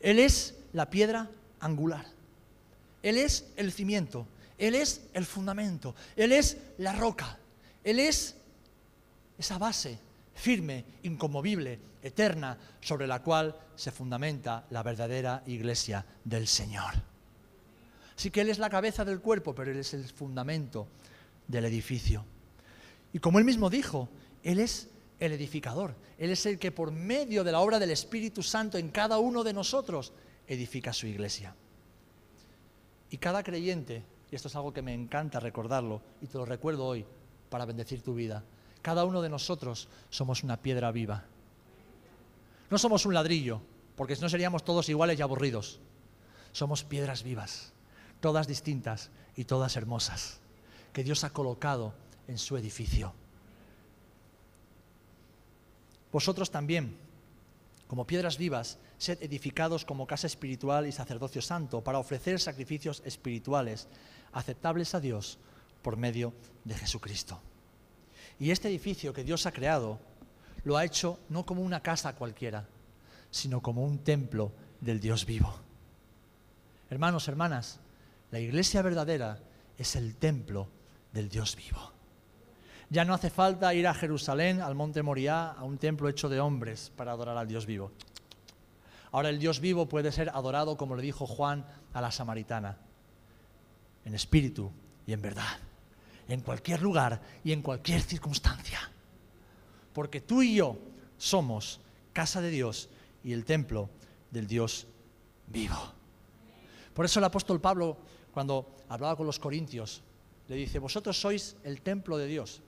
Él 0.00 0.18
es 0.18 0.54
la 0.72 0.90
piedra 0.90 1.28
angular. 1.60 2.06
Él 3.02 3.16
es 3.16 3.46
el 3.56 3.72
cimiento. 3.72 4.26
Él 4.58 4.74
es 4.74 5.02
el 5.14 5.24
fundamento. 5.24 5.94
Él 6.16 6.32
es 6.32 6.58
la 6.78 6.92
roca. 6.92 7.38
Él 7.82 7.98
es 7.98 8.36
esa 9.38 9.56
base 9.56 9.98
firme, 10.40 10.84
inconmovible, 11.02 11.78
eterna, 12.02 12.56
sobre 12.80 13.06
la 13.06 13.22
cual 13.22 13.54
se 13.76 13.90
fundamenta 13.90 14.66
la 14.70 14.82
verdadera 14.82 15.42
iglesia 15.46 16.04
del 16.24 16.48
Señor. 16.48 16.94
Así 18.16 18.30
que 18.30 18.40
Él 18.40 18.48
es 18.48 18.58
la 18.58 18.70
cabeza 18.70 19.04
del 19.04 19.20
cuerpo, 19.20 19.54
pero 19.54 19.70
Él 19.70 19.78
es 19.78 19.92
el 19.92 20.04
fundamento 20.04 20.88
del 21.46 21.66
edificio. 21.66 22.24
Y 23.12 23.18
como 23.18 23.38
Él 23.38 23.44
mismo 23.44 23.68
dijo, 23.68 24.08
Él 24.42 24.60
es 24.60 24.88
el 25.18 25.32
edificador. 25.32 25.94
Él 26.18 26.30
es 26.30 26.46
el 26.46 26.58
que 26.58 26.72
por 26.72 26.90
medio 26.90 27.44
de 27.44 27.52
la 27.52 27.60
obra 27.60 27.78
del 27.78 27.90
Espíritu 27.90 28.42
Santo 28.42 28.78
en 28.78 28.88
cada 28.88 29.18
uno 29.18 29.44
de 29.44 29.52
nosotros 29.52 30.12
edifica 30.46 30.92
su 30.92 31.06
iglesia. 31.06 31.54
Y 33.10 33.18
cada 33.18 33.42
creyente, 33.42 34.04
y 34.30 34.36
esto 34.36 34.48
es 34.48 34.56
algo 34.56 34.72
que 34.72 34.82
me 34.82 34.94
encanta 34.94 35.38
recordarlo, 35.38 36.00
y 36.22 36.26
te 36.26 36.38
lo 36.38 36.46
recuerdo 36.46 36.86
hoy 36.86 37.04
para 37.50 37.66
bendecir 37.66 38.02
tu 38.02 38.14
vida, 38.14 38.42
cada 38.82 39.04
uno 39.04 39.22
de 39.22 39.28
nosotros 39.28 39.88
somos 40.08 40.42
una 40.42 40.56
piedra 40.56 40.90
viva. 40.90 41.24
No 42.70 42.78
somos 42.78 43.04
un 43.06 43.14
ladrillo, 43.14 43.60
porque 43.96 44.16
si 44.16 44.22
no 44.22 44.28
seríamos 44.28 44.64
todos 44.64 44.88
iguales 44.88 45.18
y 45.18 45.22
aburridos. 45.22 45.80
Somos 46.52 46.84
piedras 46.84 47.22
vivas, 47.22 47.72
todas 48.20 48.46
distintas 48.46 49.10
y 49.36 49.44
todas 49.44 49.76
hermosas, 49.76 50.40
que 50.92 51.04
Dios 51.04 51.24
ha 51.24 51.30
colocado 51.30 51.94
en 52.28 52.38
su 52.38 52.56
edificio. 52.56 53.12
Vosotros 56.12 56.50
también, 56.50 56.96
como 57.86 58.06
piedras 58.06 58.38
vivas, 58.38 58.78
sed 58.98 59.22
edificados 59.22 59.84
como 59.84 60.06
casa 60.06 60.26
espiritual 60.26 60.86
y 60.86 60.92
sacerdocio 60.92 61.42
santo 61.42 61.82
para 61.82 61.98
ofrecer 61.98 62.40
sacrificios 62.40 63.02
espirituales 63.04 63.88
aceptables 64.32 64.94
a 64.94 65.00
Dios 65.00 65.38
por 65.82 65.96
medio 65.96 66.32
de 66.64 66.74
Jesucristo. 66.74 67.40
Y 68.40 68.50
este 68.50 68.68
edificio 68.68 69.12
que 69.12 69.22
Dios 69.22 69.44
ha 69.46 69.52
creado 69.52 70.00
lo 70.64 70.76
ha 70.76 70.84
hecho 70.84 71.20
no 71.28 71.44
como 71.44 71.62
una 71.62 71.80
casa 71.80 72.16
cualquiera, 72.16 72.66
sino 73.30 73.60
como 73.60 73.84
un 73.84 73.98
templo 73.98 74.50
del 74.80 74.98
Dios 74.98 75.26
vivo. 75.26 75.54
Hermanos, 76.88 77.28
hermanas, 77.28 77.78
la 78.30 78.40
iglesia 78.40 78.82
verdadera 78.82 79.38
es 79.76 79.94
el 79.94 80.16
templo 80.16 80.68
del 81.12 81.28
Dios 81.28 81.54
vivo. 81.54 81.92
Ya 82.88 83.04
no 83.04 83.14
hace 83.14 83.30
falta 83.30 83.74
ir 83.74 83.86
a 83.86 83.94
Jerusalén, 83.94 84.60
al 84.60 84.74
monte 84.74 85.02
Moriah, 85.02 85.52
a 85.52 85.62
un 85.62 85.78
templo 85.78 86.08
hecho 86.08 86.28
de 86.28 86.40
hombres 86.40 86.90
para 86.96 87.12
adorar 87.12 87.36
al 87.36 87.46
Dios 87.46 87.66
vivo. 87.66 87.92
Ahora 89.12 89.28
el 89.28 89.38
Dios 89.38 89.60
vivo 89.60 89.88
puede 89.88 90.12
ser 90.12 90.30
adorado, 90.30 90.76
como 90.76 90.96
le 90.96 91.02
dijo 91.02 91.26
Juan 91.26 91.64
a 91.92 92.00
la 92.00 92.10
samaritana, 92.10 92.78
en 94.04 94.14
espíritu 94.14 94.72
y 95.06 95.12
en 95.12 95.22
verdad, 95.22 95.58
en 96.30 96.40
cualquier 96.40 96.80
lugar 96.80 97.20
y 97.44 97.52
en 97.52 97.60
cualquier 97.60 98.00
circunstancia. 98.00 98.78
Porque 99.92 100.20
tú 100.20 100.42
y 100.42 100.54
yo 100.54 100.78
somos 101.18 101.80
casa 102.12 102.40
de 102.40 102.50
Dios 102.50 102.88
y 103.24 103.32
el 103.32 103.44
templo 103.44 103.90
del 104.30 104.46
Dios 104.46 104.86
vivo. 105.48 105.92
Por 106.94 107.04
eso 107.04 107.18
el 107.18 107.24
apóstol 107.24 107.60
Pablo, 107.60 107.96
cuando 108.32 108.76
hablaba 108.88 109.16
con 109.16 109.26
los 109.26 109.40
corintios, 109.40 110.02
le 110.48 110.54
dice, 110.56 110.78
vosotros 110.78 111.20
sois 111.20 111.56
el 111.64 111.82
templo 111.82 112.16
de 112.16 112.26
Dios 112.26 112.62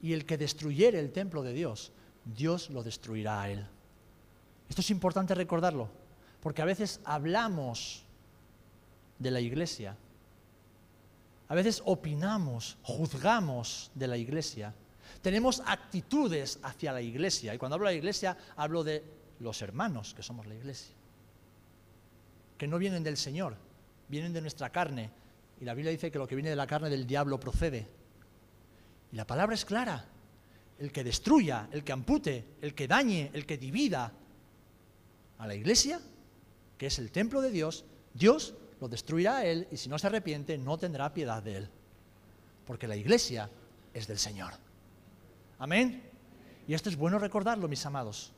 y 0.00 0.14
el 0.14 0.24
que 0.24 0.38
destruyere 0.38 0.98
el 0.98 1.12
templo 1.12 1.42
de 1.42 1.52
Dios, 1.52 1.92
Dios 2.24 2.70
lo 2.70 2.82
destruirá 2.82 3.42
a 3.42 3.50
él. 3.50 3.66
Esto 4.68 4.80
es 4.80 4.90
importante 4.90 5.34
recordarlo, 5.34 5.88
porque 6.42 6.62
a 6.62 6.66
veces 6.66 7.00
hablamos 7.04 8.04
de 9.18 9.30
la 9.30 9.40
iglesia, 9.40 9.96
a 11.48 11.54
veces 11.54 11.82
opinamos, 11.84 12.76
juzgamos 12.82 13.90
de 13.94 14.08
la 14.08 14.16
iglesia, 14.16 14.74
tenemos 15.22 15.62
actitudes 15.66 16.58
hacia 16.62 16.92
la 16.92 17.00
iglesia, 17.00 17.54
y 17.54 17.58
cuando 17.58 17.74
hablo 17.74 17.86
de 17.86 17.94
la 17.94 17.98
iglesia 17.98 18.36
hablo 18.56 18.84
de 18.84 19.04
los 19.40 19.62
hermanos 19.62 20.14
que 20.14 20.22
somos 20.22 20.46
la 20.46 20.54
iglesia, 20.54 20.94
que 22.58 22.66
no 22.66 22.78
vienen 22.78 23.02
del 23.02 23.16
Señor, 23.16 23.56
vienen 24.08 24.32
de 24.32 24.40
nuestra 24.40 24.70
carne, 24.70 25.10
y 25.60 25.64
la 25.64 25.74
Biblia 25.74 25.92
dice 25.92 26.10
que 26.10 26.18
lo 26.18 26.26
que 26.26 26.34
viene 26.34 26.50
de 26.50 26.56
la 26.56 26.66
carne 26.66 26.90
del 26.90 27.06
diablo 27.06 27.40
procede. 27.40 27.86
Y 29.12 29.16
la 29.16 29.26
palabra 29.26 29.54
es 29.54 29.64
clara. 29.64 30.04
El 30.78 30.92
que 30.92 31.02
destruya, 31.02 31.68
el 31.72 31.82
que 31.82 31.92
ampute, 31.92 32.44
el 32.60 32.74
que 32.74 32.86
dañe, 32.86 33.30
el 33.32 33.46
que 33.46 33.56
divida 33.56 34.12
a 35.38 35.46
la 35.46 35.54
iglesia, 35.54 36.00
que 36.76 36.86
es 36.86 36.98
el 36.98 37.10
templo 37.10 37.40
de 37.40 37.50
Dios, 37.50 37.86
Dios 38.12 38.54
lo 38.80 38.88
destruirá 38.88 39.44
él 39.44 39.68
y 39.70 39.76
si 39.76 39.88
no 39.88 39.98
se 39.98 40.06
arrepiente 40.06 40.58
no 40.58 40.78
tendrá 40.78 41.12
piedad 41.12 41.42
de 41.42 41.56
él. 41.56 41.70
Porque 42.66 42.86
la 42.86 42.96
iglesia 42.96 43.48
es 43.94 44.06
del 44.06 44.18
Señor. 44.18 44.52
Amén. 45.58 46.10
Y 46.66 46.74
esto 46.74 46.88
es 46.88 46.96
bueno 46.96 47.18
recordarlo, 47.18 47.68
mis 47.68 47.86
amados. 47.86 48.32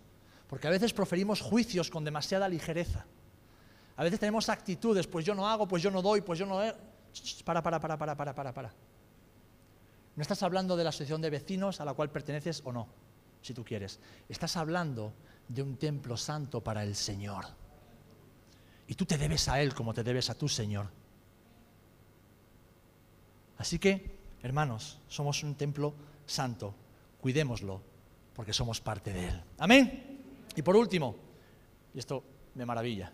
Porque 0.48 0.66
a 0.66 0.70
veces 0.70 0.92
proferimos 0.92 1.40
juicios 1.40 1.90
con 1.90 2.04
demasiada 2.04 2.48
ligereza. 2.48 3.06
A 3.96 4.04
veces 4.04 4.20
tenemos 4.20 4.48
actitudes, 4.48 5.06
pues 5.06 5.24
yo 5.24 5.34
no 5.34 5.48
hago, 5.48 5.66
pues 5.66 5.82
yo 5.82 5.90
no 5.90 6.02
doy, 6.02 6.20
pues 6.20 6.38
yo 6.38 6.46
no... 6.46 6.60
Para, 7.44 7.62
para, 7.62 7.80
para, 7.80 7.98
para, 7.98 8.16
para, 8.16 8.34
para, 8.34 8.54
para. 8.54 8.74
No 10.14 10.22
estás 10.22 10.42
hablando 10.42 10.76
de 10.76 10.84
la 10.84 10.90
asociación 10.90 11.20
de 11.20 11.30
vecinos 11.30 11.80
a 11.80 11.84
la 11.84 11.94
cual 11.94 12.10
perteneces 12.10 12.62
o 12.64 12.72
no, 12.72 12.86
si 13.40 13.54
tú 13.54 13.64
quieres. 13.64 13.98
Estás 14.28 14.56
hablando 14.56 15.12
de 15.48 15.62
un 15.62 15.76
templo 15.76 16.16
santo 16.16 16.62
para 16.62 16.82
el 16.82 16.94
Señor. 16.94 17.46
Y 18.88 18.94
tú 18.94 19.04
te 19.06 19.16
debes 19.16 19.48
a 19.48 19.60
Él 19.62 19.74
como 19.74 19.94
te 19.94 20.02
debes 20.02 20.30
a 20.30 20.34
tu 20.34 20.48
Señor. 20.48 20.88
Así 23.58 23.78
que, 23.78 24.18
hermanos, 24.42 24.98
somos 25.08 25.42
un 25.44 25.54
templo 25.54 25.94
santo. 26.26 26.74
Cuidémoslo, 27.20 27.80
porque 28.34 28.52
somos 28.52 28.80
parte 28.80 29.12
de 29.12 29.28
Él. 29.28 29.42
Amén. 29.58 30.46
Y 30.56 30.62
por 30.62 30.74
último, 30.74 31.14
y 31.94 31.98
esto 32.00 32.24
me 32.54 32.66
maravilla. 32.66 33.12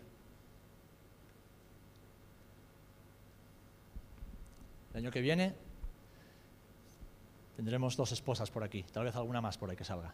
El 4.93 4.97
año 4.97 5.11
que 5.11 5.21
viene 5.21 5.65
Tendremos 7.55 7.95
dos 7.95 8.11
esposas 8.11 8.51
por 8.51 8.63
aquí, 8.63 8.83
tal 8.83 9.05
vez 9.05 9.15
alguna 9.15 9.39
más 9.39 9.57
por 9.57 9.69
ahí 9.69 9.77
que 9.77 9.85
salga. 9.85 10.13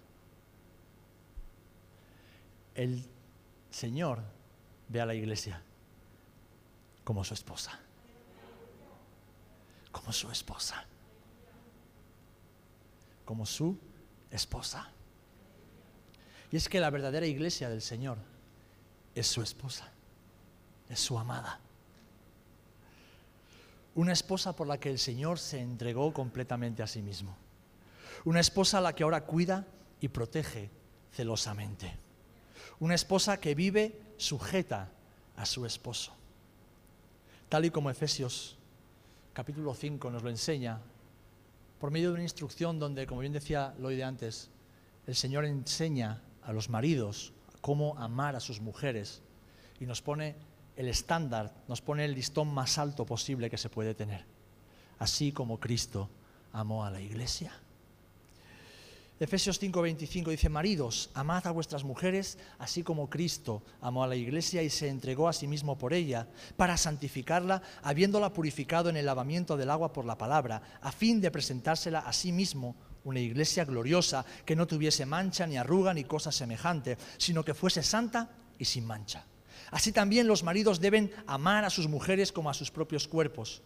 El 2.75 3.03
Señor 3.71 4.21
ve 4.91 5.01
a 5.01 5.05
la 5.05 5.15
iglesia 5.15 5.61
como 7.03 7.23
su 7.23 7.33
esposa. 7.33 7.79
Como 9.91 10.11
su 10.11 10.29
esposa. 10.29 10.85
Como 13.25 13.45
su 13.45 13.77
esposa. 14.29 14.89
Y 16.51 16.57
es 16.57 16.67
que 16.67 16.79
la 16.79 16.89
verdadera 16.89 17.25
iglesia 17.25 17.69
del 17.69 17.81
Señor 17.81 18.17
es 19.15 19.27
su 19.27 19.41
esposa, 19.41 19.89
es 20.89 20.99
su 20.99 21.17
amada. 21.17 21.59
Una 23.95 24.11
esposa 24.11 24.55
por 24.55 24.67
la 24.67 24.79
que 24.79 24.89
el 24.89 24.99
Señor 24.99 25.39
se 25.39 25.59
entregó 25.59 26.13
completamente 26.13 26.83
a 26.83 26.87
sí 26.87 27.01
mismo. 27.01 27.35
Una 28.25 28.41
esposa 28.41 28.77
a 28.77 28.81
la 28.81 28.93
que 28.93 29.03
ahora 29.03 29.25
cuida 29.25 29.65
y 30.01 30.09
protege 30.09 30.69
celosamente. 31.11 31.93
Una 32.81 32.95
esposa 32.95 33.39
que 33.39 33.53
vive 33.53 33.95
sujeta 34.17 34.89
a 35.35 35.45
su 35.45 35.67
esposo. 35.67 36.13
Tal 37.47 37.65
y 37.65 37.69
como 37.69 37.91
Efesios 37.91 38.57
capítulo 39.33 39.75
5 39.75 40.09
nos 40.09 40.23
lo 40.23 40.31
enseña, 40.31 40.81
por 41.79 41.91
medio 41.91 42.09
de 42.09 42.15
una 42.15 42.23
instrucción 42.23 42.79
donde, 42.79 43.05
como 43.05 43.21
bien 43.21 43.33
decía 43.33 43.75
Lloyd 43.79 44.01
antes, 44.01 44.49
el 45.05 45.15
Señor 45.15 45.45
enseña 45.45 46.23
a 46.41 46.53
los 46.53 46.69
maridos 46.69 47.33
cómo 47.61 47.99
amar 47.99 48.35
a 48.35 48.39
sus 48.39 48.61
mujeres 48.61 49.21
y 49.79 49.85
nos 49.85 50.01
pone 50.01 50.35
el 50.75 50.87
estándar, 50.87 51.53
nos 51.67 51.81
pone 51.81 52.03
el 52.03 52.15
listón 52.15 52.51
más 52.51 52.79
alto 52.79 53.05
posible 53.05 53.51
que 53.51 53.59
se 53.59 53.69
puede 53.69 53.93
tener. 53.93 54.25
Así 54.97 55.31
como 55.31 55.59
Cristo 55.59 56.09
amó 56.51 56.83
a 56.83 56.89
la 56.89 56.99
iglesia. 56.99 57.53
Efesios 59.21 59.61
5:25 59.61 60.31
dice, 60.31 60.49
maridos, 60.49 61.11
amad 61.13 61.45
a 61.45 61.51
vuestras 61.51 61.83
mujeres, 61.83 62.39
así 62.57 62.81
como 62.81 63.07
Cristo 63.07 63.61
amó 63.79 64.03
a 64.03 64.07
la 64.07 64.15
iglesia 64.15 64.63
y 64.63 64.71
se 64.71 64.87
entregó 64.87 65.29
a 65.29 65.33
sí 65.33 65.45
mismo 65.45 65.77
por 65.77 65.93
ella, 65.93 66.27
para 66.57 66.75
santificarla, 66.75 67.61
habiéndola 67.83 68.33
purificado 68.33 68.89
en 68.89 68.97
el 68.97 69.05
lavamiento 69.05 69.57
del 69.57 69.69
agua 69.69 69.93
por 69.93 70.05
la 70.05 70.17
palabra, 70.17 70.79
a 70.81 70.91
fin 70.91 71.21
de 71.21 71.29
presentársela 71.29 71.99
a 71.99 72.13
sí 72.13 72.31
mismo 72.31 72.75
una 73.03 73.19
iglesia 73.19 73.63
gloriosa, 73.63 74.25
que 74.43 74.55
no 74.55 74.65
tuviese 74.65 75.05
mancha, 75.05 75.45
ni 75.45 75.55
arruga, 75.55 75.93
ni 75.93 76.03
cosa 76.03 76.31
semejante, 76.31 76.97
sino 77.19 77.45
que 77.45 77.53
fuese 77.53 77.83
santa 77.83 78.27
y 78.57 78.65
sin 78.65 78.87
mancha. 78.87 79.27
Así 79.69 79.91
también 79.91 80.25
los 80.25 80.41
maridos 80.41 80.79
deben 80.79 81.11
amar 81.27 81.63
a 81.63 81.69
sus 81.69 81.87
mujeres 81.87 82.31
como 82.31 82.49
a 82.49 82.55
sus 82.55 82.71
propios 82.71 83.07
cuerpos. 83.07 83.61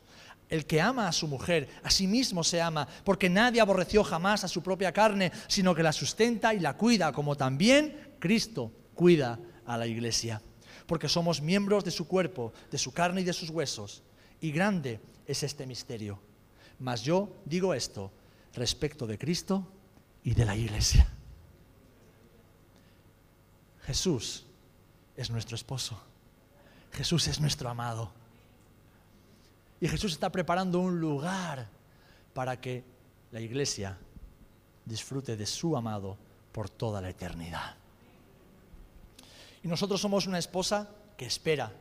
El 0.49 0.65
que 0.65 0.79
ama 0.79 1.07
a 1.07 1.11
su 1.11 1.27
mujer, 1.27 1.67
a 1.83 1.89
sí 1.89 2.07
mismo 2.07 2.43
se 2.43 2.61
ama, 2.61 2.87
porque 3.03 3.29
nadie 3.29 3.61
aborreció 3.61 4.03
jamás 4.03 4.43
a 4.43 4.47
su 4.47 4.61
propia 4.61 4.91
carne, 4.91 5.31
sino 5.47 5.73
que 5.73 5.83
la 5.83 5.91
sustenta 5.91 6.53
y 6.53 6.59
la 6.59 6.77
cuida, 6.77 7.11
como 7.11 7.35
también 7.35 8.15
Cristo 8.19 8.71
cuida 8.93 9.39
a 9.65 9.77
la 9.77 9.87
iglesia. 9.87 10.41
Porque 10.85 11.09
somos 11.09 11.41
miembros 11.41 11.83
de 11.83 11.91
su 11.91 12.07
cuerpo, 12.07 12.53
de 12.69 12.77
su 12.77 12.93
carne 12.93 13.21
y 13.21 13.23
de 13.23 13.33
sus 13.33 13.49
huesos. 13.49 14.03
Y 14.39 14.51
grande 14.51 14.99
es 15.25 15.41
este 15.41 15.65
misterio. 15.65 16.19
Mas 16.79 17.01
yo 17.01 17.29
digo 17.45 17.73
esto 17.73 18.11
respecto 18.53 19.07
de 19.07 19.17
Cristo 19.17 19.67
y 20.23 20.33
de 20.33 20.45
la 20.45 20.55
iglesia. 20.55 21.07
Jesús 23.85 24.45
es 25.15 25.29
nuestro 25.29 25.55
esposo. 25.55 25.99
Jesús 26.91 27.27
es 27.27 27.39
nuestro 27.39 27.69
amado. 27.69 28.11
Y 29.85 29.87
Jesús 29.87 30.13
está 30.13 30.31
preparando 30.31 30.79
un 30.79 30.99
lugar 30.99 31.67
para 32.33 32.59
que 32.59 32.83
la 33.29 33.39
iglesia 33.39 33.95
disfrute 34.83 35.37
de 35.37 35.45
su 35.45 35.77
amado 35.77 36.17
por 36.51 36.71
toda 36.71 36.99
la 36.99 37.11
eternidad. 37.11 37.75
Y 39.61 39.67
nosotros 39.67 40.01
somos 40.01 40.25
una 40.25 40.39
esposa 40.39 40.89
que 41.15 41.27
espera, 41.27 41.71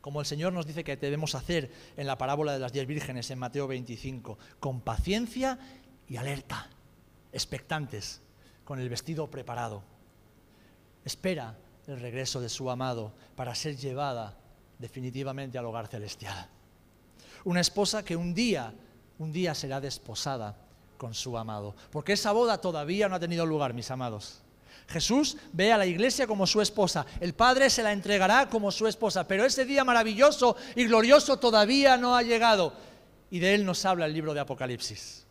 como 0.00 0.18
el 0.18 0.26
Señor 0.26 0.52
nos 0.52 0.66
dice 0.66 0.82
que 0.82 0.96
debemos 0.96 1.36
hacer 1.36 1.70
en 1.96 2.08
la 2.08 2.18
parábola 2.18 2.54
de 2.54 2.58
las 2.58 2.72
diez 2.72 2.88
vírgenes 2.88 3.30
en 3.30 3.38
Mateo 3.38 3.68
25, 3.68 4.36
con 4.58 4.80
paciencia 4.80 5.56
y 6.08 6.16
alerta, 6.16 6.68
expectantes, 7.32 8.20
con 8.64 8.80
el 8.80 8.88
vestido 8.88 9.30
preparado. 9.30 9.84
Espera 11.04 11.56
el 11.86 12.00
regreso 12.00 12.40
de 12.40 12.48
su 12.48 12.68
amado 12.68 13.14
para 13.36 13.54
ser 13.54 13.76
llevada 13.76 14.36
definitivamente 14.80 15.56
al 15.56 15.66
hogar 15.66 15.86
celestial. 15.86 16.48
Una 17.44 17.60
esposa 17.60 18.04
que 18.04 18.16
un 18.16 18.34
día, 18.34 18.72
un 19.18 19.32
día 19.32 19.54
será 19.54 19.80
desposada 19.80 20.56
con 20.96 21.14
su 21.14 21.36
amado, 21.36 21.74
porque 21.90 22.14
esa 22.14 22.32
boda 22.32 22.58
todavía 22.58 23.08
no 23.08 23.16
ha 23.16 23.20
tenido 23.20 23.44
lugar, 23.44 23.74
mis 23.74 23.90
amados. 23.90 24.40
Jesús 24.88 25.36
ve 25.52 25.72
a 25.72 25.78
la 25.78 25.86
iglesia 25.86 26.26
como 26.26 26.46
su 26.46 26.60
esposa, 26.60 27.06
el 27.20 27.34
Padre 27.34 27.70
se 27.70 27.82
la 27.82 27.92
entregará 27.92 28.48
como 28.48 28.70
su 28.70 28.86
esposa, 28.86 29.26
pero 29.26 29.44
ese 29.44 29.64
día 29.64 29.84
maravilloso 29.84 30.56
y 30.74 30.84
glorioso 30.84 31.38
todavía 31.38 31.96
no 31.96 32.16
ha 32.16 32.22
llegado. 32.22 32.72
Y 33.30 33.38
de 33.38 33.54
él 33.54 33.64
nos 33.64 33.84
habla 33.84 34.06
el 34.06 34.12
libro 34.12 34.34
de 34.34 34.40
Apocalipsis, 34.40 35.26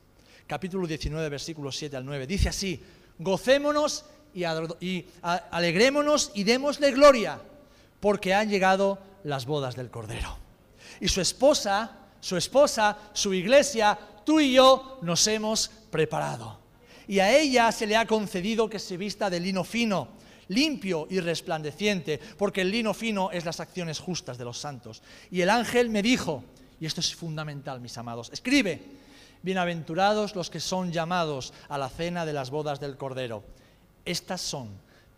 capítulo 0.47 0.87
19, 0.87 1.29
versículos 1.29 1.77
7 1.77 1.95
al 1.95 2.05
9. 2.05 2.27
Dice 2.27 2.49
así, 2.49 2.83
gocémonos 3.19 4.05
y, 4.33 4.43
y 4.85 5.07
alegrémonos 5.21 6.31
y 6.33 6.43
démosle 6.43 6.91
gloria, 6.91 7.39
porque 7.99 8.33
han 8.33 8.49
llegado 8.49 8.99
las 9.23 9.45
bodas 9.45 9.75
del 9.75 9.89
Cordero. 9.89 10.37
Y 10.99 11.07
su 11.07 11.21
esposa, 11.21 11.99
su 12.23 12.37
esposa, 12.37 12.97
su 13.11 13.33
iglesia, 13.33 13.99
tú 14.25 14.39
y 14.39 14.53
yo 14.53 14.99
nos 15.01 15.27
hemos 15.27 15.69
preparado 15.91 16.63
y 17.05 17.19
a 17.19 17.37
ella 17.37 17.71
se 17.71 17.85
le 17.85 17.97
ha 17.97 18.07
concedido 18.07 18.69
que 18.69 18.79
se 18.79 18.95
vista 18.95 19.29
de 19.29 19.39
lino 19.39 19.65
fino, 19.65 20.07
limpio 20.47 21.05
y 21.09 21.19
resplandeciente, 21.19 22.19
porque 22.37 22.61
el 22.61 22.71
lino 22.71 22.93
fino 22.93 23.29
es 23.31 23.43
las 23.43 23.59
acciones 23.59 23.99
justas 23.99 24.37
de 24.37 24.45
los 24.45 24.57
santos. 24.57 25.01
Y 25.29 25.41
el 25.41 25.49
ángel 25.49 25.89
me 25.89 26.01
dijo, 26.01 26.43
y 26.79 26.85
esto 26.85 27.01
es 27.01 27.13
fundamental, 27.13 27.81
mis 27.81 27.97
amados, 27.97 28.29
escribe, 28.31 28.81
bienaventurados 29.41 30.33
los 30.33 30.49
que 30.49 30.59
son 30.59 30.91
llamados 30.91 31.53
a 31.67 31.77
la 31.77 31.89
cena 31.89 32.25
de 32.25 32.33
las 32.33 32.49
bodas 32.49 32.79
del 32.79 32.95
Cordero. 32.95 33.43
Estas 34.05 34.41
son 34.41 34.69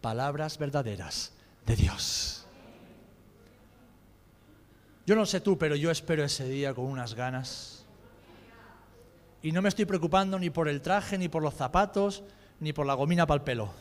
palabras 0.02 0.58
verdaderas 0.58 1.34
de 1.66 1.76
Dios. 1.76 2.45
Yo 5.06 5.16
no 5.16 5.26
sé 5.26 5.40
tú, 5.40 5.58
pero 5.58 5.76
yo 5.76 5.92
espero 5.92 6.24
ese 6.24 6.48
día 6.48 6.74
con 6.74 6.86
unas 6.86 7.14
ganas 7.14 7.76
y 9.46 9.52
no 9.52 9.62
me 9.62 9.70
estoy 9.70 9.86
preocupando 9.86 10.40
ni 10.40 10.50
por 10.50 10.68
el 10.68 10.82
traje, 10.82 11.20
ni 11.20 11.30
por 11.30 11.44
los 11.44 11.54
zapatos, 11.54 12.24
ni 12.60 12.74
por 12.74 12.88
la 12.88 12.96
gomina 12.96 13.28
para 13.28 13.36
el 13.36 13.44
pelo. 13.44 13.72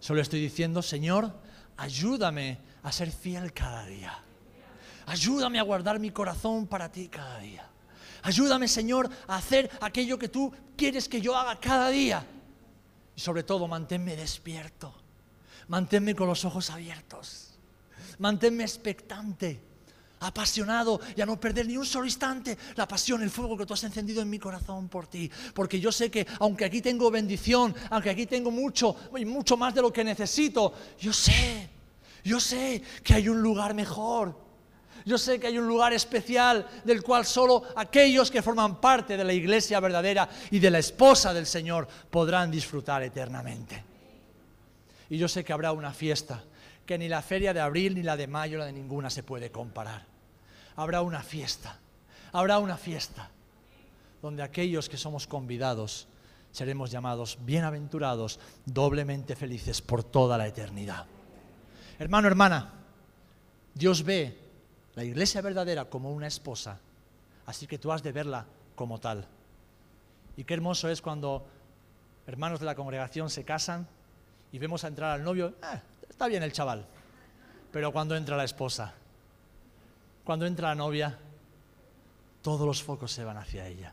Solo 0.00 0.22
estoy 0.22 0.40
diciendo, 0.40 0.80
Señor, 0.80 1.34
ayúdame 1.76 2.56
a 2.82 2.90
ser 2.90 3.12
fiel 3.12 3.52
cada 3.52 3.84
día. 3.84 4.18
Ayúdame 5.04 5.58
a 5.58 5.64
guardar 5.64 6.00
mi 6.00 6.10
corazón 6.10 6.66
para 6.66 6.90
ti 6.90 7.08
cada 7.08 7.40
día. 7.40 7.68
Ayúdame, 8.22 8.68
Señor, 8.68 9.10
a 9.26 9.36
hacer 9.36 9.70
aquello 9.82 10.18
que 10.18 10.30
tú 10.30 10.50
quieres 10.78 11.10
que 11.10 11.20
yo 11.20 11.36
haga 11.36 11.60
cada 11.60 11.90
día. 11.90 12.24
Y 13.14 13.20
sobre 13.20 13.42
todo, 13.42 13.68
manténme 13.68 14.16
despierto. 14.16 15.01
Manténme 15.68 16.14
con 16.14 16.26
los 16.26 16.44
ojos 16.44 16.70
abiertos. 16.70 17.58
Manténme 18.18 18.64
expectante 18.64 19.72
apasionado 20.22 21.00
y 21.16 21.20
a 21.20 21.26
no 21.26 21.38
perder 21.38 21.66
ni 21.66 21.76
un 21.76 21.86
solo 21.86 22.06
instante 22.06 22.56
la 22.76 22.86
pasión, 22.86 23.22
el 23.22 23.30
fuego 23.30 23.56
que 23.56 23.66
tú 23.66 23.74
has 23.74 23.84
encendido 23.84 24.22
en 24.22 24.30
mi 24.30 24.38
corazón 24.38 24.88
por 24.88 25.06
ti. 25.06 25.30
Porque 25.54 25.80
yo 25.80 25.92
sé 25.92 26.10
que 26.10 26.26
aunque 26.40 26.64
aquí 26.64 26.80
tengo 26.80 27.10
bendición, 27.10 27.74
aunque 27.90 28.10
aquí 28.10 28.26
tengo 28.26 28.50
mucho 28.50 28.94
y 29.16 29.24
mucho 29.24 29.56
más 29.56 29.74
de 29.74 29.82
lo 29.82 29.92
que 29.92 30.04
necesito, 30.04 30.72
yo 30.98 31.12
sé, 31.12 31.68
yo 32.24 32.40
sé 32.40 32.82
que 33.02 33.14
hay 33.14 33.28
un 33.28 33.42
lugar 33.42 33.74
mejor. 33.74 34.40
Yo 35.04 35.18
sé 35.18 35.40
que 35.40 35.48
hay 35.48 35.58
un 35.58 35.66
lugar 35.66 35.92
especial 35.92 36.64
del 36.84 37.02
cual 37.02 37.26
solo 37.26 37.64
aquellos 37.74 38.30
que 38.30 38.40
forman 38.40 38.80
parte 38.80 39.16
de 39.16 39.24
la 39.24 39.32
iglesia 39.32 39.80
verdadera 39.80 40.28
y 40.52 40.60
de 40.60 40.70
la 40.70 40.78
esposa 40.78 41.34
del 41.34 41.46
Señor 41.46 41.88
podrán 42.08 42.52
disfrutar 42.52 43.02
eternamente. 43.02 43.91
Y 45.10 45.18
yo 45.18 45.28
sé 45.28 45.44
que 45.44 45.52
habrá 45.52 45.72
una 45.72 45.92
fiesta 45.92 46.42
que 46.86 46.98
ni 46.98 47.08
la 47.08 47.22
feria 47.22 47.54
de 47.54 47.60
abril, 47.60 47.94
ni 47.94 48.02
la 48.02 48.16
de 48.16 48.26
mayo, 48.26 48.58
la 48.58 48.66
de 48.66 48.72
ninguna 48.72 49.10
se 49.10 49.22
puede 49.22 49.50
comparar 49.50 50.12
habrá 50.76 51.02
una 51.02 51.22
fiesta, 51.22 51.78
habrá 52.32 52.58
una 52.58 52.76
fiesta 52.76 53.30
donde 54.20 54.42
aquellos 54.42 54.88
que 54.88 54.96
somos 54.96 55.26
convidados 55.26 56.06
seremos 56.52 56.90
llamados 56.90 57.38
bienaventurados, 57.44 58.38
doblemente 58.66 59.34
felices 59.36 59.80
por 59.80 60.04
toda 60.04 60.38
la 60.38 60.46
eternidad. 60.46 61.06
Hermano, 61.98 62.28
hermana, 62.28 62.72
Dios 63.74 64.04
ve 64.04 64.38
la 64.94 65.04
iglesia 65.04 65.40
verdadera 65.40 65.86
como 65.86 66.12
una 66.12 66.26
esposa, 66.26 66.78
así 67.46 67.66
que 67.66 67.78
tú 67.78 67.90
has 67.90 68.02
de 68.02 68.12
verla 68.12 68.46
como 68.76 69.00
tal. 69.00 69.26
Y 70.36 70.44
qué 70.44 70.54
hermoso 70.54 70.88
es 70.88 71.02
cuando 71.02 71.46
hermanos 72.26 72.60
de 72.60 72.66
la 72.66 72.74
congregación 72.74 73.30
se 73.30 73.44
casan 73.44 73.88
y 74.52 74.58
vemos 74.58 74.84
a 74.84 74.88
entrar 74.88 75.12
al 75.12 75.24
novio, 75.24 75.54
eh, 75.62 75.80
está 76.08 76.28
bien 76.28 76.42
el 76.42 76.52
chaval, 76.52 76.86
pero 77.72 77.90
cuando 77.90 78.14
entra 78.14 78.36
la 78.36 78.44
esposa, 78.44 78.92
cuando 80.24 80.46
entra 80.46 80.68
la 80.68 80.74
novia, 80.74 81.18
todos 82.42 82.66
los 82.66 82.82
focos 82.82 83.10
se 83.10 83.24
van 83.24 83.38
hacia 83.38 83.66
ella. 83.66 83.92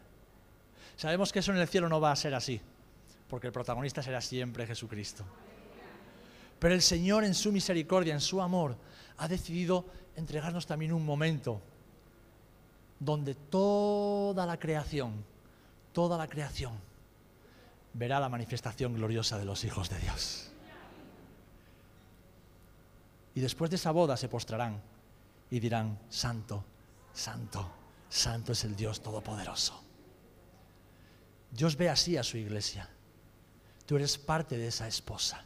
Sabemos 0.97 1.31
que 1.31 1.39
eso 1.39 1.51
en 1.51 1.59
el 1.59 1.67
cielo 1.67 1.87
no 1.87 2.01
va 2.01 2.11
a 2.11 2.15
ser 2.15 2.35
así, 2.35 2.59
porque 3.29 3.47
el 3.47 3.53
protagonista 3.53 4.03
será 4.03 4.19
siempre 4.19 4.67
Jesucristo. 4.67 5.23
Pero 6.59 6.73
el 6.73 6.81
Señor 6.81 7.23
en 7.23 7.33
su 7.33 7.53
misericordia, 7.53 8.13
en 8.13 8.19
su 8.19 8.41
amor, 8.41 8.75
ha 9.17 9.27
decidido 9.27 9.85
entregarnos 10.17 10.67
también 10.67 10.91
un 10.91 11.05
momento 11.05 11.61
donde 12.99 13.33
toda 13.33 14.45
la 14.45 14.59
creación, 14.59 15.23
toda 15.93 16.17
la 16.17 16.27
creación, 16.27 16.73
verá 17.99 18.19
la 18.21 18.29
manifestación 18.29 18.93
gloriosa 18.93 19.37
de 19.37 19.43
los 19.43 19.65
hijos 19.65 19.89
de 19.89 19.99
Dios. 19.99 20.49
Y 23.35 23.41
después 23.41 23.69
de 23.69 23.75
esa 23.75 23.91
boda 23.91 24.15
se 24.15 24.29
postrarán 24.29 24.81
y 25.51 25.59
dirán, 25.59 25.99
Santo, 26.09 26.63
Santo, 27.13 27.69
Santo 28.07 28.53
es 28.53 28.63
el 28.63 28.75
Dios 28.77 29.03
Todopoderoso. 29.03 29.83
Dios 31.51 31.75
ve 31.75 31.89
así 31.89 32.15
a 32.15 32.23
su 32.23 32.37
iglesia. 32.37 32.89
Tú 33.85 33.97
eres 33.97 34.17
parte 34.17 34.57
de 34.57 34.67
esa 34.67 34.87
esposa. 34.87 35.43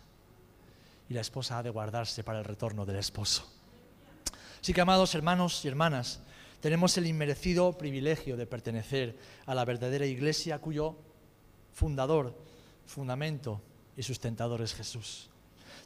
Y 1.10 1.14
la 1.16 1.22
esposa 1.22 1.58
ha 1.58 1.64
de 1.64 1.72
guardarse 1.72 2.24
para 2.24 2.40
el 2.40 2.46
retorno 2.46 2.86
del 2.86 2.98
esposo. 2.98 3.52
Así 4.62 4.74
que, 4.74 4.82
amados 4.82 5.16
hermanos 5.16 5.66
y 5.66 5.70
hermanas, 5.70 6.20
tenemos 6.62 6.96
el 6.98 7.08
inmerecido 7.08 7.78
privilegio 7.78 8.38
de 8.38 8.46
pertenecer 8.46 9.18
a 9.46 9.56
la 9.56 9.66
verdadera 9.66 10.06
iglesia 10.06 10.60
cuyo 10.60 10.98
fundador, 11.74 12.38
fundamento 12.86 13.62
y 13.98 14.04
sustentador 14.04 14.62
es 14.62 14.74
Jesús. 14.74 15.30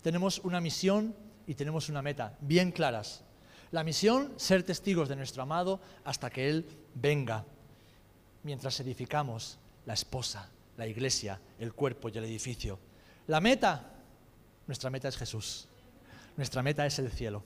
Tenemos 0.01 0.39
una 0.39 0.61
misión 0.61 1.15
y 1.47 1.55
tenemos 1.55 1.89
una 1.89 2.01
meta 2.01 2.37
bien 2.41 2.71
claras 2.71 3.23
la 3.71 3.83
misión, 3.83 4.33
ser 4.37 4.63
testigos 4.63 5.09
de 5.09 5.15
nuestro 5.15 5.43
amado 5.43 5.81
hasta 6.05 6.29
que 6.29 6.49
Él 6.49 6.65
venga, 6.95 7.45
mientras 8.43 8.79
edificamos 8.79 9.59
la 9.85 9.93
esposa, 9.93 10.49
la 10.77 10.87
iglesia, 10.87 11.39
el 11.59 11.73
cuerpo 11.73 12.09
y 12.09 12.17
el 12.17 12.23
edificio. 12.23 12.79
La 13.27 13.41
meta, 13.41 13.91
nuestra 14.67 14.89
meta 14.89 15.09
es 15.09 15.17
Jesús, 15.17 15.67
nuestra 16.37 16.63
meta 16.63 16.85
es 16.85 16.97
el 16.99 17.11
cielo 17.11 17.43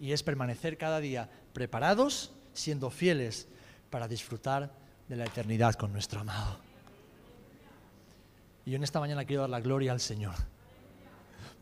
y 0.00 0.12
es 0.12 0.22
permanecer 0.22 0.76
cada 0.76 0.98
día 0.98 1.30
preparados, 1.52 2.32
siendo 2.52 2.90
fieles 2.90 3.46
para 3.90 4.08
disfrutar 4.08 4.72
de 5.08 5.16
la 5.16 5.26
eternidad 5.26 5.74
con 5.74 5.92
nuestro 5.92 6.20
amado. 6.20 6.73
Y 8.64 8.70
yo 8.70 8.76
en 8.76 8.84
esta 8.84 9.00
mañana 9.00 9.24
quiero 9.24 9.42
dar 9.42 9.50
la 9.50 9.60
gloria 9.60 9.92
al 9.92 10.00
Señor 10.00 10.34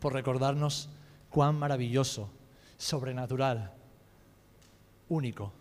por 0.01 0.13
recordarnos 0.13 0.89
cuán 1.31 1.59
maravilloso, 1.59 2.31
sobrenatural, 2.79 3.73
único 5.09 5.53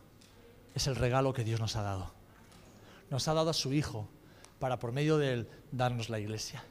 es 0.73 0.87
el 0.87 0.95
regalo 0.95 1.33
que 1.33 1.43
Dios 1.43 1.59
nos 1.59 1.75
ha 1.75 1.81
dado. 1.81 2.11
Nos 3.09 3.27
ha 3.27 3.33
dado 3.33 3.49
a 3.49 3.53
su 3.53 3.73
Hijo 3.73 4.07
para 4.59 4.79
por 4.79 4.91
medio 4.91 5.17
de 5.17 5.33
él 5.33 5.49
darnos 5.71 6.09
la 6.09 6.19
iglesia, 6.19 6.63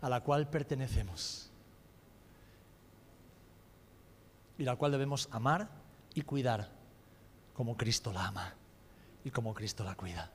a 0.00 0.08
la 0.08 0.20
cual 0.22 0.48
pertenecemos 0.48 1.50
y 4.58 4.64
la 4.64 4.76
cual 4.76 4.92
debemos 4.92 5.28
amar 5.32 5.68
y 6.14 6.22
cuidar 6.22 6.70
como 7.54 7.76
Cristo 7.76 8.12
la 8.12 8.26
ama 8.26 8.54
y 9.24 9.30
como 9.30 9.54
Cristo 9.54 9.84
la 9.84 9.94
cuida. 9.94 10.30